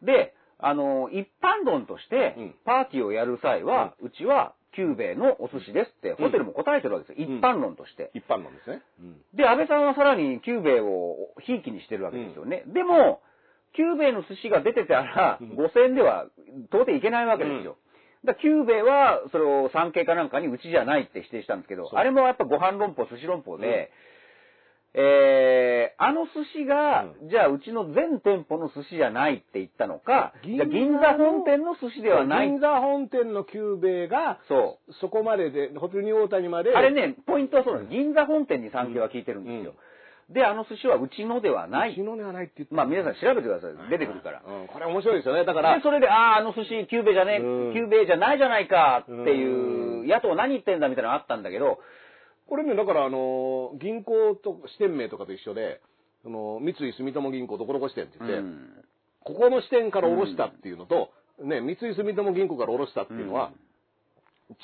[0.01, 7.27] で、あの、一般論としてうん、パーティーをやる際は、うちはキューベイのお寿司ですって、ホテルも答えてるわけですよ。
[7.27, 8.11] うん一般論として。
[8.13, 8.81] 一般論ですね。
[8.99, 12.63] うんで、安倍さんはさらにキューベイをひいきにしてるわけですよね。
[12.67, 13.21] でも、
[13.75, 16.27] キューベイの寿司が出てたら、うん5000円では
[16.69, 17.77] 到底いけないわけですよ。
[18.25, 23.91] だからキューベイは、それを産経かなんかにうちじゃないって否定したんですけど、あれもやっぱご飯論法、寿司論法で、
[24.93, 32.49] えー、あの寿司が、じゃあうちの全店舗の寿司じゃないって言ったのか、銀座本店の寿司ではない。
[32.49, 34.93] 銀座本店のキューベイが、そう。
[34.99, 36.75] そこまでで、ホテルニューオータニまで。
[36.75, 37.93] あれね、ポイントはそうなんです。
[37.93, 39.75] 銀座本店に産経は聞いてるんですよ。
[40.29, 41.95] で、あの寿司はうちのではない。
[41.95, 43.89] 昨日ではないって言ってまあ皆さん調べてください。
[43.89, 44.41] 出てくるから。
[44.45, 45.45] うん、これ面白いですよね。
[45.45, 51.79] だからで、、それで、ああ、あの寿司、キューベじゃねえ、うんキューベじゃないじゃないかっていうう、ん野党何言ってんだみたいなのがあったんだけど、
[52.49, 55.81] これね、だからあの、銀行と支店名とかと一緒で、
[56.23, 58.69] その、三井住友銀行どこどこ支店って言って、うん。
[59.23, 61.11] ここの支店から下ろしたっていうのと、
[61.43, 63.51] ね、三井住友銀行から下ろしたっていうのは、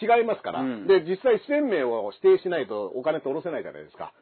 [0.02, 0.88] 違いますから、うん。
[0.88, 4.14] で、実際支店名を指定しないとお金って下ろせないじゃないですか。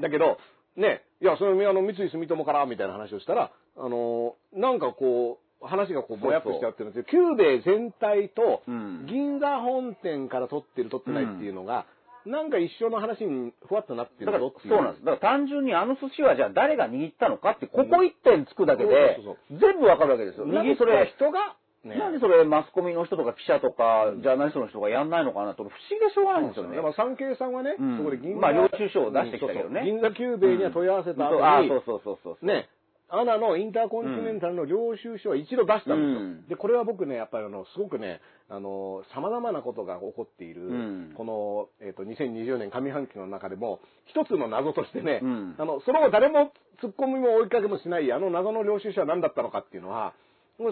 [0.00, 0.38] だけど、
[0.76, 9.06] ね、いや、それあの、三井住友からみたいな話をしたら、あの、なんかこう、話がこうぼやっとしちゃうっていうので、キューベイ全体とうん。
[9.06, 11.86] 銀座本店から取ってる取ってないっていうのが、
[12.26, 14.74] なんか一緒の話にふわっとなってるぞっていう。
[14.74, 15.04] そうなんです。
[15.04, 19.20] だから単純にあの寿司はじゃあ誰が握ったのかって、ここ一点つくだけで
[19.50, 20.46] 全部わかるわけですよ。
[20.46, 21.98] 握それ、人が、ね。
[21.98, 26.76] なんでそれマスコミの人とか記者とか、ジャーナリストの人がやんないのかなと、不思議でしょうがないんですよね。
[26.76, 26.82] だ。
[26.82, 27.98] から産経さんはね、うん。
[27.98, 29.84] そこで銀座、まあ領収書を出してきたけどね。
[29.84, 32.46] 銀座キューベイには問い合わせた後に、ああ、そうそうそうそう。
[32.46, 32.68] ね、
[33.08, 36.20] ANAのインターコンチネンタルの領収書は一度出したんですよ。
[36.20, 36.48] うん。
[36.48, 41.14] で、これは僕ね、やっぱりあの、すごくね、あの、様々なことが起こっている、うん。
[41.16, 45.54] この、えっ、と、2020年上半期の中でも、一つの謎としてね、うん。
[45.58, 46.52] あの、それを誰も
[46.82, 50.14] 突っ込みも追いかけもしない、あの謎の領収書は何だったのかっていうのは、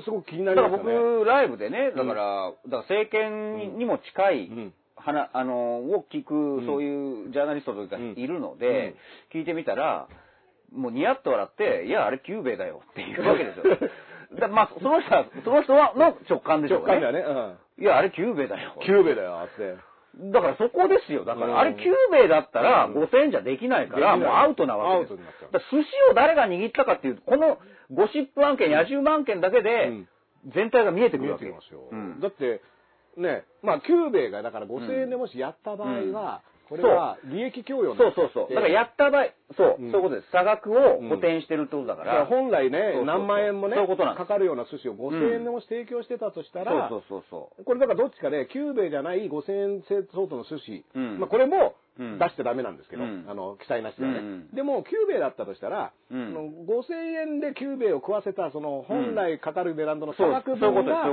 [0.04, 1.18] すごく気になだからりますよね。
[1.18, 4.74] 僕、ライブでね、だから、だから政権にも近い、うん。
[4.94, 8.94] はなあのを聞く、んそういうジャーナリストとかうんいるので、
[9.34, 10.06] 聞いてみたら、
[10.74, 13.64] もうニヤッと笑って、いや、あれキューベイだよっていうわけですよ。
[14.40, 16.86] だまあ、その人は、その人はの直感でしょうね。
[16.86, 17.58] 直感だよね。
[17.78, 17.84] うん。
[17.84, 18.74] いや、あれキューベイだよ。
[18.80, 19.76] キューベイだよ、って。
[20.14, 21.24] だからそこですよ。
[21.24, 25.12] だから、うんあれキューベイだったらうん5000円じゃできないから、もうアウトなわけです。
[25.12, 27.58] アウトになっちゃう寿司を誰が握ったかっていう、この
[27.90, 30.08] ゴシップ案件、野獣案件だけでうん、
[30.54, 31.88] 全体が見えてく見るわけえてきますよ。
[31.90, 32.60] うんだって、
[33.16, 36.42] ね、まあ、キューベイがだから5000円でもしやった場合は、
[36.72, 38.54] これは利益供与にそうそうそう。
[38.54, 39.26] だからやった場合、
[39.58, 39.92] そう、うん。
[39.92, 40.30] そういうことです。
[40.32, 42.24] 差額を補填してるってことだから。
[42.24, 42.26] ら。
[42.26, 43.04] 本来ねそうそうそう。
[43.04, 51.20] 何万円もねかかるような寿司を5000円でもし提供してたとしたら、そうそうそうそこれだからどっちかで、キューベイじゃない5000円相当の寿司、うん。
[51.20, 53.26] まあこれもうん出しちゃダメなんですけど、うん。
[53.28, 54.54] あの、記載なしではね、うんうん。
[54.54, 56.32] でも、キューベイだったとしたら、うん。
[56.32, 61.04] その5000円でキューベイを食わせた、その本来かかる値段との差額分が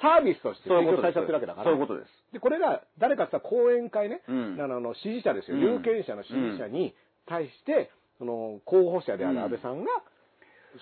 [0.00, 0.68] サービスとして。
[0.68, 1.64] 提供されちゃってるわけだから。
[1.64, 2.32] そういうことです。
[2.32, 4.60] で、これが誰かさ、後援会ね、うん。
[4.60, 5.62] あの支持者ですよ、うん。
[5.62, 6.94] 有権者の支持者に
[7.26, 9.90] 対して、その候補者である安倍さんが、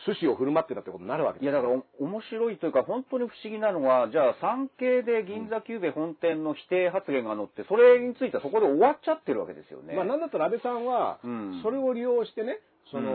[0.06, 9.94] 寿司を振る舞ってたってことになるわけいや、だからお面白いというか、本当に不思議なのは、じゃあ、産経で銀座キューベ本店の否定発言が載って、それについてはそこで終わっちゃってるわけですよね。
[9.94, 12.60] まあ、なんだったら安倍さんはうん、それを利用してね、
[12.90, 13.10] その、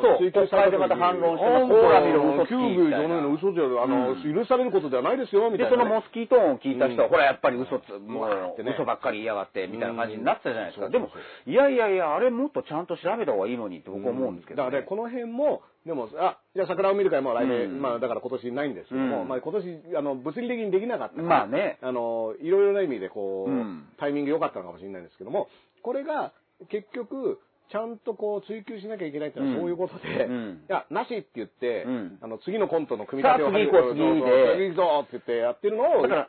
[0.00, 0.18] そう。
[0.18, 3.04] 国会でまた反論してほら見ろ嘘つきキューベイじゃな。
[3.04, 4.34] いの、嘘じゃ、あの、うん。
[4.34, 7.10] 許されることではないですよ、みたで、そいなね、のモスキートーンを聞いた人は、うん。
[7.10, 10.86] ほら、やっぱり嘘つ、もう、嘘ばっかり言いやがって、みたいな感じになってたじゃないですか。
[10.86, 10.92] うん。
[10.92, 11.08] でも
[11.46, 14.66] いやいやいや、あれもっとちゃんと調べた方がいいのにって僕は思うんですけど、ね。
[14.66, 17.82] だからね、この辺も、でも、あ、じゃあ桜を見る会も来年、うん。
[17.82, 19.28] まあだから今年ないんですけども、うん。
[19.28, 21.78] まあ今年、あの、物理的にできなかったから、まあね。
[21.82, 23.88] あの、いろいろな意味でこう、うん。
[23.98, 25.48] タイミング良かったのかもしれないんですけども、
[25.82, 26.32] これが
[26.70, 27.38] 結局、
[27.70, 29.62] ちゃんとこう追求しなきゃいけないっていうのはうん。
[29.62, 30.64] そういうことで、うん。
[30.68, 32.18] いや、なしって言って、うん。
[32.20, 36.28] あの、次のコントの組み立てをさあ次行こう次で次行くぞって言ってやってるのを、だから、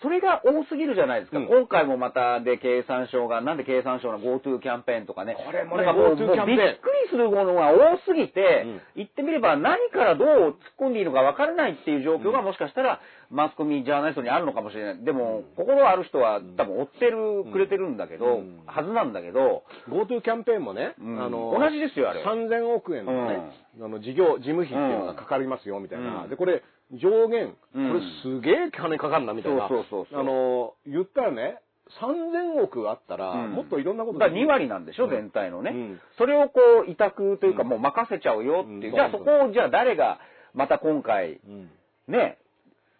[0.00, 1.38] それが多すぎるじゃないですか。
[1.38, 1.46] うん。
[1.48, 5.36] 今回もまたで経産省が、なんで経産省の GoTo キャンペーンとかね。
[5.36, 6.56] これもね GoTo キャンペーン。
[6.56, 8.80] びっくりするものが多すぎて、うん。
[8.96, 13.00] 言ってみれば何からどう突っ込んでいいのか分からないっていう状況がもしかしたら
[13.32, 15.04] マスコミ、ジャーナリストにあるのかもしれない。
[15.04, 18.60] でも、心ある人は多分追ってる、くれてるんだけど、うん。
[18.66, 21.22] はずなんだけど、GoTo キャンペーンもね、うん。
[21.22, 22.22] あの、同じですよあれ。
[22.22, 23.40] 3000億円のね、
[23.80, 26.24] あの、事業、事務費っていうのがかかりますよ、みたいな。
[26.24, 26.28] うん。
[26.28, 27.88] で、これ、上限、うん。
[27.88, 29.66] これすげえ金かかんな、みたいな。
[29.66, 31.58] そうそうそうあの、言ったらね、
[32.02, 33.52] 3000億あったら、うん。
[33.52, 35.10] もっといろんなことだから2割なんでしょ、うん。
[35.10, 35.70] 全体のね。
[35.70, 36.00] うん。
[36.18, 37.68] それをこう、委託というか、うん。
[37.68, 38.90] もう任せちゃうよっていう。
[38.90, 38.94] うん。
[38.94, 40.18] じゃあそこを、じゃあ誰が、
[40.52, 41.70] また今回、うん。
[42.08, 42.38] ね、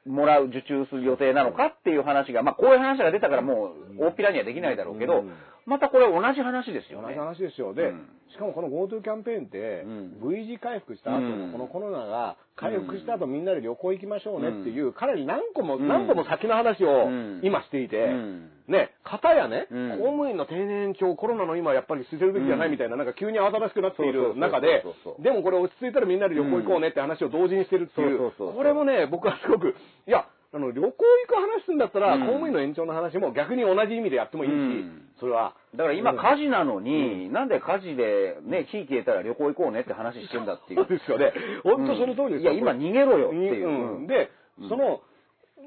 [0.07, 5.33] もらう、受注する予定なのかっていう話が、まあこういう話が出たからもう、大っぴらにはできないだろうけど、うん
[5.67, 7.15] またこれ同じ話ですよね。
[7.15, 7.43] 同じ。
[7.45, 7.75] 話ですよ。
[7.75, 8.09] で、うん。
[8.33, 10.31] しかもこの GoTo キャンペーンって、うん。
[10.31, 11.47] V 字回復した後うん。
[11.47, 15.89] のこのコロナが回復した後みんなで旅行行きましょうねっていう、うんかなり何個も、うん。
[15.89, 17.41] 何個も先の話をうん。
[17.43, 18.51] 今していて、うん。
[18.69, 19.91] ね、方やね、うん。
[19.91, 24.85] 公務員の定年延長、コロナの今やっぱり捨てるべきじゃないみたいな、なんか急に慌ただしくなっている中で
[25.19, 29.75] でもこれ落ち着いたらみんなで旅行行こうねって話を同時にしてるっていう、これもね、僕はすごく、
[30.07, 30.95] いや、あの、旅行行
[31.27, 35.55] く話するんだったら、うん公務員の延長の話も逆に同じ意味でやってもいいし、うんそれは。
[35.75, 40.85] だから今うん火事なのに、なんで火事でね、火消えたら旅行行こうねって話してんだっていう。
[40.87, 41.33] そうですよね。
[41.65, 42.53] 本当その通りですよ。
[42.53, 43.69] いや、今逃げろよっていう。
[43.69, 44.31] うんで、
[44.61, 45.01] うんその、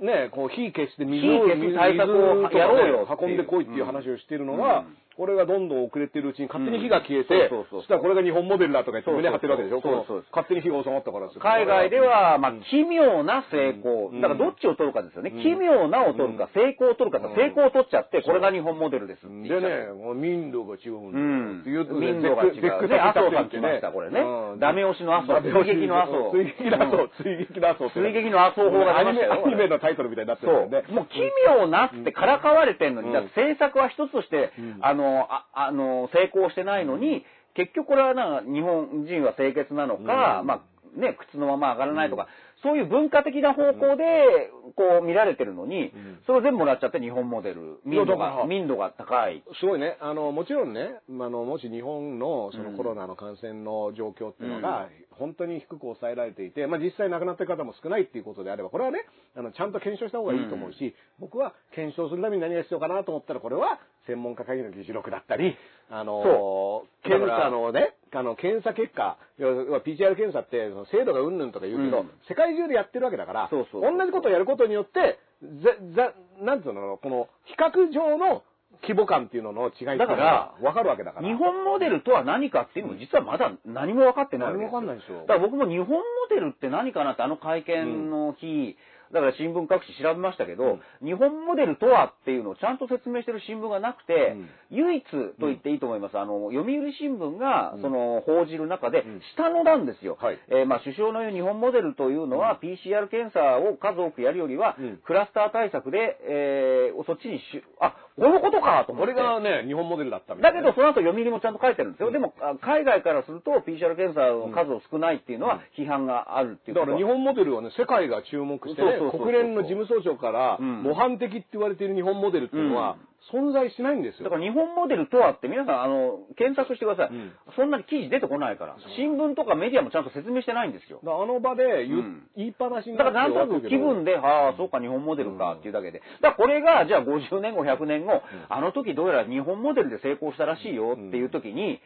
[0.02, 9.82] ね、こう火消して水火消す対策をやろうよ運んでこいっていう話をしているのが、うんこれがどんどん遅れてるうちに勝手に火が消えうんて、そうそうそしたらこれが日本モデルだとか言って胸張ってるわけでしょ？
[9.82, 14.10] そうそうそう勝手に火が収まったからですよ海外では、まあうん、奇妙な成功。
[14.12, 15.32] うんだからどっちを取るかですよね。
[15.34, 19.24] うん奇妙なを取るか、成功を取るかうん成功を取っちゃって、これが日本モデルです。
[19.24, 21.74] でね、民度が違うんだうん。
[21.74, 22.62] よ民度が違う。
[22.62, 24.20] ね、麻生さん来ました、これね。
[24.60, 25.42] ダメ押しの麻生。
[25.42, 26.32] 追撃の麻生。
[26.36, 27.24] 追撃の麻生。
[27.24, 27.90] 追撃の麻生。
[27.92, 29.44] 追撃の麻生法が出ましたよ。
[29.46, 30.84] アニメのタイトルみたいになってるんで。。
[30.92, 37.26] もう奇妙なってからかわれてんのに、うんだって政策は一つとして、うんあの、ああの、成功してないのに、
[37.56, 40.48] 結局これはなんか日本人は清潔なのか、うん。
[40.48, 42.28] まあね、靴のまま上がらないとか、
[42.66, 45.94] そういう文化的な方向で、こう見られてるのに、ん
[46.26, 47.80] それを全部もらっちゃって日本モデル。
[47.86, 49.44] 民度が、民度が高い。
[49.60, 49.98] すごいね。
[50.02, 59.06] あの、もちろんね、あの、もし日本のそのうんコロナの感染の状況っていうのが、本当に低く抑えられていて、まあ実際亡くなってる方も少ないっていうことであれば、これはね、
[59.36, 65.56] あの、ちゃんと検証した方がいいと思うし、僕は検証するために何が必要かなと思ったら、これは専門家会議の議事録だったり、
[65.92, 72.12] あの検査のね、あの、検査結果、要は PCR 検査って、その精度がうんぬんとか言うけど、うん。
[72.28, 76.14] 世界中でやってるわけだから、そうそう同じことをやることによって、ざ、ざ、
[76.44, 78.44] なんつうの、この、比較上の
[78.82, 81.28] 規模感っていうのの違いだからが分かるわけだから。
[81.28, 84.82] 日本モデルとは何かっていうのも実はまだ何も分かってないわけですよ。
[84.82, 85.22] 何も分かんないでしょ。
[85.22, 85.96] だから僕も日本モ
[86.30, 88.76] デルって何かなってあの会見の日、
[89.16, 94.50] だから新聞各紙調べましたけど、日本モデルとはっていうのをちゃんと説明してる新聞がなくて、うん。
[94.72, 95.04] 唯一
[95.40, 96.20] と言っていいと思います。
[96.20, 100.18] あの、読売新聞がうんその報じる中でん、下の段ですよ。
[100.20, 100.40] はい。
[100.50, 104.98] えーまあ首相の言う日本モデルというのは、PCR 検査を数多くやるよりは、うん。
[104.98, 109.14] クラスター対策で、えーそっちにし、あ、このことかと思って。
[109.14, 110.62] これがね、日本モデルだったみたいな。
[110.62, 112.12] だけど、その後読売もちゃんと書いてるんですよ。
[112.12, 116.86] でも、あ海外からすると、PCR 検査の数を少ないっていうのは、批判があるっていうこと。
[116.86, 122.98] だから日本モデルはね、世界が注目してね国連の事務総長からうん模範的って言われている日本モデルっていうのは、
[123.34, 124.26] 存在しないんですよ。
[124.26, 127.10] だから日本モデルとはって皆さん、あの、検索してください。
[127.10, 128.76] うんそんなに記事出てこないから。
[128.98, 131.00] 新聞とかメディアもちゃんと説明してないんですよ。
[131.04, 136.02] あの場で言,、うん言いっぱなしにだからなんとなく気分で、ああ、そうか、日本モデルかっていうだけで。
[136.22, 141.80] だからこれが、じゃあ50年後、100年後、あの時どうやら日本モデルで成功したらしいよっていう時に、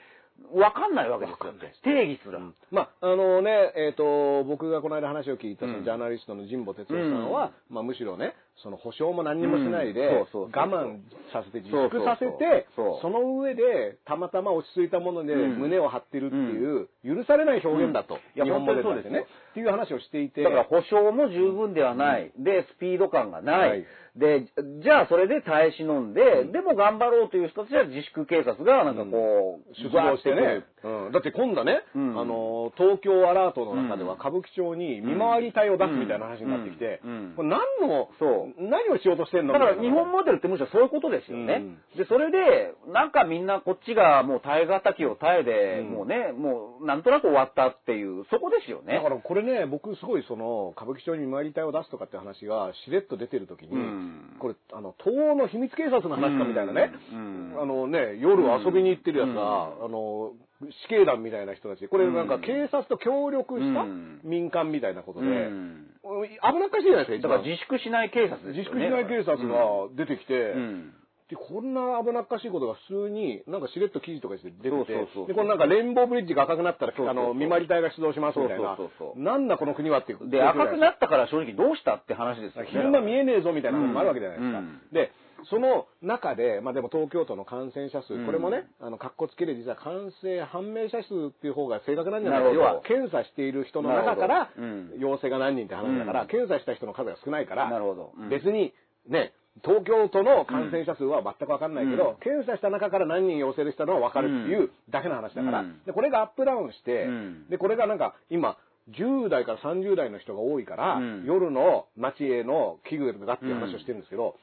[0.54, 1.54] わかんないわけですよ。
[1.84, 2.40] 定義すら。
[2.72, 8.34] まあ、あのね、えっ、と、僕がこの間話を聞いた、ジャーナリストの神保哲夫さんは、まあ、むしろね、
[8.64, 11.00] その保証も何にもしないで、我慢
[11.32, 15.60] させて、自粛させて、その上で、たまたま落ち着いたものでうん。
[15.60, 18.16] 胸を張ってるっていう、許されない表現だと。
[18.16, 18.20] うん。
[18.36, 19.22] いや日本当にそうですよ。
[19.22, 20.44] っていう話をしていて。
[20.44, 22.32] だから保証も十分ではない。
[22.38, 23.70] で、スピード感がない。
[23.70, 23.86] はい。
[24.16, 24.46] で、
[24.84, 30.66] じゃあそれで耐え忍んで、でも頑張ろうという人たちは自粛警察がなんかこう、出動してね。
[31.12, 32.20] だって今度ね、うん。
[32.20, 37.02] あの、東京アラートの中では歌舞伎町に見回り隊を出すみたいな話になってきて、
[37.36, 39.54] これ何の、そう何をしようとしてんの？
[39.54, 41.62] だから日本モデルってむしろそういうことですよね。
[41.94, 41.98] うん。
[41.98, 45.90] で、それで、なんかみんなこっちがもう耐え難きを耐えで、うん。
[45.92, 48.96] もうね、もうなんとなく終わったっていう、そこですよね。
[48.96, 54.38] だからこれね、僕すごいその、歌舞伎町に見回り隊を出すとかって話がしれっと出てる時に、うん。
[54.40, 57.58] これ、あの、東欧の秘密警察の話かみたいなね、うん。
[57.62, 59.36] あのね、夜遊びに行ってるやつうん。
[59.36, 59.42] が、
[59.84, 62.42] あの、死刑団みたいな人たち、これなんかうん。
[62.42, 64.22] 警察と協力したうん。
[64.24, 65.88] 民間みたいなことで、うん。
[66.04, 68.86] 危なっかしいじゃないですか、だから自粛しない警察です自よね。
[68.86, 70.94] 粛しない警察が出てきて、うん。
[71.30, 77.24] でこんな危なっかしいことが普通に、なんかしれっと記事とかして出てて、そうそうそうで、このなんかレインボーブリッジが赤くなったら、そうそうそう。
[77.24, 78.76] あの、見回り隊が出動しますみたいな。
[78.76, 79.22] そうそうそう、そう。
[79.22, 80.28] なんだこの国はっていう。
[80.28, 82.70] で、赤くなったから正直どうしたって話ですよね。
[82.72, 84.58] 昼間見えねえぞみたいなのもあるわけじゃないですか。
[84.58, 84.82] うん。
[84.92, 85.12] で、
[85.50, 88.26] その中で、まあでも東京都の感染者数、うん。
[88.26, 92.44] これもね、あの、格好つけで実は感染判明者数っていう方が正確なんじゃない？
[92.44, 92.50] か。
[92.52, 94.50] 要は、検査している人の中から
[94.98, 98.14] 陽性が何人って話だから、うん検査した人の数が少ないから、なるほど。
[98.18, 98.30] うん。
[98.30, 98.74] 別に、
[99.08, 99.34] ね、
[99.64, 102.16] 東京都の感染者数は全くわかんないけど、うん。
[102.18, 105.82] 検査した中から何人陽性でしたのはわかるっていうだけの話だから、うん。
[105.86, 107.50] で、これがアップダウンして、うん。
[107.50, 108.58] で、これがなんか今、
[108.92, 111.24] 10代から30代の人が多いから、うん。
[111.26, 114.36] 夜の街への危惧だっていう話をしてるんですけど、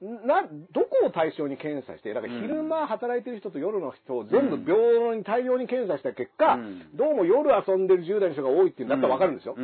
[0.00, 0.42] な、
[0.72, 6.82] どこを対象に検査して、だから昼間働いてる人と夜の人を全部平等に大量に検査した結果、うん。
[6.94, 9.54] どうも夜遊んでる10代の人が多いっていうんだったらわかるんですよ。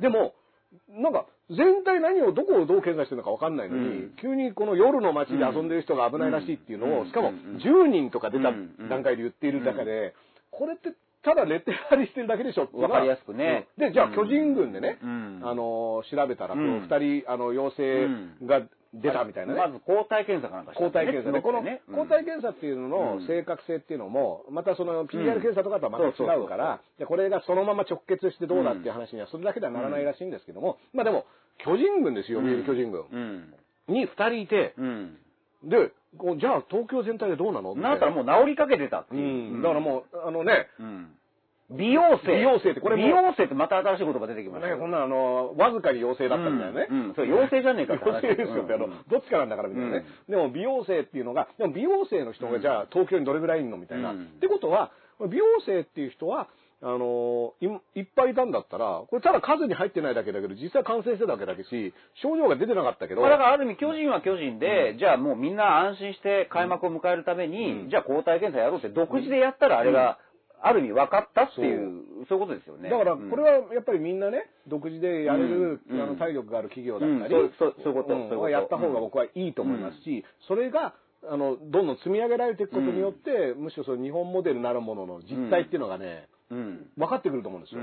[0.00, 0.34] でも、
[0.88, 4.16] なんか、全体何をどこをどう検査してるのか分かんないのに、うん。
[4.20, 7.06] 急にこの夜の街で遊んでる人が危ないらしいっていうのを、うん。
[7.08, 8.88] しかもうん10人とか出たうん。
[8.88, 10.14] 段階で言っている中で、
[10.52, 10.92] これって
[11.22, 13.66] ただレッテル貼りしてるだけでしょわかりやすくね。
[13.78, 13.86] うん。
[13.88, 14.14] で、じゃあうん。
[14.14, 15.40] 巨人軍でね、うん。
[15.42, 16.84] あの、調べたら、うん。
[16.84, 18.06] 2人、あの、陽性
[18.44, 19.60] が出たみたいなね。
[19.60, 31.24] まず抗体検査かなんかした抗体検査で、このね抗体検査っていうのの正確性っていうのも、またその PCR 検査とかとはまた違うから、でこれがそのまま直結してどうだっていう話にはそれだけではならないらしいんですけども、まあでも、
[31.64, 33.04] 巨人軍ですよ、読売巨人軍。
[33.12, 33.54] うん。
[33.88, 35.18] に2人いて、うん。
[35.64, 37.76] で、こうじゃあ東京全体でどうなの？
[37.76, 37.94] な。
[37.94, 39.18] ったらもう治りかけてたってう。
[39.18, 39.58] いう。
[39.58, 41.14] ん、だからもう、あのね、うん
[41.70, 42.36] 美容生。
[42.36, 43.02] 美容生ってこれも。
[43.02, 44.76] 美容生ってまた新しい言葉出てきました。
[44.76, 46.86] こんなあの、わずかに陽性だったみたいなね。
[46.90, 47.00] うん。
[47.08, 47.14] うん。
[47.14, 50.04] それ陽性じゃねえかって話陽性ですよって、あの、どっちかなんだからみたいなね。
[50.28, 54.10] でも美容生っていうのが、でも美容生の人がじゃあ東京にどれぐらいいるのみたいな。
[54.10, 54.24] うん。
[54.24, 54.90] ってことは、
[55.28, 56.48] 美容生っていう人は、
[56.82, 57.66] あのい
[58.00, 61.92] いっぱいいたんだったら、これただ数に入ってないだけだけど、実際感染してたわけだけし、
[62.22, 67.90] 症状が出てなかったけど、まあだからある意味巨人は巨人で、じゃあもうみんな安心して開幕を迎えるために、うん。
[67.90, 70.18] じゃあ抗体検査やろうって独自でやったらあれが、
[70.62, 72.38] ある意味分かったっていう、そう。
[72.38, 72.90] いうことですよね。
[72.90, 73.30] だから、うん。
[73.30, 76.00] これはやっぱりみんなね、独自でやれる、うん。
[76.00, 77.52] あの体力がある企業だったり、うん。
[77.58, 78.28] そういうことん。
[78.28, 80.94] そういうやった方が僕はいいと思いますし、それが、
[81.28, 86.86] あの、どんどん積み上げられていくことによって、むしろその日本モデルなるものの実態っていうのがね、うん。
[86.96, 87.80] 分かってくると思うんですよ。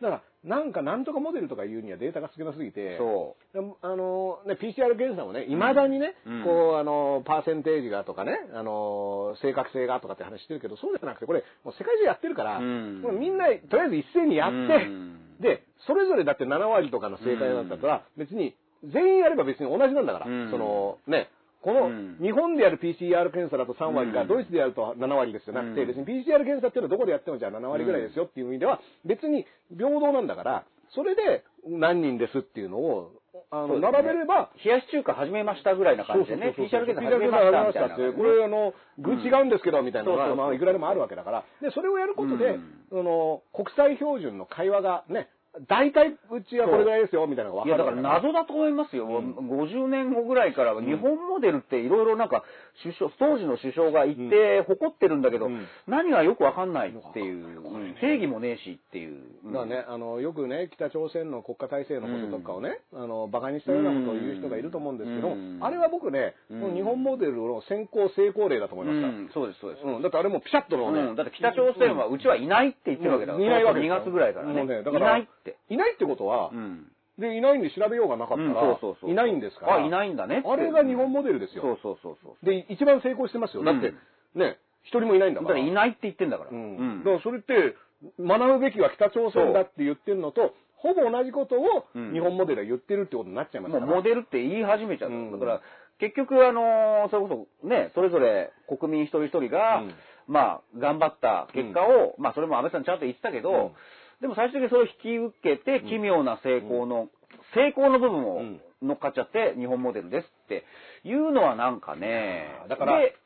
[0.00, 6.44] うんだから、なんかなんとかモデルとか言うにはデータが少なすぎて、そでもあのね、PCR 検査もね、いまだにね、うん。
[6.44, 13.02] こう、あの、パーセンテージがとかね、あの、正確性がとかって話してるけど、そうじゃなくて、これ、もう世界中やってるから、うん。
[13.02, 15.18] もうみんな、とりあえず一斉にやって、うん。
[15.40, 18.54] で、それぞれだって7割とかの正解だったら、別に、
[18.84, 20.50] 全員やれば別に同じなんだから、うん。
[20.52, 21.28] その、ね、
[21.62, 22.18] この、うん。
[22.20, 24.28] 日本でやる PCR 検査だと3割か、うん。
[24.28, 25.54] ドイツでやると7割ですよ。
[25.54, 25.86] なくて、うん。
[25.88, 30.64] 別に PCR 検査っていうのはどこでやってもじゃあ7割ぐらいですよっていう意味では、別に平等なんだから、
[30.94, 33.12] それで何人ですっていうのを、
[33.50, 37.94] あの、並べれば、冷やし中華始めましたぐらいな感じでね、PCR 検査始めましたみたいな。
[37.94, 41.44] って、これあの、具違うんですけど、みたいなのが、まあ、いくらでもあるわけだから。
[41.60, 42.86] で、それをやることで、うん。
[42.90, 45.28] その、国際標準の会話がね、
[45.68, 47.96] 大体うちはこれぐらいですよ、みたいなのがいや、分かる。
[47.96, 49.08] だから謎だと思いますよ。
[49.08, 52.44] 50年後ぐらいから日本モデルっていろいろなんか、
[52.82, 55.66] 首相、当時の首相が言って誇ってるんだけど、うん。
[55.88, 57.94] 何がよくわかんないっていう、うん。
[58.00, 59.20] 定義もねえしっていう。
[59.44, 59.52] うん。
[59.52, 65.58] だからね、あの、よくね、北朝鮮の国家体制のこととかをね、あの、馬鹿にしたようなことを言う人がいると思うんですけど、うん。
[65.60, 66.60] あれは僕ね、うん。
[66.60, 69.08] この日本モデルの先行成功例だと思いました。
[69.08, 69.30] うん。
[69.34, 69.84] そうです、そうです。
[69.84, 71.16] うん、だってあれもピシャッとのね、うん。
[71.16, 73.44] だって北朝鮮はうちはいないって言ってるわけだから。
[73.44, 74.52] いないわけです2よ月ぐらいからね。
[74.52, 75.47] もうねだからいないって。
[75.68, 76.90] いないってことは、うん。
[77.18, 79.74] で、いないんで調べようがなかったうんら、そうそうそういないんですから。
[79.76, 80.48] あ、いないんだねって。
[80.48, 81.62] あれが日本モデルですよ。
[81.62, 82.46] そうそうそうそう。
[82.46, 83.64] で、一番成功してますよ。
[83.64, 83.92] だって、
[84.34, 85.48] ね、一人もいないんだか。
[85.48, 86.50] だかららいないって言ってんだから。
[86.50, 86.98] うん。
[87.00, 87.74] だからそれって、
[88.20, 93.80] 学ぶべきは北朝鮮だって言ってるのと、ほぼ同じことをうん日本モデルは言ってるってことになっちゃいますもう。
[93.96, 95.16] モデルって言い始めちゃった。
[95.16, 95.60] うんだから、
[95.98, 99.94] 結局、あのーそれこそね、それぞれ国民一人一人が、うん
[100.28, 103.70] まあ、頑張った結果を、まあ、それも安倍さんちゃんと言ってたけど、うん
[104.20, 107.08] でも最終的にそれを引き受けて、奇妙な成功の、
[107.54, 108.60] 成功の部分をうん。
[108.80, 110.64] 乗っかっちゃって、日本モデルですって。
[111.04, 113.16] いうのはなんかね、だからで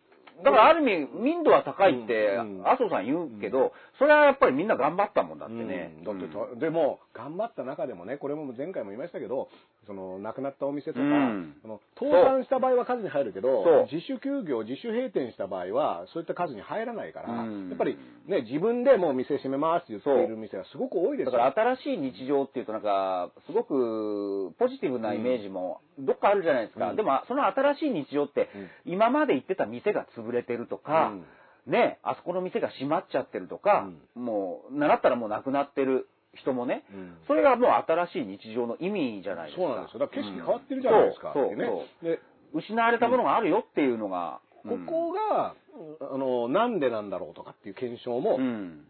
[0.43, 5.95] だからある意味、民度は高いって麻生さん言うけど、それはやっぱりみんな頑張ったもんだってね。
[5.99, 6.05] うん。
[6.05, 9.49] だってでも、頑張った中でもね、これも前回も言いましたけど、
[9.87, 11.57] その、亡くなったお店とか、うん。
[11.63, 17.69] その倒産した場合は数に入るけど自主休業、自主閉店した場合は、そういった数に入らないから、うん。
[17.69, 21.33] やっぱりね、自分でもう店閉めますって言っている店がすごく多いですよ。
[21.33, 26.91] だから新しい日常っていうとなんか、すごくポジティブなイメージもどっかあるじゃないですか。
[26.91, 26.97] うん。
[26.97, 28.49] でも、その新しい日常って、
[28.85, 31.25] 今まで行ってた店が潰れてるとか、うん。
[31.67, 39.63] ね、あそこの店が閉まっちゃってるとか、もう、習ったらもうなくなってる人もね、うんそれがもう新しい日常の意味じゃないですか。
[39.63, 39.99] そうなんですよ。
[40.01, 41.33] だから景色変わってるじゃないですか。
[41.35, 42.21] そうっていうねそうで
[42.55, 44.41] 失われたものがあるよっていうのが。
[44.65, 45.57] ここが、
[46.01, 48.87] あの、なんでなんだろうとかっていう検証もう、ん。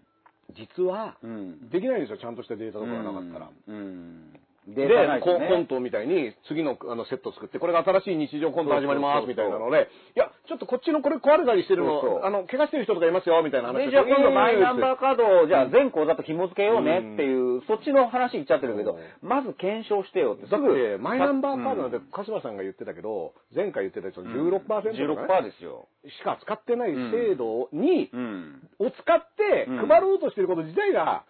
[0.51, 1.70] 実はう、ん。
[1.70, 2.19] できないんですよ。
[2.19, 3.51] ちゃんとしたデータとかがなかったら。
[4.67, 4.75] うん。
[4.75, 4.89] で、
[5.21, 12.21] ココントみたいに次のあのセット作って、これが新しい日常コント始まりますみたいなので、いや、ちょっとこっちのこれ壊れたりしてるそうそう。
[12.21, 20.47] の、あの、怪我してる人とかいますよ、みたいな話で、じゃあ今度マイナンバーーカードを、じゃあ全口座と紐付けようねっていう、そっちの話言っちゃってるけど、まず検証してよって。
[20.47, 24.93] だって、マイナンバーカードなんてうん、鹿島さんが言ってたけど、前回言ってた人16%とか、ね。
[24.95, 25.89] 16%ですよ。
[26.07, 28.69] しか使ってない制度に、うん。
[28.79, 31.25] を使ってうん配ろうとしてること自体が、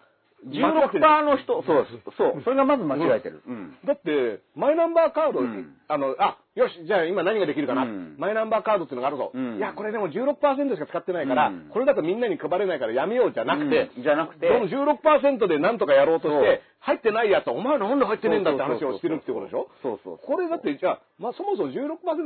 [0.47, 2.17] 16%の人、そうです。
[2.17, 2.41] そう。
[2.43, 3.41] それがまず間違えてる。
[3.47, 3.77] うん。
[3.85, 8.15] だって、マイナンバーカード、うんあの、あ、よし、じゃあ今何ができるかな、うん。
[8.19, 9.31] マイナンバーカードっていうのがあるぞ。
[9.33, 9.57] うん。
[9.57, 11.69] いや、これでも16%しか使ってないから、うん。
[11.73, 14.03] これだとみんなに配れないからやめようじゃなくて、うん。
[14.03, 14.47] じゃなくて。
[14.47, 19.69] その16%でなんとかやろうとして、入ってないやつは、お前なんで入ってねえんだって話をしてるってことでしょ？
[19.81, 20.35] そうそうそう。
[20.35, 21.79] これだって、じゃあ、まあそもそも16%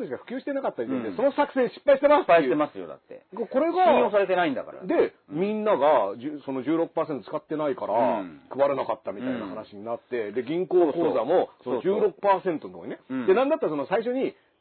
[0.06, 1.16] しか普及してなかった時点で、うん。
[1.16, 2.44] その作戦失敗してます失敗。
[2.44, 3.22] してますよ、だって。
[3.32, 4.82] これが信用さ、れてないんだから。
[4.84, 12.14] で、みんながじゅその16%使ってないからうん、配らなかったみたいな話になって、で、銀行口座もそのそうそう。
[12.18, 12.99] 16%のところにね。
[13.12, 13.28] うん。
[13.28, 14.16] で、なんだったらその最初に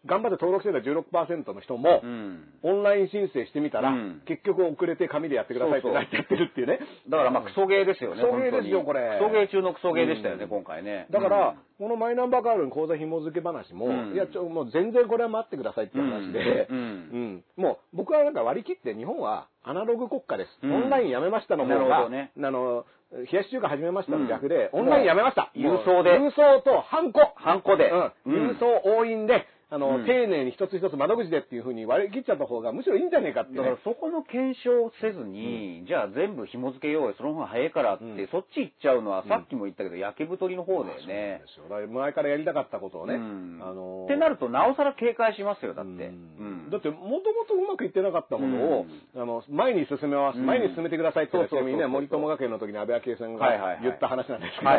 [0.06, 2.44] 頑張って登録してた16%の人もう、ん。
[2.62, 6.78] オンライン申請してみたらうん、結局遅れて紙でやってくださいってなっちゃってるっていうね。
[7.08, 8.22] だからまあクソゲーですよね。
[8.22, 11.06] クソゲーですよこれクソゲー中のクソゲーでしたよね、うん今回ね。
[11.10, 20.50] だからうん、このマイナンバーカードに口座紐付け話も、うんいや、ちょ、もう全然これは待ってくださいっていう話で、うんうんもう僕はなんか割り切って日本はアナログ国家です。
[20.62, 25.52] うんオンラインやめましたの方なるほが、どねあの、冷やし中華始めましたの逆で、うんオンラインやめました。
[25.54, 27.20] 郵送で郵送とハンコ。
[27.36, 27.90] ハンコで。
[27.90, 28.50] うん。
[28.50, 30.06] 郵送押印で、あの、うん。
[30.06, 33.58] 丁寧に一つ一つ窓口でっていうふうに割り切っちゃった方がむしろいいんじゃねえかってね。
[33.58, 33.76] だから。
[33.82, 38.28] そこの検証をせずに、じゃあ全部紐付けようよ、その方が早いからって、うん。
[38.30, 41.42] そっち行っちゃうのは、さっきも言ったけど、焼け太りの方だよね。
[41.56, 42.00] そうなんですよ。
[42.00, 43.60] 前からやりたかったことをね、うん。
[43.60, 45.90] あのってなると、なおさら警戒しますよ、だって。
[45.90, 45.98] うん。
[45.98, 46.70] うん。
[46.70, 48.86] だって、もともとうまくいってなかったものを、
[49.16, 50.46] あの、前に進めます、うん。
[50.46, 54.70] 前に進めてくださいって、ちなみにね、森友学園の時に安倍昭恵さんが言った話なんですけど、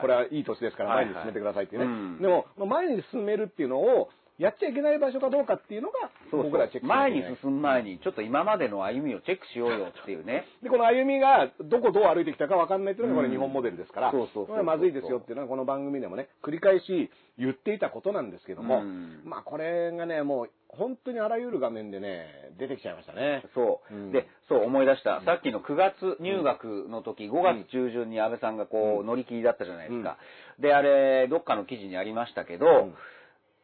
[0.00, 1.86] これはいい年ですから前に進めてくださいっていうね。
[1.86, 2.18] うん。
[2.22, 4.08] でも、まあ前に進めるっていうのを、
[4.40, 10.46] やっちゃいけない場所かどうかっていうのが、僕らチェック前に進む前に、ちょっと今までの歩みをチェックしようよっていうね。
[10.64, 19.20] で、この歩みがどこどう歩いてきたか分かんないっていうのがこれ日本モデルですから、そうそうれはまずいですよっていうのはこの番組でもね、繰り返し言っていたことなんですけども、うん。
[19.26, 22.24] まあこれがね、もう本当にあらゆる画面でね、
[22.58, 23.42] 出てきちゃいましたね。
[23.54, 24.10] そう、うん。
[24.10, 25.20] で、そう思い出した。
[25.20, 30.16] さっきの9月入学の時、5月中旬に安倍さんがこう、乗り切りだったじゃないですか。
[30.60, 32.94] で、あれ、どっかの記事にありましたけど、ん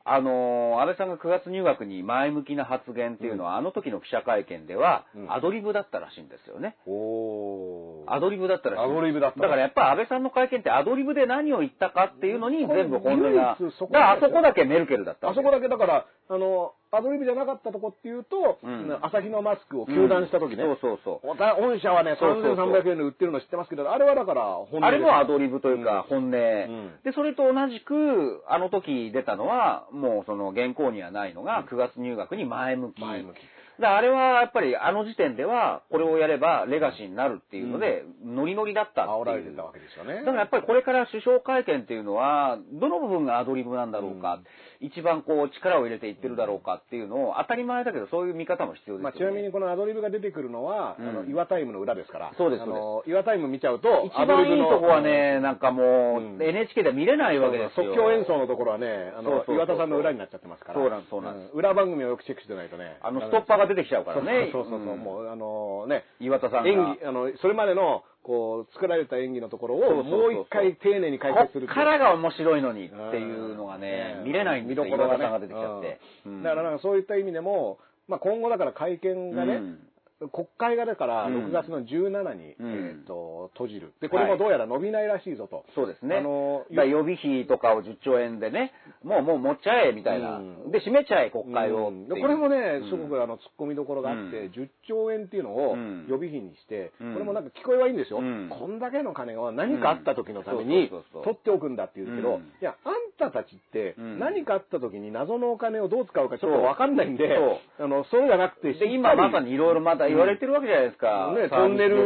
[0.08, 6.76] あのー安倍さんが9月入学に前向きな発言っていうのは、あの時の記者会見では、うんアドリブだったらしいんですよね。
[6.86, 8.84] おーアドリブだったらしい。
[8.84, 13.58] アドリブだっただからやっぱ安倍さんの会見ってアドリブで何を言ったかっていうのに全部本音が。
[13.58, 21.36] だからあそこだけメルケルだったあそこだけだから、あの、アドリブじゃなかったとこっていうと、うん朝日のマスクを休断した時ね、うんそうそうそう。
[21.36, 26.26] 御社はね、そうそうそう3300円で売ってるの知ってますけど、あれはだから本音あれもアドドリブというか本音。
[26.28, 33.00] んで、それと同じく、あの時出たのは、もうその原稿にはないのが、9月入学に前向き。
[33.00, 33.36] 前向き。
[33.80, 39.22] だあれはやっぱりあの時点では、これをやればレガシーになるっていうので、ノリノリだったっていう。
[39.22, 40.20] 煽られてたわけですよね。
[40.20, 44.40] だからやっぱりこれから首相会見っていうのは、どの部分がアドリブなんだろうか、
[44.80, 49.02] 一番こう力を入れていってるだろうかっていうのを、当たり前だけどそういう見方も必要ですよね。
[49.02, 52.32] まあ、ちなみにこのアドリブが出てくるのは、うんあの、岩タイムの裏ですから。
[52.36, 57.86] そうですあの、岩タイム見ちゃうと、一番いいとこはね、なんかもう、うん NHK では見れないわけですよ。
[57.94, 60.78] 即興演奏のところはね、あの、そうそうそう岩田さんの裏になっちゃってますから。
[60.78, 62.98] そうなんですそうなんです裏番組をよくチェックしてないとね。
[63.02, 64.50] あの、ストッパーが出てきちゃうからね。
[64.52, 66.68] そうそうそうもう、あのね、岩田さんが。
[66.68, 74.62] 演技、あの、それまでの、こう、作られた演技のところを、もう一回丁寧に解説するこっからが面白いのにってうんいうのがねう、ん見れない。
[74.62, 76.00] 見どころが出てきちゃって。
[76.26, 76.42] うん。
[76.42, 77.78] だからなんかそういった意味でも、
[78.08, 79.78] まあ今後だから会見がね、うん
[80.18, 81.46] 国会がだからうん。
[81.48, 82.96] 6月の17に、うん。
[82.98, 83.92] えっと、閉じる。
[84.00, 85.66] で、これもどうやら伸びないらしいぞと。
[85.74, 86.16] そうですね。
[86.16, 88.72] あのだから予備費とかを10兆円でね、
[89.04, 90.38] もうもう持っちゃえみたいな。
[90.38, 90.70] うん。
[90.70, 92.22] で、閉めちゃえ国会をうんっていう。
[92.22, 94.52] これもねうん、すごくあの、突っ込みどころがあって、うん。
[94.52, 96.06] 10兆円っていうのをうん。
[96.08, 97.12] 予備費にして、うん。
[97.12, 98.20] これもなんか聞こえはいいんですよ。
[98.20, 98.48] うん。
[98.48, 100.88] こんだけの金を何かあった時のためにうん。
[100.88, 101.34] そうそうそうそう。
[101.34, 102.40] 取っておくんだって言うけど、うん。
[102.40, 104.18] いや、あんたたちってうん。
[104.18, 107.36] 何かあった時に謎のお金をどう使うかちょっとわかんないんで、
[107.78, 111.34] そあの、そうじゃなくて、で、今まさにいろいろまだだ言われてるわけじゃないですか。
[111.34, 111.96] ね、トンネル、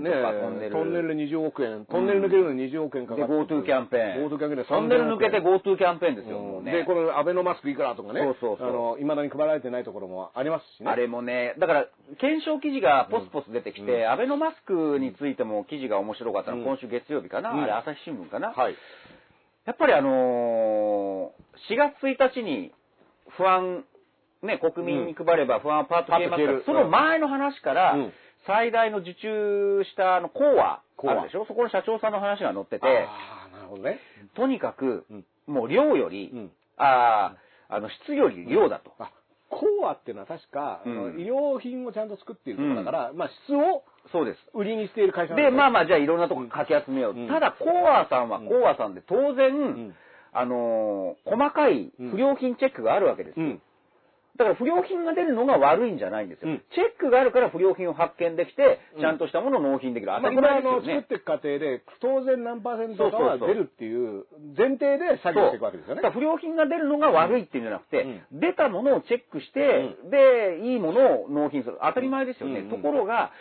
[0.00, 0.72] ねトンネル。
[0.72, 3.32] トンネルで20億円、トンネル抜けるのに20億円かかで、って。
[3.32, 4.28] GoTo キャンペーン。
[4.28, 6.72] GoTo キャンペーンでトンネル抜けて3000 GoTo キャンペーンですよ、もうね。
[6.72, 8.20] で、このアベノマスクいくらとかね。
[8.22, 10.90] そうそうそうあの、未だに配られてないところもありますしね。
[10.90, 11.86] あれもね、だから、
[12.18, 18.74] 検証記事がポスポス出てきて、アベノマスクについても記事が面白かったの、うん今週月曜日かな、うんあれ朝日新聞かな、はい。
[19.66, 22.72] やっぱりあのー4月1日に
[23.36, 23.84] 不安、
[24.42, 26.84] ね、国民に配れば不安はパッと消えますから、パッと消える。
[26.84, 28.12] その前の話から、うん。
[28.46, 31.44] 最大の受注したあの、コアあるでしょ？
[31.46, 33.98] そこの社長さんの話が載ってて、ああ、なるほどね。
[34.34, 36.50] とにかくうん、もう量より、うん。
[36.78, 37.36] あ
[37.68, 38.94] あ、あの、質より量だと。
[38.98, 39.10] あ、
[39.50, 41.20] コアっていうのは確か、うん。
[41.20, 44.38] 医療品をちゃんと作っているところだから、まあ質をそうです。
[44.54, 47.12] 売りにしている会社で、まああ、まあ、じゃあいろんなとこかき集めよう。
[47.14, 47.28] うん。
[47.28, 48.48] ただ、コアさんはうん。
[48.48, 49.94] コアさんで当然、ん。
[50.32, 53.44] あのー細かい不良品チェックがあるわけですよ。
[53.44, 53.62] うん。
[54.36, 56.50] だから不良品が出るのが悪いんじゃないんですよ。
[56.50, 60.12] うんチェックがあるから不良品を発見できて、うんちゃんとしたものを納品できる。
[60.16, 60.94] 当たり前ですよね。
[60.94, 64.24] 作っていく過程で、当然何パーセントかは出るっていう
[64.56, 66.20] 前提で作業していくわけですよねだから。
[66.20, 71.78] 不良品が出るのが悪いっていうんじゃなくて、出たものをチェックして、で、いいものを納品する。
[71.82, 72.60] 当たり前ですよね。
[72.60, 73.32] うんところが、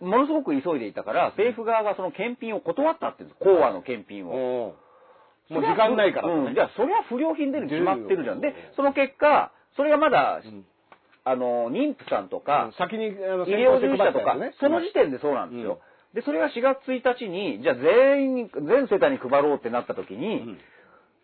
[0.00, 3.44] ものすごく急いでいたから、政府側がその検品を断ったって言うんです。
[3.44, 4.74] コアの検品を。
[4.80, 4.86] うん
[5.48, 6.54] もう時間ないからねうん。
[6.54, 8.40] じゃあ、それは不良品出るに決まってるじゃん。
[8.40, 10.64] で、その結果、それがまだ、ん。
[11.24, 14.54] あの、妊婦さんとか、先に、あの医療従事者とか、ね。
[14.60, 15.80] その時点でそうなんですよ。
[16.14, 20.58] で、それが4月1日に、じゃあ全員に、全世帯に配ろうってなった時に、ん。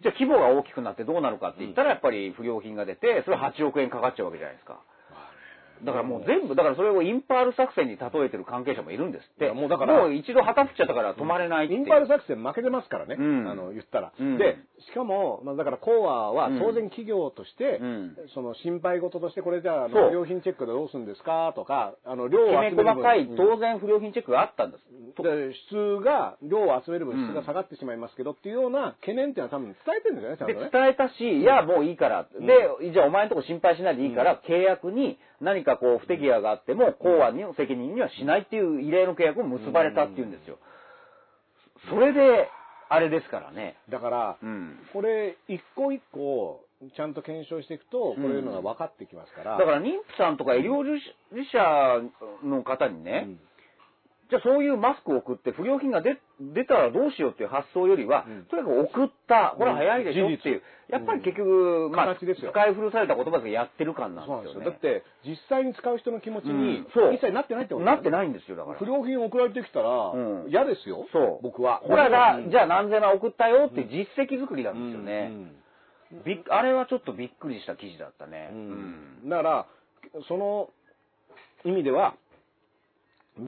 [0.02, 4.80] じゃあ規模が大きくなってどうなるかって言ったら、やっぱり不良品が出て、それ8億円かかっちゃうわけじゃないですか。
[5.84, 9.50] だからもう全部、だからそれをインパール作戦に例えてる関係者もいるんですって。
[9.52, 11.72] もうだからもう一度旗振っちゃったから止まれないう。
[11.72, 13.48] インパール作戦負けてますからね、うん。
[13.48, 14.38] あの言ったら、うん。
[14.38, 14.58] で
[14.90, 18.16] しかも、まあ、だからコアはうん当然企業として、うん。
[18.34, 21.52] その心配事としてこれじゃあ不良品チェックでどうするんですか？
[21.54, 22.84] とかあの量を集める分。
[22.86, 24.82] 細かいうん当然不良品チェックがあったんです。
[25.22, 30.70] で質が量を集める分質が下がってしまいますけどっていうような懸念っていうのは多分伝えてるんですよねちゃんで、とね。
[30.72, 32.24] 伝えたし、いや、もういいから。
[32.24, 40.58] で、じゃあお前のとこ心配しないでいいから、契約に何かこう不手際があっても、公安の責任にはしないっていう異例の契約を結ばれたっていうんですよ。
[41.90, 42.48] それで、
[42.88, 43.76] あれですからね。
[43.90, 44.78] だから、うん。
[44.92, 46.64] これ一個一個
[46.96, 52.02] ちゃんと検証していくとこういうのが分かってきますから、だから妊婦さんとか医療従事者
[52.44, 53.40] の方にね、うん
[54.32, 58.44] じゃあそういうマスクを送って不良品が出出たらどうしようっていう発想よりは、うん。
[58.48, 64.44] とにかく送った、ほら早いでしょっていう、やっぱり結局、まあ、使い古された言葉でやってる感なんでよね。
[64.44, 64.70] ですすよ。
[64.70, 66.80] だって実際に使う人の気持ちに
[67.12, 68.78] 一切なってないってことなっていないんですよ、だから。
[68.78, 70.48] 不良品送られてきたらうん。
[70.48, 71.42] 嫌ですよ、そう。
[71.42, 71.82] 僕は。
[71.84, 72.50] これが、うん。
[72.50, 75.28] じゃあ何千万送ったよって実績作りなんですよね。
[76.10, 76.24] うん。
[76.24, 78.48] びっあれはちょっとびっくりした記事だったね。
[78.52, 79.28] うん。
[79.28, 79.66] だから
[80.26, 80.70] その
[81.64, 82.14] 意味では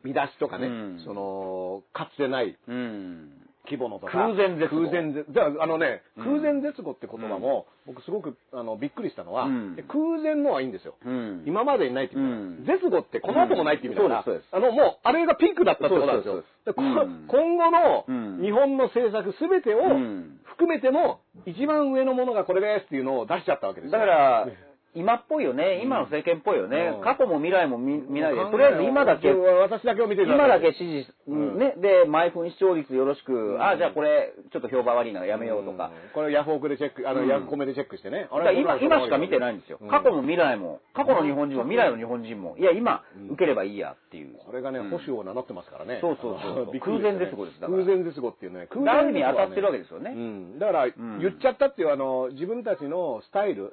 [0.02, 1.02] 見出しとかね、うん。
[1.04, 2.74] そのかつてないうん。
[2.74, 3.28] うん。
[3.66, 4.12] 規模のとか。
[4.12, 4.82] 空前絶後。
[4.82, 6.40] 空前絶じゃああのね、うん。
[6.40, 9.48] 空前絶後って言葉も、僕すごくあのびっくりしたのは、
[9.88, 11.44] 空前のはいいんですよ、うん。
[11.46, 12.80] 今までにないっていう意味だうん。
[12.80, 14.24] 絶後ってこの後もないっていう意味だから、うん。
[14.24, 16.34] そうですあのもうあれがピークだったってことなんですよ。
[16.34, 17.26] そうですでこうん。
[17.28, 18.42] 今後のうん。
[18.42, 20.40] 日本の政策すべてをうん。
[20.44, 23.98] 含めての一番上のものがこれですっていうのを出しちゃったわけですよ。
[23.98, 24.46] だから、
[24.94, 25.80] 今っぽいよね。
[25.82, 26.94] 今の政権っぽいよね。
[26.96, 27.02] うん。
[27.02, 31.58] 過去も未来も見見ないで、とりあえず今だけ、私だけを見てる今だけ支持、うん。
[31.58, 33.62] ね、で、毎分視聴率よろしく、ん。
[33.62, 35.86] あ、じゃあこれ、ちょっと評判悪いならやめようとか。
[35.86, 35.90] ん。
[36.14, 37.28] これヤフオクでチェックあの、うん。
[37.28, 38.22] ヤフコメでチェックしてね。
[38.22, 39.80] だから今、今しか見てないんですよ。
[39.90, 44.36] 過去も未来も、過去の日本人も未来の日本人も、いや、今、受ければいいやっていう。
[44.46, 44.90] これがね、うん。
[44.90, 45.98] 保守を名乗ってますからね。
[46.00, 46.80] そうそうそうね。
[46.80, 47.60] 空前絶後です。
[47.60, 47.84] だから。
[47.84, 48.68] 空前絶後っていうね。
[48.70, 50.12] 空前絶後はね意味当たってるわけですよね。
[50.14, 50.58] うん。
[50.58, 51.18] だから、ん。
[51.20, 53.72] 言っちゃったっていう、あの、自分たちのスタイル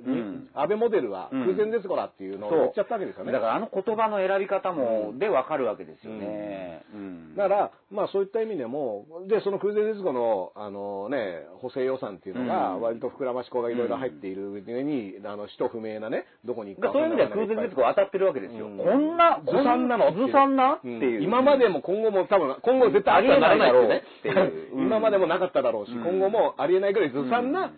[0.55, 1.41] 安倍モデルはうん。
[1.55, 3.31] 空前絶後だっていうのを言っちゃったわけですよね。
[3.31, 5.19] だからあの言葉の選び方も、うん。
[5.19, 6.83] でわかるわけですよね。
[6.93, 7.35] うん。
[7.35, 12.81] だから、まあそういった意味でも、で、その空前絶後の、あのね、補正予算っていうのが、うん。
[12.81, 18.67] 割と膨らまし子がいろいろ入っている上に、あの、使途不明なね、どこに行くかそういう意味では空前絶後当たってるわけですよ。
[18.67, 18.77] うん。
[18.77, 20.11] こんな、ずさんなの？
[20.13, 20.91] ずさんなってう。
[20.91, 21.01] ん。
[21.01, 21.23] いう。
[21.23, 24.01] 今までも今後も多分、今後絶対ありえないだろう。
[24.75, 26.03] 今までもなかっただろうし、うん。
[26.03, 27.71] 今後もありえないぐらいずさんな、うん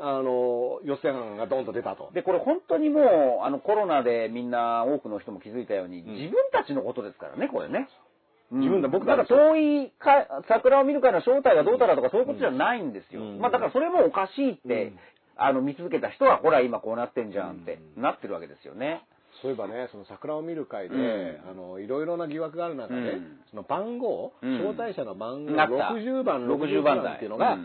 [0.00, 2.10] あの、予算案がドンと出たと。
[2.14, 7.88] で、これ本当にもう、あの、コロナでみんな、多くの人も気づいたように、ん自分たちのことですからね、これね。
[8.52, 13.22] うん自分だ僕だから遠いか桜を見る会の正体がどうたらとかそういうことじゃないんですよ。
[13.22, 14.98] うんまあだからそれもおかしいって、うん
[15.36, 19.02] あの、見続けた人は、ほら今こうなってんじゃんって、うんなってるわけですよね。
[19.42, 21.50] そういえばね、その桜を見る会で、うん。
[21.50, 23.40] あの、いろいろな疑惑がある中で、うん。
[23.50, 24.58] その番号、うん。
[24.58, 25.74] 招待者の番号、あった。
[25.94, 27.58] 60番、60 60番っていうのが、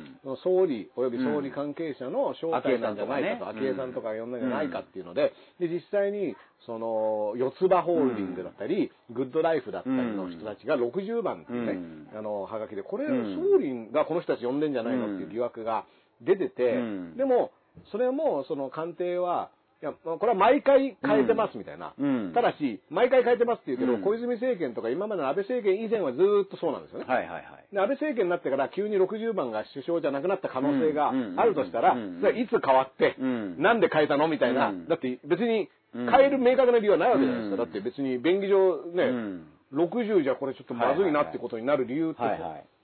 [0.44, 6.36] 総理、および総理関係者の招待なんじゃないかと、昭昭恵さんとか呼んだんじゃないかっていうので、で、実際に、
[6.66, 12.08] その、四つ葉ホールディングだったり、グッドライフだったりの人たちが60番っていうね、うん。
[12.18, 13.52] あの、はがきで、これ、うん。
[13.52, 15.86] 総理がこの人たち呼んでんじゃないのっていう疑惑が
[16.22, 17.18] 出てて、うん。
[17.18, 17.52] でも、
[17.92, 21.94] それも、その官邸は、いや、これは毎回変えてますみたいな。
[21.98, 22.32] うん。
[22.34, 24.02] ただし、毎回変えてますって言うけど、うん。
[24.02, 27.06] 小泉政権とか今までの安倍政権以前はずーっとそうなんですよね。
[27.08, 27.44] はいはいはい。
[27.72, 31.40] で安倍政権になってから急に60番が首相じゃなくなった可能性がうん。
[31.40, 32.20] あるとしたら、うん。
[32.20, 33.62] それはいつ変わって、うん。
[33.62, 34.88] なんで変えたのみたいな、うん。
[34.88, 37.64] だって別にうん変える明確な理由はないわけじゃないですか。
[37.64, 37.72] うん。
[37.72, 39.48] だって別に便宜上ね、うん。
[39.74, 42.20] 60じゃこれちょっとまずいなってことになる理由って、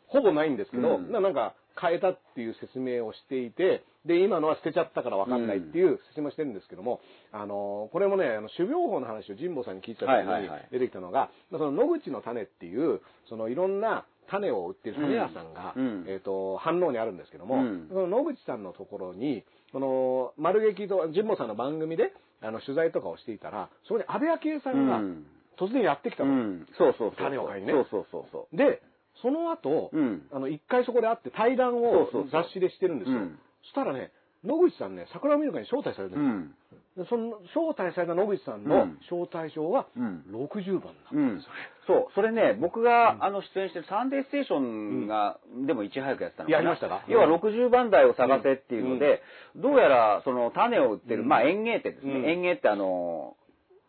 [0.08, 7.02] ほぼないんですけど、なんか変えたっていう説明をしていて、で、今のは捨てちゃったからわかんないっていう説明をしてるんですけども、
[7.32, 25.26] あの、これもね、あの、種苗法の話を神保さんに聞いた時に出てきたのが、まあその野口の種っていう、そのいろんな種を売ってる種屋さんが、うんえっ、と、反応にあるんですけども、うんその野口さんのところに、この、丸劇と神保さんの番組で、あの、取材とかをしていたら、そこに安倍昭恵さんがうん
[25.60, 26.32] 突然やってきたの。
[26.32, 26.68] うん。
[26.78, 27.18] そうそうそう。
[27.18, 28.82] 種を買いねそうそうそうそで、
[29.22, 33.18] その後、うんあの、一回そこで会って対談をそうそうそう雑誌でしてるんですよ。
[33.18, 33.30] うんう。
[33.30, 34.12] そしたらね、
[34.44, 36.18] 野口さんね、桜を見る会に招待されてう。
[36.18, 36.48] るんん。
[36.50, 36.78] ですよ。
[37.04, 41.60] でその招待された野口さんのうん招待状はうん60番だったうんんですよね。
[41.88, 46.58] そう、それね、僕が、あの出演してるサンデーステーションが、でもいち早くやってたのかな。
[46.58, 47.04] やりましたか？
[47.08, 49.22] 要は60番台を探せっていうので、
[49.56, 52.14] どうやらその種を売ってる、うんまあ園芸店ですね。
[52.14, 53.36] うん園芸ってあの、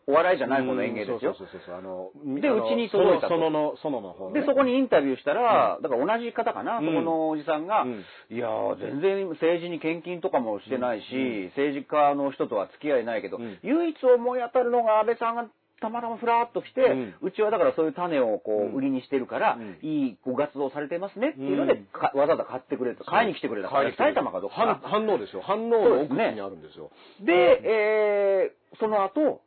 [0.07, 1.33] お笑いじゃない方の園芸ですよ。
[1.37, 1.75] そうそうそうそう。
[1.75, 3.35] あの、でうちに届いたと。
[3.35, 6.85] その、そのの、そのの方ねで、そこにインタビューしたら、だから同じ方かな、うん。
[6.85, 8.05] そこのおじさんが、うん。
[8.29, 13.59] いやー、全然政治に献金とかもしてないし、政治家の人とは付き合いないけど、うん。
[13.63, 15.45] 唯一思い当たるのが安倍さんが
[15.83, 18.73] たまたまふらっと来て、ううんちはだからそういう種をこう、うん。
[18.73, 19.77] 売りにしてるから、うん。
[19.81, 21.85] いいご活動されてますねっていうので、うん。
[21.85, 24.81] かわざわざ買ってくれると、買いに来てくれたから、埼玉かどっ反か。
[24.87, 25.41] 反応ですよ。
[25.43, 26.91] 反応の奥にあるんですよ。
[27.21, 29.41] で、えー、その後、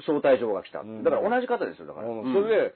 [0.00, 0.80] 招待状が来た。
[0.80, 2.06] うんだから同じ方ですよ、だから。
[2.06, 2.74] それで、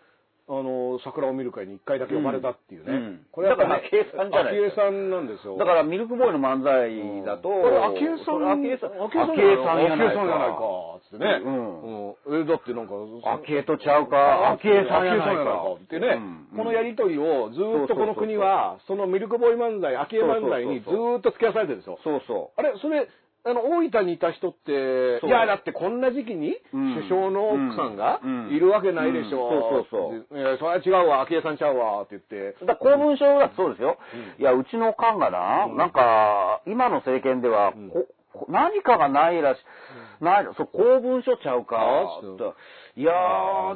[0.50, 2.92] あの、桜を見る会に一回だけ呼ばれたっていうね。
[2.92, 5.56] うんこれだから昭恵さんじゃない昭恵さんなんですよ。
[5.56, 6.90] だから、ミルクボーイの漫才
[7.24, 11.40] だと、これ、昭恵さん、昭恵さん、昭恵さん昭恵さんや昭恵さんじゃないか、つってね。
[11.44, 12.42] うんうん。
[12.42, 12.94] え、だってなんか、
[13.38, 15.70] 昭恵とちゃうか、昭恵さんやないか。
[15.78, 21.98] ってね、うんこのやりとりをずーっとこの国は、そのミルクボーイ漫才、昭恵漫才にずーっと付き合わされてるんですよ。
[22.02, 23.06] そうそあれ、それ、
[23.44, 26.94] あの、大分にいた人って、いや、だってこんな時期にうん。
[26.96, 28.48] 首相の奥さんがうん。
[28.50, 29.48] いるわけないでしょ。
[29.48, 29.60] うん。
[29.60, 30.38] そうそうそう。
[30.38, 32.62] いや、それは違うわ、昭恵さんちゃうわ、って言って。
[32.62, 32.66] う。
[32.66, 33.98] だ公文書だとそうですよ。
[34.12, 34.42] うん。
[34.42, 35.76] いや、うちの官がな、うん。
[35.76, 37.72] なんか、今の政権では、
[38.48, 39.58] 何かがないらし、
[40.20, 41.78] ない、そう、公文書ちゃうか
[43.00, 43.12] いや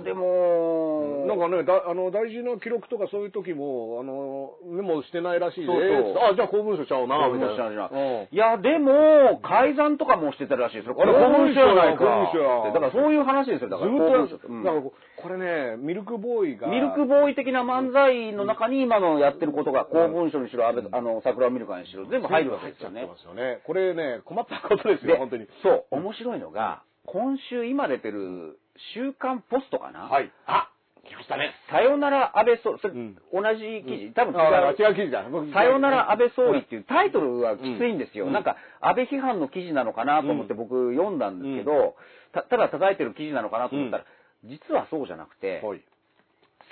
[0.01, 5.81] ー、でも、なんかね、だあの大事な記録とかそういう時も、あの、メモしてないらしいで、そう
[6.13, 7.89] そうあ、じゃあ公文書ちゃうな、みたいな。
[8.31, 10.95] いや、でも、改ざんとかもしてたらしいですよ。
[10.95, 12.05] これ公文書やないか。
[12.05, 13.71] 公文書やだからそういう話ですよ。
[13.71, 16.69] だからずっとやる公文書だからここれね、ミルクボーイが。
[16.69, 23.61] ミルクボーイ的な漫才の中に今のやってることが、公文書にしろ、あの、桜を見るかにしろ、全部入るわけですよねよね。
[23.65, 25.47] これね、困ったことですでよ、本当に。
[25.63, 28.59] そう、面白いのが、今週今出てる、
[28.95, 30.01] 週刊ポストかな？
[30.01, 30.31] はい。
[30.47, 30.71] あ、
[31.05, 31.53] 来ましたね。
[31.71, 34.89] さよなら安倍総理、それ、うん同じ記事、多分あ違う。
[34.89, 35.23] 違う記事だ。
[35.31, 38.27] 僕さよなら安倍総理っていうタイトルはきついんですよ。
[38.27, 41.95] うんなんか、安倍批判の記事なのかなと思って僕読んだんですけど、
[42.33, 44.05] たただ叩いてる記事なのかなと思ったら、
[44.45, 45.83] 実はそうじゃなくて、はい。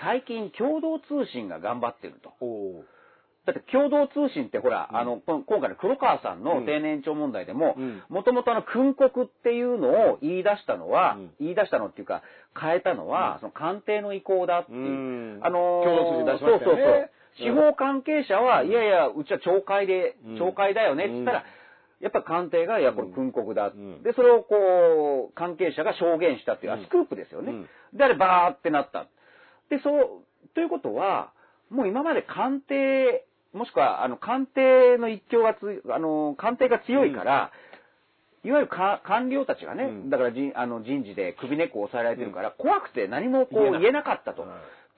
[0.01, 2.33] 最近共同通信が頑張ってると。
[3.44, 4.97] だって共同通信ってほら、うん。
[4.97, 11.31] あの、今回の黒川さんの定年長問題でもうん、もともとあの、訓告っていうのを言い出したのは、うん。
[11.40, 12.23] 言い出したのっていうか、
[12.59, 13.40] 変えたのは、うん。
[13.40, 14.78] その官邸の意向だっていう。
[14.78, 14.82] う
[15.39, 15.40] ん。
[15.43, 16.64] あのー共同通信出しましたよね。
[16.64, 17.01] そうそうそう。
[17.01, 17.09] うん。
[17.35, 20.35] 司法関係者は、いやいや、うちは懲戒で、うん。
[20.36, 21.44] 懲戒だよねって言ったら、
[22.01, 23.69] やっぱ官邸が、いや、これ訓告だ。
[23.69, 24.02] うん。
[24.05, 26.85] で、それをこう、関係者が証言したっていう、あうん。
[26.85, 27.52] スクープですよね。
[27.52, 27.69] うん。
[27.98, 29.06] で、あれバーってなった。
[29.70, 30.09] で、そう、
[30.55, 31.32] ということは、
[31.70, 37.53] もう今まで官邸、もしくは、あの、官邸の一強がつ、あの、官邸が強いから、
[38.45, 40.11] いわゆるか官僚たちがね、うん。
[40.11, 44.33] だから人あの人事で首根っこ押さえられてるから、怖くて何もこう言えなかった。
[44.33, 44.43] と。
[44.43, 44.51] はい。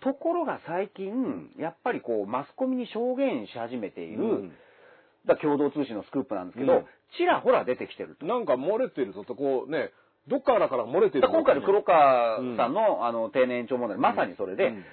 [0.02, 4.52] ところが最近、やっぱりこう、マスコミに証言し始めている、うん。
[5.26, 6.84] だ共同通信のスクープなんですけど、うん。
[7.16, 8.26] ちらほら出てきてると。
[8.26, 9.90] なんか漏れてるぞと、こうね、
[10.28, 14.84] どっからから漏れてる今回の黒川さんの、の、あの定年長問題、まさにそれで、うん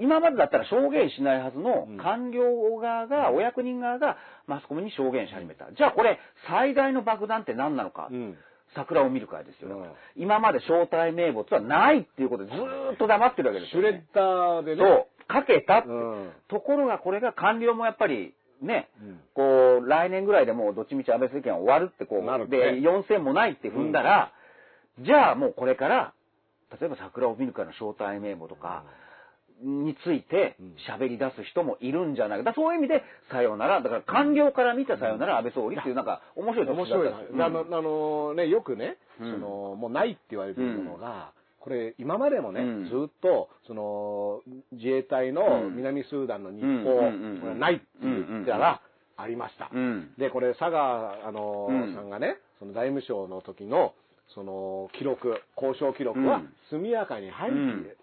[0.00, 4.16] 今までだったら証言しないはずのうん官僚側が、お役人側が
[4.46, 5.66] マスコミに証言し始めた。
[5.72, 6.18] じゃあこれ、
[6.48, 8.08] 最大の爆弾って何なのか。
[8.10, 8.36] うん
[8.74, 9.68] 桜を見る会ですよ。
[9.68, 13.88] だからうん今まで招待名簿はないっていうことでずーっと黙ってるわけですよ、ね。
[13.88, 14.82] シュレッダーでね。
[14.82, 15.88] そう、かけたって。
[15.88, 16.32] うん。
[16.48, 24.32] ところがこれが官僚もやっぱり、ね、うんこう、来年ぐらいでもうどっちみち安倍政権は終わるってこう、で、4000もないって踏んだら、
[25.00, 26.12] じゃあもうこれから、
[26.80, 28.84] 例えば桜を見る会の招待名簿とか、
[29.62, 30.74] についてうん。
[30.88, 32.44] 喋り出す人もいるんじゃないか。
[32.44, 33.80] だそういう意味で、さよなら。
[33.82, 37.50] だから官僚から見たさよなら安倍総理っていうなんか面白い面白いな特集だった。
[37.50, 39.32] んですあの、あのね、よくね、うん。
[39.32, 42.84] その、もうないって言われてるものが、これ、今までもね、うん。
[42.84, 45.76] ずっと、その、自衛隊のうん。
[45.76, 46.96] 南スーダンの日報、
[47.40, 48.82] これないって言ったら、
[49.16, 49.70] ありました。
[49.72, 50.12] うん。
[50.18, 51.94] で、これ、佐賀、あの、うん。
[51.94, 53.94] さんがね、その財務省の時の、
[54.34, 57.56] その、記録、交渉記録はうん、速やかに廃うん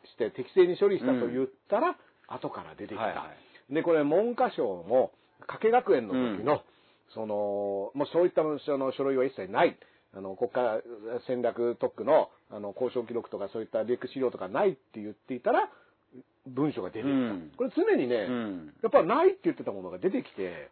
[0.03, 3.03] 棄して適正に処理したと言ったら、後から出てきた。
[3.03, 3.31] はいは
[3.69, 5.11] で、これ、文科省も、
[5.48, 6.61] 加計学園の時の、
[7.14, 9.77] その、もうそういったその書類は一切ない。
[10.14, 10.81] あの、国家
[11.27, 15.69] 戦略特区の、あの、交渉記録とかそういったレック資料とかないって言っていたら、
[16.48, 17.10] 文書が出てきた。
[17.10, 18.73] うんこれ常にね、うん。
[18.84, 20.69] やっぱないって言ってたものが出てきて、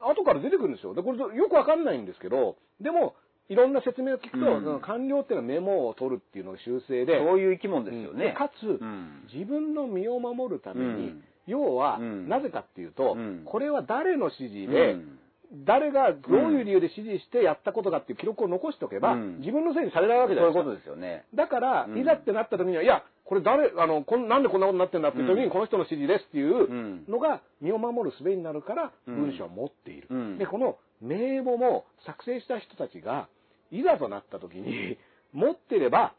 [0.00, 0.94] 後から出てくるんですよ。
[0.94, 3.14] で、これよくわかんないんですけど、でも、
[3.48, 4.80] いろんな説明を聞くと、うん。
[4.80, 8.24] 官僚っていうのはメモを取るっていうのが修正で、そういう生き物ですよね。
[8.26, 9.22] でかつ、うん。
[9.32, 11.24] 自分の身を守るために、うん。
[11.46, 12.28] 要は、うん。
[12.28, 13.42] なぜかっていうと、うん。
[13.44, 15.18] これは誰の指示で、うん。
[15.64, 19.38] 誰がどういう理由で指示してやったことかっていう記録を残しておけば、うん。
[19.38, 20.90] 自分のせいにされないわけじゃそういうないですか。
[20.92, 21.24] ことですよね。
[21.34, 21.98] だから、うん。
[21.98, 25.50] いざってなった時には、いや、これ誰、あの、こんなんでこんなことになってんだっていう時に、うん。
[25.50, 27.04] この人の指示ですっていううん。
[27.08, 29.16] のが、身を守る術になるから、うん。
[29.16, 30.08] 文章は持っている。
[30.10, 30.38] うん。
[30.38, 33.28] で、この名簿も作成した人たちが、
[33.70, 34.98] いざとなった時に、
[35.32, 36.14] 持ってれば、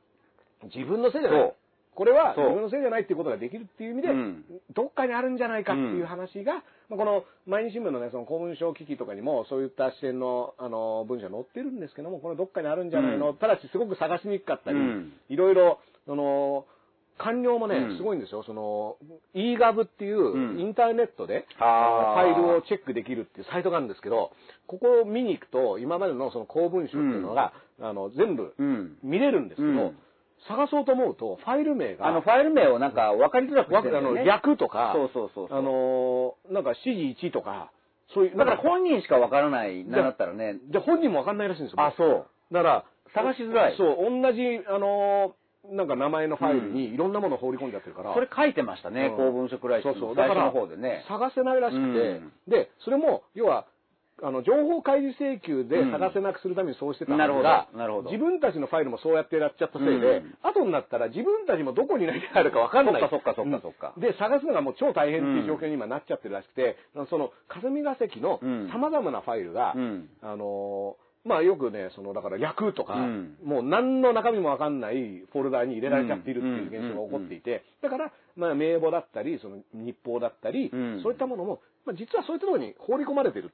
[0.73, 1.43] 自分のせいじゃなそ。
[1.43, 1.53] いう。
[1.95, 4.45] これは自分のせいじゃないっていうことができるっていう意味で、うん。
[4.73, 13.35] どっかにあるんじゃないかっていう話が、まあ、この毎日新聞のね、その公文書機器とかにもそういった視点の、あの、文章が載ってるんですけども、これどっかにあるんじゃないの、うん。
[13.37, 15.13] ただしすごく探しにくかったり、うん。
[15.27, 16.65] いろいろ、その、
[17.19, 18.43] 官僚もね、うんすごいんですよ。
[18.43, 18.97] その、
[19.35, 24.31] eGov っていううんインターネットで、ファイルをチェックできるっていうサイトがあるんですけど、
[24.67, 28.97] ここを見に行くと、今までのその公文書っていうのが、あの、全部うん。
[29.03, 29.97] 見れるんですけど、うん
[30.47, 34.23] 探そうと思うと、ファイル名が、あの、ファイル名をなんか分かりづらくてるんだよね。
[34.23, 35.47] 略とか、そうそうそう。
[35.51, 37.71] あのーなんか指示1とか、
[38.13, 40.55] そういう、だから本人しか分からない、なんだったらね。
[40.71, 41.81] じゃあ本人もわかんないらしいんですよ。
[41.81, 42.27] あ、そう。
[42.53, 48.13] だから、探しづらいそう、同じ、あのーなんか名前のファイルにいろんなものを放り込んじゃってるから。
[48.13, 49.17] それ書いてましたね、うん。
[49.17, 50.15] 公文書くらいそうそう。
[50.15, 51.03] だからの方でね。
[51.07, 52.31] 探せないらしくて、うん。
[52.47, 53.65] で、それも、要は、
[54.21, 58.11] あの、情報開示請求で探せなくするためにそうしてたなるほどがなるほど。
[58.11, 60.37] 自分たちのファイルもそうやってやっちゃったせいで、うん。
[60.43, 63.09] 後になったら自分たちもどこに何があるか分かんない。
[63.09, 63.93] そっかそっかそっかそっか。
[63.95, 64.01] うん。
[64.01, 66.77] で、探すのがもう超大変っていう状況に今なっちゃってるらしくて、
[67.09, 68.69] その、霞が関のうん。
[68.73, 70.09] 様々なファイルが、うん。
[70.21, 83.51] あのーまあよくね、その、だから略とか、うんもう何の中身もわかんないフォルダーに入れられちゃっているっていう現象が起こっていて、だから、まあ名簿だったり、その日報だったり、うんそういったものも、まあ実はそういったところに放り込まれてる。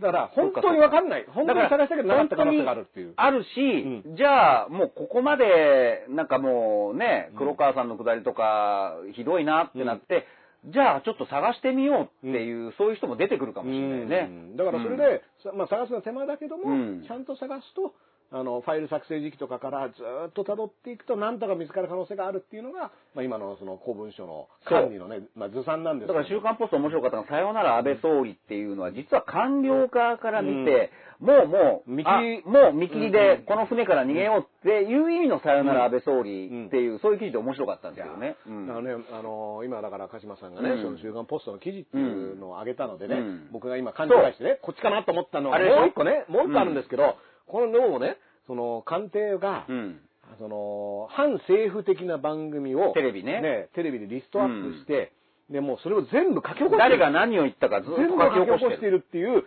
[0.00, 1.26] だから、本当にわかんない。
[1.28, 3.12] 本当に探したけどなかった可能性があるっていう。
[3.16, 10.26] あるし、じゃあ、もうここまで、なんかもうね、黒川さんのくだりとか、ひどいなってなって、
[10.72, 14.28] じゃあちょっと探してみようっていう、そういう人も出てくるかもしれないね。
[14.30, 14.32] う。
[14.54, 14.56] ん。
[14.56, 17.04] だからそれで、さまあ、探すのは手間だけども、うん。
[17.06, 17.94] ちゃんと探すと、
[18.32, 19.94] あの、ファイル作成時期とかからず
[20.28, 30.90] っと辿っていくと、なんとか見つかる可能性があるっていうのが、まあ、今のその公文書の管理のね、まあ、図算なんですだから週刊ポスト面白かったのは、さよなら安倍総理っていうのは、実は官僚側から見て、
[31.20, 32.42] もうもう、見切り。
[32.44, 38.36] あもう見切りで、うんこの船から逃げようっていう意味のさよなら安倍総理っていう、そういう記事で面白かったんですよね。
[38.46, 38.70] うん。
[38.70, 40.82] あのね、あの今だから鹿島さんがね、うん。
[40.82, 43.48] その週刊ポストの記事っていうのを上げたのでね、うん。
[43.52, 48.16] 僕が今勘違いしてね、こっちかなと思ったのは、あれもう一個ね、もう一個あるんですけど、このどうもね、
[48.46, 50.00] その官邸が、うん。
[50.38, 53.68] その、反政府的な番組を、テレビね。
[53.74, 55.12] テレビでリストアップして、
[55.50, 56.78] で、もうそれを全部書き起こしてる。
[56.78, 58.92] 誰が何を言ったかずっと全部書き起こしてる。
[58.98, 59.44] るっていうリ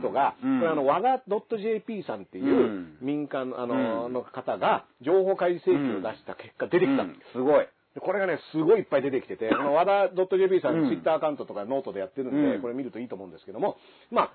[0.00, 0.58] ストが、うん。
[0.58, 1.22] これあの、和田
[1.56, 2.98] .jp さんっていううん。
[3.00, 4.12] 民間のあの,、うん。
[4.12, 7.04] の方が情報開示請求を出した結果出てきた。
[7.04, 7.16] うん。
[7.32, 7.68] すごい。
[7.94, 12.62] でこれがね、すごいいっぱい出てきてて、和田 .jp さうんん、ツイッターアカウントとかノートでやってるんで、うん。
[12.62, 13.76] これ見るといいと思うんですけども、
[14.10, 14.30] まあ、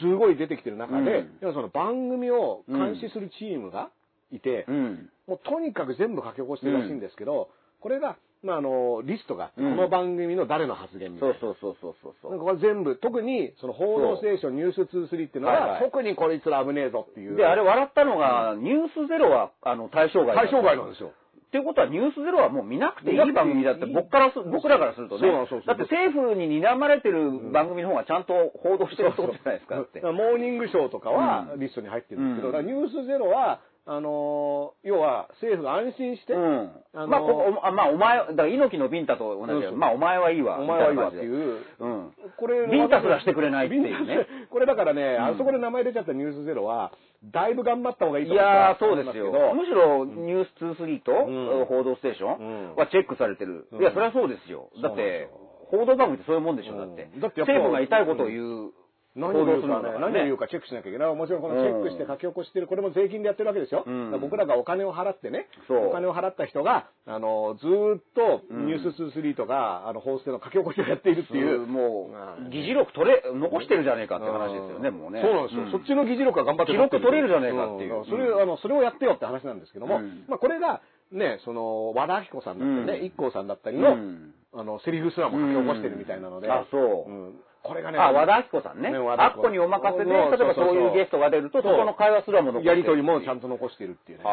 [0.00, 3.90] すごい出てきてる中で、うんでもその番組を監視するチームが
[4.32, 5.10] いて、うん。
[5.26, 7.48] もうとにかく全部書き起こしてるらしいんですけど、
[7.80, 11.34] これが、まあ、あの、リストがこの番組の誰の発言みたいな。
[11.40, 12.38] そうそうそうそうそうそう。
[12.38, 17.36] これ全部、特に、その、報道ステーション、ニュース23っていうのは、はいはい特にこいつら危ねえぞっていう。
[17.36, 21.12] で、あれ笑ったのが、ニュースゼロは、あの、対象外だ対象外なんですよ。
[21.48, 25.22] っていうことは、ニュースゼロはもう見なくていい番組だって、僕からす、僕らからするとね。
[25.22, 29.76] そうなんそうそうだって政府に睨まれてる番組の方がちゃんと報道してるってことじゃないですか。
[29.76, 36.70] だってだからモーニングショーとかはうんリストに入ってるんですけど、うんだからニュースゼロは、あのー要は政府が安心して、うん。
[36.92, 40.60] あのまあ、こまあ、お前、だから猪木のビンタと同じでまあ、お前はいいわ。
[40.60, 41.22] お前はいいわってう。
[41.22, 42.12] いう、うん。
[42.36, 46.92] これ、ビンタすらしてくれないっていうねこれだからね、んあそこで名前出ちゃったニュースゼロは、
[47.24, 49.32] だいぶ頑張った方がいいいと思やー、そうですよ。
[49.54, 53.66] むしろ、ニュース23と、うん報道ステーショうんンはチェックされてる。
[53.72, 54.70] うんいや、それはそうですよ。
[54.82, 55.28] だって、
[55.70, 57.10] 報道番組ってそういうもんでしょ、だって。
[57.14, 58.72] うんだって政府が痛いことを言う。
[59.16, 59.68] 何を言うか
[59.98, 61.14] 何を言うかチェックしなきゃいけない。
[61.14, 63.84] もちろんこのチェックして書き起こしてる、これも税金でやってるわけですよ。
[63.86, 68.66] う僕らがお金を払ってね、お金を払った人が、あの、ずーっとうん。
[68.66, 71.66] ニュース23とか、あの、ホーステの書き起こしをやっているっていう。
[71.66, 72.10] も
[72.46, 75.22] う議事録取れ、残してるじゃねえかって話ですよね、もうね。
[75.22, 75.66] そうなんですよ。
[75.66, 75.70] ん。
[75.72, 78.02] そっちの議事録が頑張って記録取れるじゃねえかっていう。
[78.02, 80.24] んそれ、あの、それをやってよって話なんですけども、うん。
[80.28, 80.80] まあこれが、
[81.10, 83.06] ね、その、和田アキ子さんだったりね、うん。
[83.06, 84.34] 一 k さんだったりの、うん。
[84.52, 86.48] あの、セリフすらも書き起こしてるみたいなので。
[86.48, 86.52] うん。
[86.52, 86.78] あそ
[87.08, 87.10] う。
[87.10, 87.34] うん
[87.68, 88.90] これがね、あ、和田アキ子さんね。
[88.90, 94.24] ね和田アキ子にお任せで、例えばそういうゲストが出ると、そこの会話すらも残ってやりとりもちゃんんと残してるっていうね。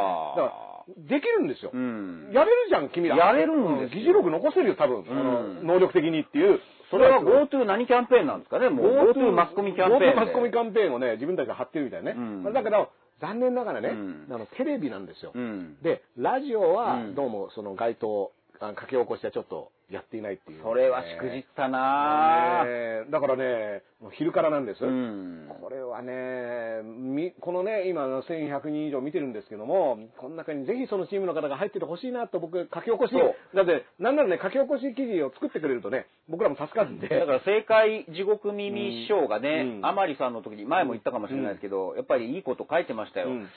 [1.10, 1.72] できるんですよ。
[1.74, 2.32] うん。
[2.34, 3.16] やれるじゃん、君ら。
[3.16, 5.02] やれるんですよ議事録残せるよ、多分。
[5.02, 6.60] うん能力的にっていう。
[6.92, 8.70] それは GoTo 何キャンペーンなんですかね？
[8.70, 10.06] もう GoTo マスコミキャンペーンで。
[10.14, 12.14] GoTo マスコミキャンペーンをね、自分たちで貼ってるみたいね。
[12.16, 12.90] うんまあだけど、
[13.22, 15.32] 残念ながらね、うんあの、テレビなんですよ。
[15.34, 15.78] うん。
[15.82, 24.84] で、ラジオはうんどうもその該当、あ書き起こしはちょっとやっていないっていう、それはしくじったなまあねだからね、もう昼からなんです。
[24.84, 25.48] うん。
[25.62, 33.14] これはね、みこのね、今の1100人以上見てるんですけども、この中にぜひそのチームの方が入っててほしいなと僕書き起こし
[33.56, 37.08] だって、なんならね、書き起こし記事を作ってくれるとね、僕らも助かるんで。
[37.20, 43.28] だから正解地獄耳師匠がね、うん甘利さんの時に前も言ったかもしれないですけど、やっぱりいいこと書いてましたよ。
[43.28, 43.50] うんあまあ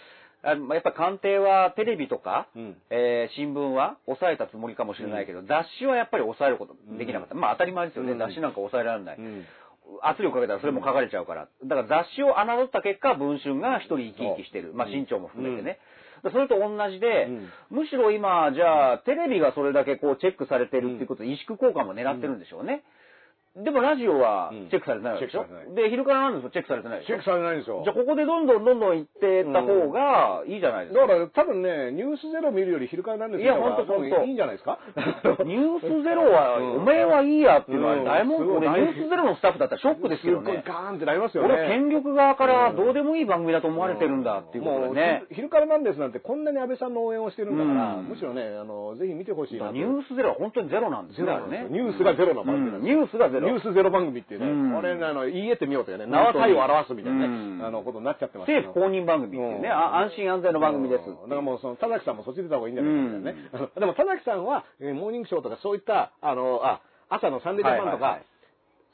[0.44, 7.34] やっぱ官邸はテレビとか、うんえー新聞は抑えたつもりかもしれないけど、雑誌はやっぱり抑えることできなかった。
[7.34, 9.16] まあ当たり前ですよね、うん雑誌なんか抑えられない。
[9.18, 9.44] うん
[10.02, 11.48] 圧力かけたらそれも書かれちゃうから。
[11.64, 14.74] だから雑誌を侮った結果、文春が一人生き生きしてる。
[14.74, 15.78] まあ身長も含めてね。
[16.30, 17.28] それと同じで、
[17.70, 22.82] むしろ今、じゃあ、テレビがそれだけこうチェックされてるっていうことで、萎縮効果も狙ってるんでしょうね。
[23.56, 27.10] でもラジオはチェックされてないわけでしょ、チェックされてで、昼からなんですよ、チェックされてないでしょ？
[27.10, 27.80] チェックされないんですよ。
[27.82, 31.00] じゃあ、ここでどんどんどんどん行ってった方がいいじゃないですか。
[31.00, 34.78] だから多分ね、ニュースゼロ見るより昼からなんですいやほんとほんといいんじゃないですか？
[35.44, 40.62] ニュースゼロは、うんお前はいいやっていうのはうん大問すごい俺、ニュースゼロのスタッフだったらショックですけどね。
[40.66, 41.54] ガーンってなりますよね。
[41.54, 45.24] 俺、権力側からどうでもいい番組だと思われてるんだっていうことでね。
[45.32, 49.72] 昼からなんですなんてこんなに安倍さんの応援をしてるんだから、うんむしろね、あの、ぜひ見てほしいなと。
[49.72, 51.66] ニュースゼロは本当にゼロなんですね、あれね。
[51.70, 53.37] ニュースがゼロの番組なんですうんニュースがゼロ。
[53.40, 54.74] ニュースゼロ番組っていうね、うん。
[54.74, 57.66] これね、あの、言い得てみようというね、名は体を表すみたいなね、うん。
[57.66, 61.06] あの、ことになっちゃってます政府公認番組っていうね、安心安全の番組です。
[61.06, 63.70] だからもう、その、田崎さんもそっち出た方がいいんじゃないかみたいなね。
[63.78, 68.20] でも、田崎さんは、えーモーニングショーとかそういった、あの、あ、朝のサンデージャパンとか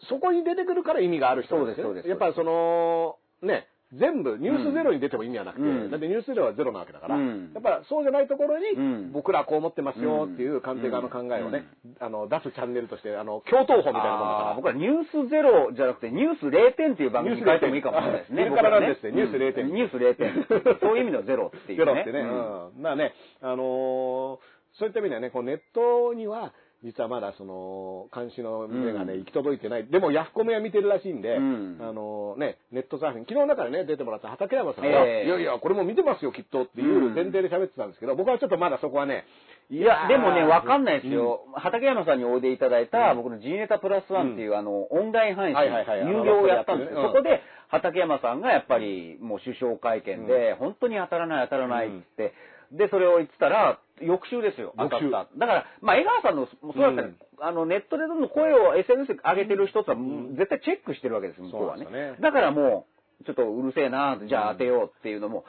[0.08, 1.86] そこに出てくるから意味がある人なんですよ。
[1.86, 2.08] そうですそうです。
[2.08, 3.66] やっぱりその、ね、
[3.98, 11.64] 全部、ニュースゼロに出ても意味はなくて、うんだってニュースゼロはゼロなわけだから、うんやっぱそうじゃないところに、うん僕らはこう思ってますよっていう官邸側の考えをね、
[12.00, 14.54] あの、出すチャンネルとして、あの、共闘法みたいなものだから。
[14.56, 18.44] 僕はニュースゼロじゃなくて、ニュース0点っていう番組に変えてもいいかもしれないですね。
[18.44, 20.78] ニュース0点僕はね昼からなんですニュース0点うんニュース0点。
[20.80, 21.84] そういう意味のゼロっていうね。
[21.84, 22.20] ゼロってね。
[22.20, 22.82] うんうん。
[22.82, 26.52] まあね、あのーそういった意味ではね、こうネットには、
[26.84, 29.18] 実はまだその、監視の目がね、うん。
[29.20, 29.86] 行き届いてない。
[29.86, 31.78] でも、ヤフコメは見てるらしいんで、うん。
[31.80, 35.26] あのーね、ネットサーフィン、昨日だからね、出てもらった畠山さんが、ええ。
[35.26, 39.24] いやいや、これも見てますよ、きっとっていう前提で喋ってたんですけど、僕はちょっとまだそこはね、
[39.70, 41.14] いいや、でもね、わかんないですうん。
[41.14, 41.40] よ。
[41.54, 43.16] 畠山さんにおいでいただいた、うん。
[43.16, 47.00] 僕の G ネタプラスワンっていう、あの、オンライン配信、有料をやったんですよ。
[47.00, 52.34] うんそこで、畠山さんがやっぱり、もう首相会見で、本当に当たらない当たらないって、
[52.72, 55.28] で、それを言ってたら、翌週ですよ、当たった。
[55.38, 57.16] だから、まあ、江川さんの、そうだったら、うん。
[57.40, 60.36] あの、ネットでどんどん声を SNS で上げてる人ってのは、ん。
[60.36, 61.86] 絶対チェックしてるわけです、向こうはね。
[61.86, 62.16] ね。
[62.20, 62.86] だからも
[63.20, 65.44] う、ちょっとうるせえな、じゃあ当てようっていうのも、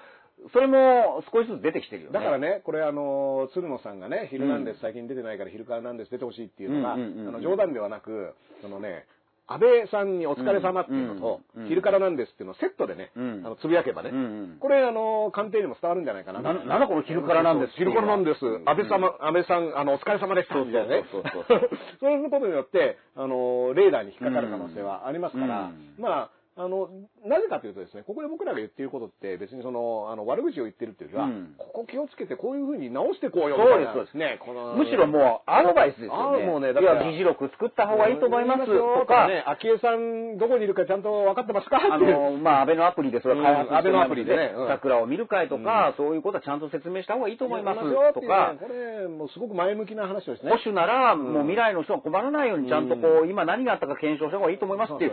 [0.54, 2.20] それも少しずつ出てきてるよね。
[2.20, 9.06] だからね、これあの、鶴野さんがね、昼なんです、最近出てないから昼からなんです出てほしいっていうのが、あの冗談ではなく、そのね、
[9.48, 13.42] 安倍さんにお疲れ様っていうのと、昼からなんですっていうのをセットでね、うん。
[13.46, 14.12] あのつぶやけばね、
[14.60, 16.42] これあの、官邸にも伝わるんじゃないかな。
[16.42, 18.46] ななんだこの昼からなんです昼からなんです。
[18.46, 18.64] うん。
[18.66, 20.56] 安倍様、安倍さん、あの、お疲れ様でした。
[20.56, 21.06] みたいなね。
[21.12, 21.46] そうそう。
[21.48, 21.70] そうそう
[22.00, 25.96] そういうことによって、あの、レーダーに引っかかる可能性はありますから、うん。
[26.00, 26.88] まあ、あの、
[27.26, 31.56] なぜかというとですね、ここで僕らが言っていることって別にその、あの、悪口を言ってるっていうよりは、うん。
[31.58, 33.92] ここ気をつけてこういうふうに直してこうよみたいな。
[33.92, 34.16] そうです。
[34.16, 36.44] そうですね、このむしろもうアドバイスですよね。
[36.44, 41.80] あもうねだから議事録作った方がいいと思います言とか、ね、昭恵さんどこにいるかちゃんと分かってますか？
[41.92, 44.54] あの、まあ、安倍のアプリでそれを開発してうん安倍のアプリでね。
[44.56, 44.68] うん。
[44.70, 50.52] 桜を見る会とか、そういうことはちゃんと説明した方がいいと思いますよとか、これ、もうすごく前向きな話ですね。
[50.52, 55.12] 保守なら、もう未来の人が困らないようにちゃんとこう、今何があったか検証した方がいいと思いますっていう、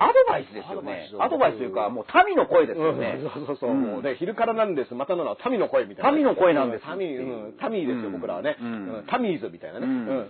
[0.00, 1.10] アドバイスですよね。
[1.20, 3.20] アアドバイスというか、もう民の声ですよね。
[3.20, 3.30] うん。
[3.30, 3.70] そうそうそう。
[3.70, 3.82] うん。
[3.82, 4.94] もうね、昼からなんです。
[4.94, 6.12] またの名は民の声みたいな。
[6.12, 6.84] 民の声なんです。
[6.88, 6.98] うん。
[6.98, 8.12] 民、うん、民ですよ、うん。
[8.12, 8.56] 僕らはね。
[8.60, 8.72] うん。
[8.72, 9.04] うん。
[9.06, 9.86] タミーズみたいなね。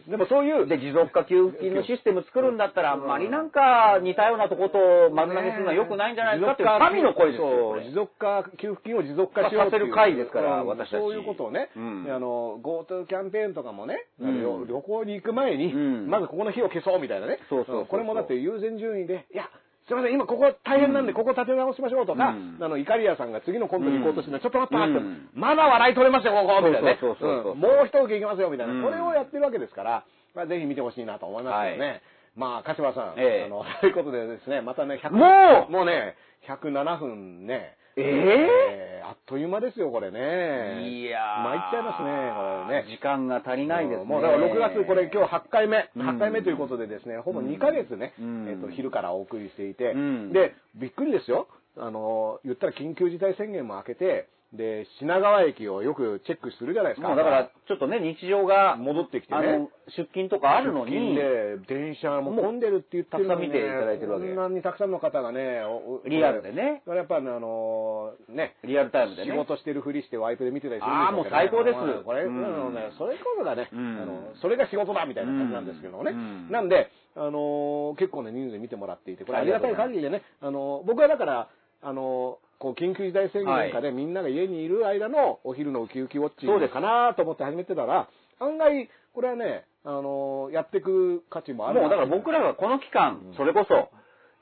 [0.08, 7.78] でもそういう、で、持続化給付金のシステム作るんだったら、あんまりなんか似たようなとこと丸投げするのは良くないんじゃないですかっていう民の声ですよ。
[7.80, 10.66] 持続化給付金を持続化しようさせる会ですからうん。
[10.66, 11.00] 私たち。
[11.00, 11.78] そういうことをね、あ
[12.18, 16.10] の GoTo キャンペーンとかもね、旅行に行く前に、うん。
[16.10, 17.38] まずここの火を消そうみたいなね。
[17.48, 19.48] そうそうこれもだって優先順位でいや
[19.90, 22.62] すいません、今ここ大変なんで、ここ立て直しましょうとか、うん。
[22.62, 25.28] あの、イカリアさんが次のコントに行こうとしてるのは、ちょっと待って待って、うん。
[25.34, 26.98] まだ笑い取れますよ、ここみたいなね。
[27.00, 27.54] そうそうそうそうう。
[27.56, 27.58] ん。
[27.58, 28.72] もう一受けいきますよ、みたいな。
[28.72, 28.82] うん。
[28.86, 30.04] これをやってるわけですから、
[30.38, 31.90] まあ、ぜひ見てほしいなと思いますけどね。
[31.90, 32.02] はい。
[32.36, 33.44] まあ、柏さん、ええ。
[33.46, 35.72] あの、 ということでですね、またね、100もう！
[35.72, 36.14] もうね、
[36.46, 40.88] 107分ね、ええーあっという間ですよ、これね。
[40.88, 41.42] いやー。
[41.42, 42.88] 参っちゃいますね、これね。
[42.88, 44.04] 時間が足りないですね。
[44.04, 51.48] もうだから6月、これ今日8回目、うん8回目ということでですね、ほぼ2ヶ月ね、うんえっと、昼からお送りしていて、うんで、びっくりですよ。
[51.76, 57.08] あの、言ったら緊急事態宣言も明けて、で、品川駅をよくチェックするじゃないですか。
[57.08, 59.68] もうだから、ちょっとね、日常が、戻ってきてね。
[59.96, 64.26] 出勤とかあるのに、で、電車も混んでるって言ってるのに、ね、たくさん見ていただいてるわけ。
[64.26, 66.82] こんなにたくさんの方がね、おリアルでね。
[66.84, 69.30] これやっぱりあの、ね、リアルタイムでね。
[69.30, 71.76] 仕事してるふりしてワイプで見てたりするんあーもう最高です。
[72.04, 72.44] これ、うん。
[72.44, 74.02] あのね、それこそがね、うん。
[74.02, 76.10] あの、それが仕事だみたいな感じなんですけどもね。
[76.10, 76.50] うん。
[76.50, 81.48] なんで、あのー結構ね、人数で見てもらっていて、これありがたい限りでね、あのー僕はだから、
[81.82, 88.08] あのーこう、緊急事態宣言下でみんなが家にいる間のお昼のウキウキウォッチングかなと思って始めてたら、
[88.38, 93.88] 案外、これはね、あのーやっていく価値もあるなもうだから僕らがこの期間、それこそ、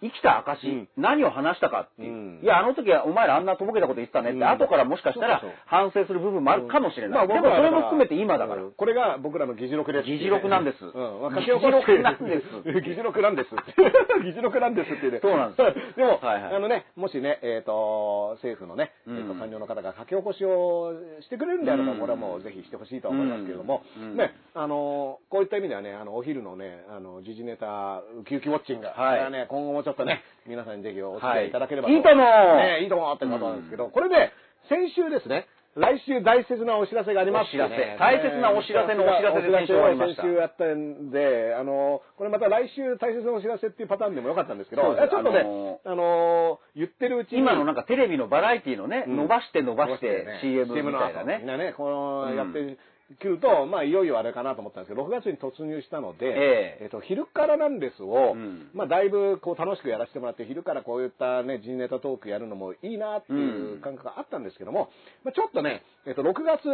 [0.00, 2.12] 生きた証、うん何を話したかっていう。
[2.12, 7.26] うんいや、あの時はお前らあんなとぼけたこと言ってたねって、うん後からもしかしたら反省する部分もあるかもしれない。
[7.28, 8.62] まあでもそれも含めて今だから。
[8.62, 10.06] うんこれが僕らの議事録です。
[10.06, 11.22] 議事録なんですうん。
[11.22, 12.46] まあ議事録なんです
[12.82, 13.50] 議事録なんです。
[14.22, 15.18] 議事録なんですってね。
[15.20, 31.96] そうなんです でも、はいはいあのね、もしね、えっ、と、政府のね、えうんっ、と、官僚の方が書き起こしをしてくれるんであれば、うんこれはもうぜひしてほしいと思いますけれども、うんね、あの、こういった意味ではね、あの、お昼のね、あの、時事ネタ、ウキウキウォッチング、はいね、今後もちょっとね、皆さんにぜひお付き合いいただければ、はい。
[31.96, 34.36] いいと思うねいいと思うってことなんですけど、うん、これで、
[34.68, 35.48] 先週ですね、
[35.80, 37.96] 来週大切なお知らせがあります、ね、お知らせ。
[37.96, 47.40] 大切なお知らせのお知らせで先週先週やったんで、あの、これまた来週大切なお知らせっていうパターンでもよかったんですけど、ちょっとね、あのー、言ってるうちに。
[47.40, 51.40] 今のなんかテレビのバラエティのね、うん、伸ばして伸ばして CM みたいなね。
[51.40, 52.78] ね、この、やって、うん
[53.16, 64.86] 9と、まあ、いよいよあれかなと思ったんですけど、6月に突入したので、えー、えっと、昼からなんですを、うん、まあ、だいぶ、こう、楽しくやらせてもらって、昼からこういったね、人ネタトークやるのもいいなっていう感覚があったんですけども、うん、
[65.24, 66.68] まあ、ちょっとね、えっと、6月、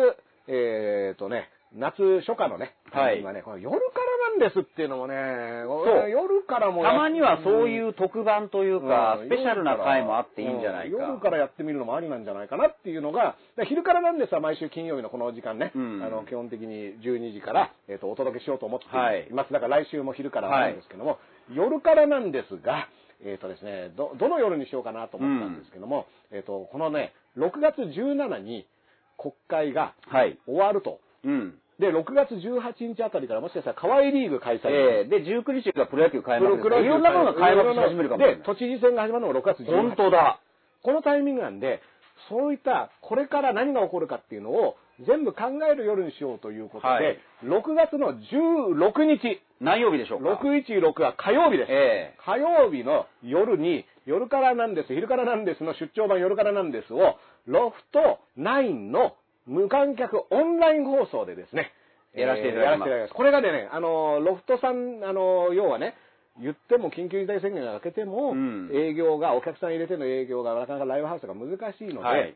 [0.48, 3.98] えー、っとね、夏初夏のね、はい今ね、この夜か
[4.30, 5.14] らなんですっていうのもね、
[5.66, 10.96] そう夜からもやたまにはそういう特番というか、うんスペシャルな回もあっていいんじゃないか。
[10.96, 19.52] うん夜からやってみるのもありなんじゃないかなっていうのが、で昼からなんですは毎週金曜日のこの時間ね、うんあの基本的に12時から、えっとお届けしようと思ってはいいます。
[19.52, 21.18] だから来週も昼からなんですけども、
[21.52, 22.88] 夜からなんですが、
[23.24, 28.66] えっ、とですねど、どの夜にしようかなと思ったんですけども、えっ、と、このね、6月17に
[29.16, 30.38] 国会がはい。
[30.46, 31.00] 終わると。
[31.24, 31.54] うん。
[31.78, 34.68] で、6月18日あたりからもしかしたら河合リーグ開催。
[34.70, 38.46] ええで、19日がプロ野球開幕ですプロ野球いろんなものが開幕し始めるかもしれで、ない。
[38.46, 39.72] 都知事選が始まるのが6月18日。
[39.72, 40.40] 本当だ。
[40.82, 41.82] このタイミングなんで、
[42.28, 44.76] そういった、これから何が起こるかっていうのを、
[45.06, 51.68] 全部考える夜にしようということで、はい6月の16日、何曜日でしょうか？616は火曜日です。
[51.72, 59.14] え火曜日の夜に、夜からなんです、昼からなんですの出張版夜からなんですを、ロフト9の
[59.46, 61.72] 無観客オンライン放送でですね、
[62.14, 63.14] やらせていただきますえーます。
[63.14, 65.94] これがね、あの、ロフトさん、あの、要はね、
[66.40, 72.34] 言っても緊急事態宣言が明けても、うん営業が、お客さん入れての営業がなかなかライブハウスが難しいので、はい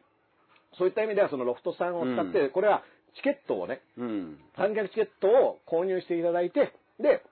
[0.76, 2.82] そういった意味ではそのロフトさんを使って、これは
[3.16, 4.38] チケットをね、えうん。
[4.54, 7.22] 観客チケットを購入していただいて、で、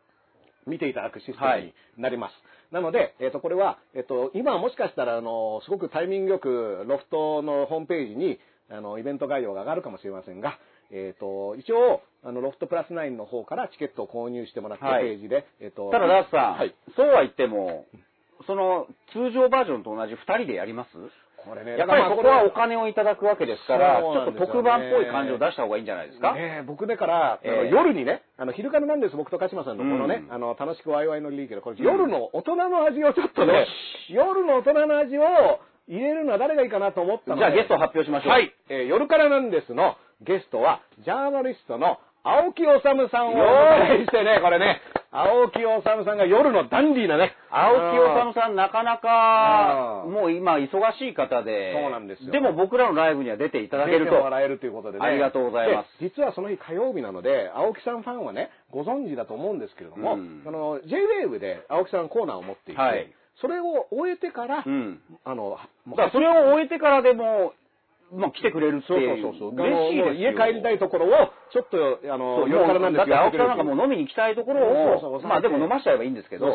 [0.66, 2.32] 見ていただくシステムになります。
[2.72, 8.40] なので、えっ、と、これは、えっ、と、今はもしかしたら、あの、すごくタイミングよく、ロフトのホームページに、
[8.70, 10.58] あの、イベント概要が上がるかもしれませんが、
[10.90, 15.04] えっ、と、一応、あの、ロフトプラス9の方からチケットを購入してもらって、はい。
[15.04, 16.74] ページで、えっ、と、ただ、ダースさん、はい。
[16.96, 17.86] そうは言っても、
[18.46, 20.90] その通常バージョンと同じ2人でやります？
[21.46, 27.52] これねやっぱりそこはお金金をいただくわけですから、ちそうょっと特番っぽい感じを出した方がいいんじゃないですか、ねえ僕だから、ええ。
[27.52, 30.32] あの夜にね、あの、昼からなんです、僕と鹿島さんのこのね、うん。
[30.32, 33.66] あの、楽しくワイワイのリーグで、これ、うん夜の大人の味をちょっとね、
[34.10, 35.22] 夜の大人の味を
[35.88, 38.32] 入れるのは誰がいいかなと思ったのでじゃあゲストを発表しましょう。
[38.32, 38.52] はい。
[38.68, 44.80] えー夜からなんですのゲストは、ジャーナリストの青木治さんをお迎えしてね、これね、
[45.12, 47.34] 青木治さんが夜のダンディーなね。
[47.50, 50.66] 青木治さんなかなか、うんもう今忙
[50.98, 54.10] しい方で、そうなんですよでも僕らのライブには出ていただけると。
[54.12, 55.06] 出てもらえるということでね。
[55.06, 63.06] ありがとうございますで実はその日火曜日なので、青木さんファンはね、ご存知だと思うんですけれども、うんあの、J-Wave で青木さんコーナーを持っていて、はい
[63.40, 65.00] それを終えてから、うん。
[65.24, 65.58] あの、
[65.88, 67.52] だからそれを終えてからでも、
[68.12, 68.98] まあ来てくれるってそう。
[68.98, 69.22] いう。
[69.22, 69.66] そうそうそう。
[69.66, 71.10] 嬉しいです家帰りたいところを、
[71.52, 76.46] ちょっと、あその、う夜からなんですだって青木さんなんかももう飲みに行きたいところを、そうそうそうまあでも飲ましちゃえばいいんですけど、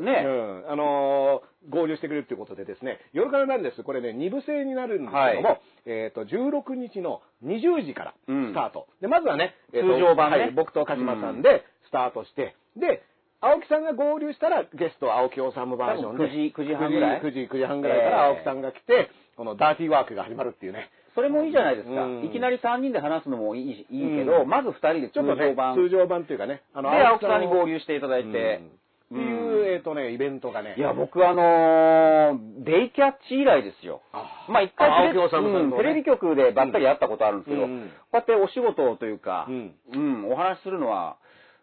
[0.00, 3.82] ね、うん、あのー合流してくれるということでですね、夜からなんです。
[3.82, 5.60] これね、2部制になるんですけども、はい。
[5.86, 8.86] えっ、と、16日の20時からうんスタート。
[9.00, 10.38] で、まずはね、えーと通常版ね。
[10.38, 13.02] はい僕と鹿島さんでスタートして、で、
[13.44, 16.24] 青木さんが合流したらゲスト青木治バージョンで。
[16.24, 20.90] 多分9時9時半ぐらい9時、9時、9時半ぐらいから青木さんが来て、このダーティーワークが始まるっていうね。
[21.14, 22.04] それもいいじゃないですか。
[22.04, 28.60] うんいきなり3人で話すのもいいしいいけど、うんまず2人で通ちょっとね常版。、通常版っていうかね、あで、青木さんに合流流していただいて。
[29.04, 30.74] っていう、えっ、とね、イベントがね。
[30.76, 34.00] いや、僕あのーデイキャッチ以来ですよ。
[34.12, 41.18] あまあ一回あテレ,、うんテレビ局でばったり会ったことあるんですけど、うんうんこうやってお仕事というか、うんうんお話しするのは、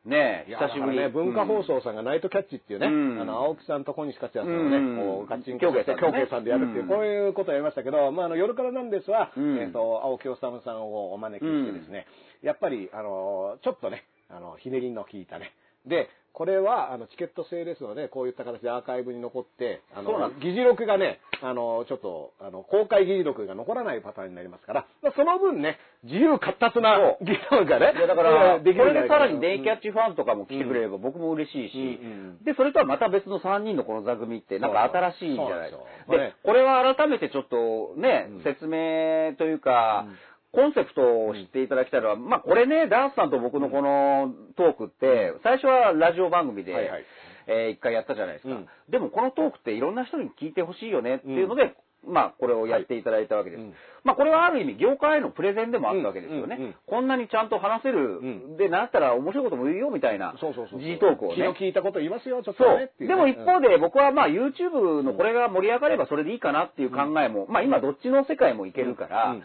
[0.06, 0.98] ねいや久しぶり。
[0.98, 3.22] ね、文化放送さんがナイトキャッチっていうね、うん。
[3.22, 4.98] あの、青木さんと小西克也さんがね、うん。
[4.98, 9.60] こう、ガッチンコさんねさんでやるっていう、うんこういうことをやりましたけど、まあ、あの、夜からなんですは、うん。
[9.60, 12.08] えっ、と、青木治さんをお招きしてですね、
[12.42, 15.54] やっぱり、あの、ちょっとね、あの、ひねりの効いたね。
[15.86, 32.38] で、これは、あの、チケット制ですので、こういった形でアーカイブに残って、あの議事録がね、あの、ちょっと、あの、公開議事録が残らないパターンになりますから、まあその分ね、自由闊達な議論がね、だから、こできるんじゃないかなれでさらにデイキャッチファンとかも来てくれれば僕も嬉しいし、うん。
[32.40, 32.44] うん。
[32.44, 36.18] で、それとはまた別の3人のこの座組ってなんか新しいんじゃないですか。
[36.18, 38.44] でこれは改めてちょっとね、うん。
[38.44, 40.08] 説明というか、
[40.52, 47.06] コンセプトを知っていただきたいのは、まあこれね、ダースさんと僕のこのトークって、最初はラジオ番組で、はいはい
[47.48, 48.54] えー一回やったじゃないですか。
[48.54, 51.74] うんでもこのトークっていろんな人に聞いてほしいよねっていうので、
[52.06, 53.60] まあこれをやっていただいたわけです。
[53.60, 56.56] はいうんまあこれはある意味業界へのプレゼンでもあったわけですよね。
[56.58, 60.80] うんうんうんこんなにちゃんと話せる、うんで、なったら面白いことも言うよみたいな、そうそうそう。
[60.82, 61.54] 時事トークをね気の。
[61.54, 62.92] 利いたこと言いますよ、ちょっとね。
[62.98, 63.08] そう。
[63.08, 69.44] でも一方で、で僕はまあ YouTube のこれが盛り上がればそれでいいかなっていう考えも、まあ今どっちの世界もいけるから、うん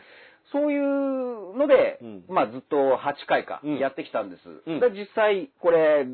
[0.53, 4.41] そういうので、うんまあずっと8回かうんやってきたんです。
[4.67, 6.07] うんで実際これ、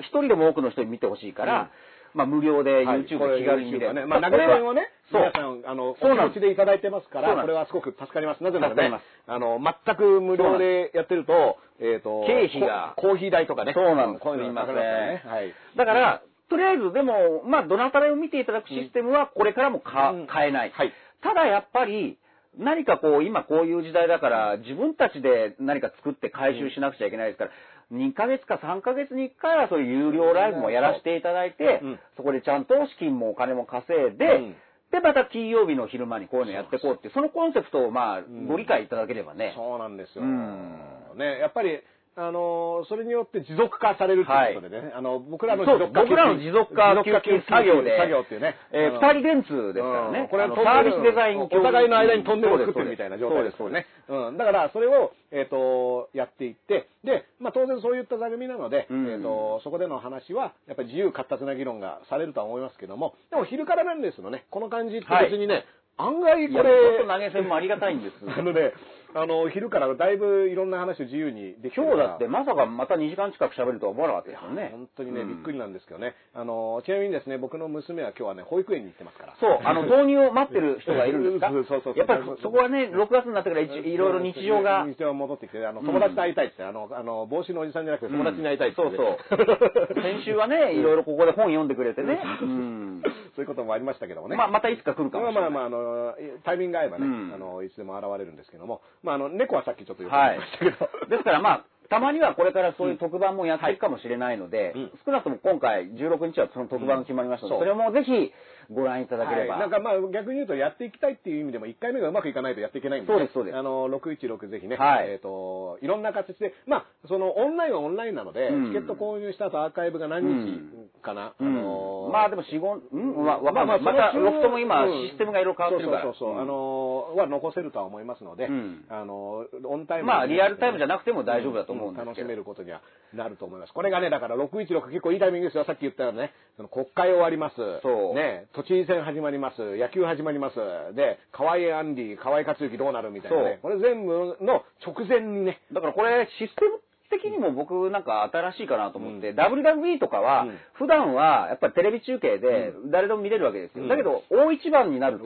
[0.00, 1.70] 一人でも多くの人に見てほしいから、
[2.14, 3.94] まあ無料ではい YouTube 気軽に見れる。
[3.94, 4.06] ね。
[4.06, 8.42] まあ、投これはげ銭をね、皆さん、あの、お気持ちでいただいてますから、これはすごく助かります。
[8.42, 13.72] なぜならねあの、全く無料でやってると、えっと、経費がココーヒー代とかね。
[13.74, 15.22] そうなんですこういうのがかすね。
[15.26, 15.52] はい。
[15.76, 20.70] だから、とりあえずでも、まあどなたらを見ていただくシステムはこれからもか、うん変えない。
[20.70, 20.92] はい
[21.22, 22.18] ただやっぱり、
[22.58, 27.50] 何かこう、今こういう時代だから、自分たちで何か作って回収しなくちゃいけないですから、
[27.92, 34.54] 2ヶ月か3ヶ月に1回はそういう有料ライブもやらせていただいて、うんそこでちゃんと資金もお金も稼いで、うん
[34.94, 39.52] で、また金曜日の昼間にこういうのやっていこうっていう、そのコンセプトをまあ、んご理解いただければね。
[39.56, 40.22] そうなんですよ。
[40.22, 40.78] うん
[41.16, 41.80] ね、やっぱり、
[42.16, 48.54] あの、それによって持続化されるということでね、あの、僕らの持続化僕らの持続化給付金作業で、作業っていうね。
[48.70, 50.20] えーうん二人電通ですからね。
[50.20, 50.28] うん。
[50.28, 53.86] これはサービスデザインお互いの間にトンネルを作ってるみたいな状態ですそうね。
[54.08, 54.38] うん。
[54.38, 59.10] だから、それを、えっ、と、やっていって、で、まあ当然そういった座組なので、うん。
[59.10, 65.64] えっ、と、そこでの話は、やっぱり自由闊達な議論がされるとは思いますけども、でも昼からなんですのね、この感じって別にね、
[65.96, 68.14] 案外これ、投げ銭もありがたいんです。
[68.26, 68.72] あのね、
[69.16, 74.70] あの、昼からだいぶいろんな話を自由にできて今日だってまさかまた2時間近く喋るとは思わなかったですよね。
[74.72, 76.16] 本当にね、うんびっくりなんですけどね。
[76.34, 79.34] あの、ちなみにですね、僕の娘は今日はね、保育園に行ってますから。
[79.38, 81.50] そう、あの、導入を待ってる人がいるんですか？
[81.54, 84.84] そうそうそうやっぱりそこはね、6月になってから一いろいろ日常が。
[84.88, 89.94] 日常が戻ってきて、あの、友達と会いたいって、あの、あの、帽子のおじさんじゃなくて友達に会いたいって、そうそう。
[90.02, 92.20] 先週はね、いろいろここで本読んでくれてね。
[92.42, 93.02] うん。
[93.34, 94.36] そういうこともありましたけどもね。
[94.36, 95.50] まあ、またいつか来るかもしれない。
[95.50, 95.82] まあまあまあ、あ
[96.14, 97.34] の、タイミングが合えばね、うん。
[97.34, 100.76] あの、いつでも現れるんですけども、まあ、あの、猫はさっきちょっと言ってましたけど、
[101.08, 104.90] ですからまあ、たまにはこれからそういう特番もやっていくかもしれないので、うん。
[105.04, 107.58] 少なくとも今回16日はその特番が決まりましたので、う。
[107.58, 108.32] んそれもぜひ
[108.72, 109.54] ご覧いただければ。
[109.54, 109.60] はい。
[109.60, 113.56] なんかまあ逆に言うとやっていきたいっていう意味でも1回目がうまくいかないとやっていけないんで、ね、そうですそうです。
[113.56, 115.10] あの、616ぜひね、はい。
[115.10, 118.66] えっ、と、いろんな形で、まあ、そのオンラインはオンラインなので、うん。
[118.68, 120.60] チケット購入した後アーカイブが何日
[121.02, 121.46] かな、うん。
[121.46, 123.24] あのーまあでも4、5、うん？
[123.24, 123.80] わわかんない。
[123.80, 125.08] また、そのロフトも今、うん。
[125.08, 126.02] システムがいろいろ変わってるから。
[126.04, 128.84] そうそうそうそう、あのーは残せるとは思いますので、うん。
[128.88, 132.10] あのーオンタイムまあリアルタイムじゃなくても大丈夫だと思うんですけど。
[132.10, 132.80] 楽しめることには
[133.14, 133.72] なると思います。
[133.72, 135.64] これがね、だから616結構いいタイミングですよ。
[135.64, 137.56] さっき言ったよね、その国会終わります。
[137.82, 138.14] そう。
[138.14, 139.76] ね、都知事選始まります。
[139.76, 140.54] 野球始まります。
[140.94, 143.58] で、河合アンディ、河合克行どうなるみたいなね。
[143.60, 153.82] これ全部の直前にね、だからこれ、システム的にも僕なんか新しいかなと思って、WWE とかはうん、普段はやっぱりテレビ中継で誰でも見れるわけですよ。
[153.82, 155.24] うんだけど、大一番になると、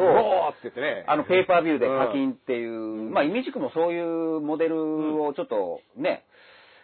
[0.81, 1.05] ね。
[1.07, 6.25] あの、ペーパービューで課うん金っていう、まあ、イミジクもそういうモデルをちょっとね、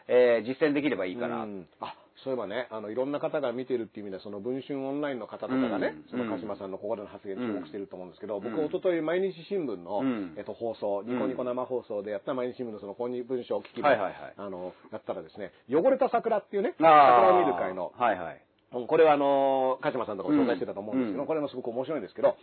[0.08, 1.44] えー実践できればいいかな。
[1.44, 1.94] うんあ
[2.24, 8.42] そういえばね、あの、いろんな方が見てるっていう意味では、その文春オンラインの方とかがね、うんその鹿島さんのここでの発言に注目してると思うんですけど、ん。
[8.42, 10.34] 僕、一昨日毎日新聞の、うん。
[10.38, 14.34] えっと、放送、ニコニコ生放送でやった毎日新聞のその公認文章を聞きはいはいはい。
[14.38, 18.34] あの、やったらですね、汚れた桜っていうね、桜を見る会の、はいはい。
[18.72, 21.26] うんこれはあの、鹿島さんとかも紹介してたと思うんですけど、うん。
[21.28, 22.36] これもすごく面白いんですけど、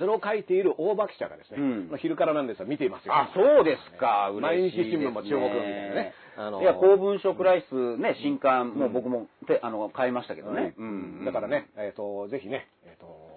[0.00, 1.88] それを書いている大場記者がですね、うん。
[1.90, 3.14] まあ昼からなんですが見ていますよ。
[3.14, 4.28] あ、そうですか。
[4.32, 4.40] すね。
[4.40, 6.14] 毎日新聞も注目みたいなね。
[6.36, 10.74] あのいや、公文書クライスね、新刊、もう僕もて、あの、買いましたけどね。
[10.78, 11.24] うん。
[11.26, 13.30] だからね、えっ、と、ぜひね、えっ、と、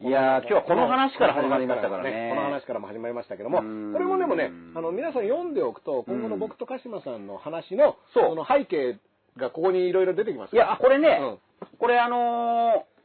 [0.00, 2.30] いやー今日はこの話から始まりましたからね。
[2.30, 3.92] この話からも始まりましたけども、こうん。
[3.94, 8.36] れもでもね、あの、皆さん読んでおくと、今後の僕と鹿島さんの話の、そう。
[8.36, 9.00] の背景
[9.36, 11.24] がここにいろいろ出てきますいや、これね、う
[11.74, 11.78] ん。
[11.78, 12.97] これあのー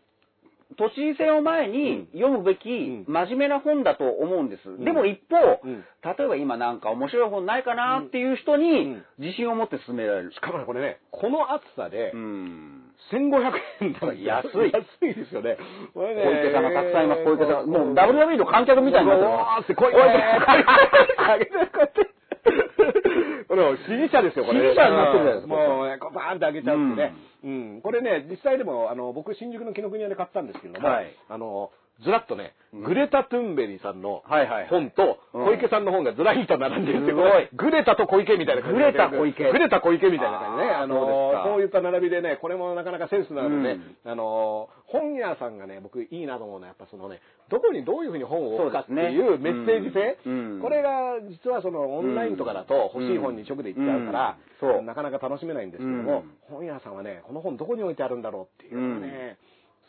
[0.75, 4.69] 都知事選を前に読むべきん真面目な本だと思うんです。
[4.69, 10.33] んでも一方、うん例えば今なんか面白い本ないかなっていう人にうん自信を持って進められる。
[10.33, 12.79] しかもね、これね、この暑さでう、ん。
[13.11, 13.51] 1500
[13.81, 15.57] 円だから安い安いですよね。
[15.93, 17.23] これね小池さんがたくさんいます。
[17.23, 17.67] 小池さん。
[17.67, 19.29] もう WWE の観客みたいになってる。
[19.31, 22.09] わーって声、声、声、上げてこうやって。
[22.43, 24.59] これ、支持者ですよ、これ。
[24.59, 27.15] 支持者になってるじゃないですかもうね、こうバーンって上げちゃうってね。
[27.43, 27.81] うん。
[27.81, 31.71] これね、実際でも、あの、僕、新宿の紀ノ国屋で買ったんですけれども、はいあの、
[32.03, 34.23] ずらっとね、グレタ・トゥンベリさんの
[34.69, 35.45] 本と、うん。
[35.45, 37.17] 小池さんの本がずらりと並んでるんですよ。
[37.17, 37.49] すごい。
[37.53, 38.85] グレタと小池みたいな感じで。
[38.85, 39.51] グレタ小池。
[39.51, 40.73] グレタ小池みたいな感じでね。
[40.73, 44.11] あーあのそういった並びでね、これもなかなかセンスなのでね、うん。
[44.11, 50.59] あの、本屋さんがね、僕いいなと思うのは、やっぱそのね、どこにどういうふうに本を置くかっていうメッセージ性、うん。
[50.61, 59.37] これが実はそのオンラインとかだと欲しい本に直で行っちゃうから、なかなか楽しめないんですけども、本屋さんはね、この本どこに置いてあるんだろうっていうのがね、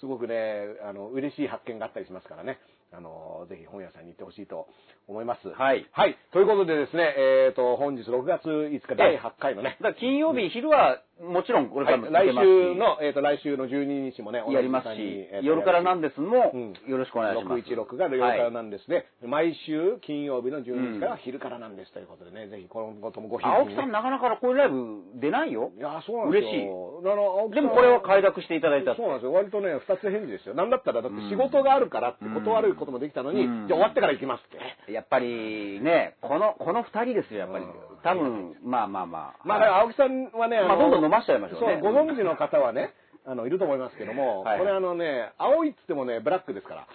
[0.05, 2.59] すごくね、あの、嬉しい発見があったりしますからね、
[2.93, 4.69] あの、ぜひ本屋さんに行ってほしいと
[5.09, 5.49] 思います。
[5.49, 5.89] はい。
[5.93, 6.17] はい。
[6.31, 17.63] ということでですね、えっ、と、本日6月5日第8回のね、金曜日昼はもちろんこれかはい、来らも続けますし週の、えっ、と、来週の12日もね、やりますしえー、と夜からなんですもうんよろしくお願いします。
[17.71, 25.71] 616が夜からなんですね、毎週金曜日の12時から昼からなんですということでね、ぜひ今後ともごひいきにね青木さんなかなかこういうライブ出ないよ。
[25.79, 26.51] いや、そうなんですよ。
[26.51, 29.33] 嬉しいあのでもこれは快諾していただいたそうなんですよ。
[29.33, 30.55] 割とね、二つ返事ですよ。
[30.55, 34.93] なんだったら、だって仕事があるからって断ることもできたのに、うんじゃあ終わってから行きますって。
[34.93, 37.71] やっぱりね、この、この二人ですよ、やっぱりうん。
[38.05, 39.35] 多分、まあまあまあ。
[39.45, 41.81] まあ、だから青木さんはね、のまあどんどん飲ましちゃいましょうね。
[41.83, 42.93] そう、ご存知の方はね、
[43.27, 44.59] あの、いると思いますけども、はいはい。
[44.61, 46.87] これあのね、青いっつってもね、ブラックですから。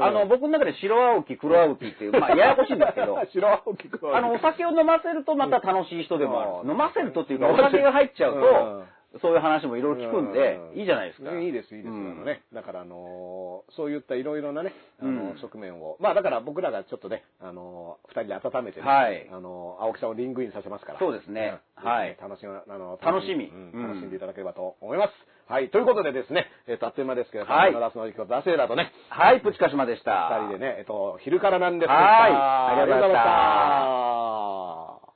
[0.00, 4.18] あの、僕の中で白青木、黒青木っていう、まあ、ややこしいんですけど、 白青木黒青木。
[4.18, 6.66] あの、お酒を飲ませるとまた楽しい人でもあうん。
[6.66, 6.72] る。
[6.72, 8.40] 飲ませるとっていうか、お酒が入っちゃううん。
[8.40, 8.84] と、
[9.20, 11.30] そういう話もいろいろ聞くんでう、いいじゃないですか。
[11.30, 11.92] ねいいです、いいです。
[11.92, 12.12] うん。
[12.12, 15.38] あのね、だから、あのーそういったいろいろなね、あのうん。
[15.38, 15.96] 側面を。
[16.00, 19.28] まあ、だから僕らがちょっとね、あのー二人で温めてね、はい。
[19.30, 20.98] あのー青木さんをリングインさせますから。
[20.98, 21.58] そうですね。
[21.78, 21.84] うん。
[21.84, 22.16] はい。
[22.20, 23.52] 楽しみ、あの楽しみ。
[23.74, 24.10] 楽しん。
[24.10, 25.12] でいただければと思います。
[25.48, 27.72] はい、ということでですね、えっ、と、あっという間ですけど、はい。
[27.72, 30.28] ラスのことダセーラとね、はい、プチカシマでした。
[30.42, 31.98] 二人でね、えっ、と、昼からなんですはい。
[32.02, 35.07] ありがとうございました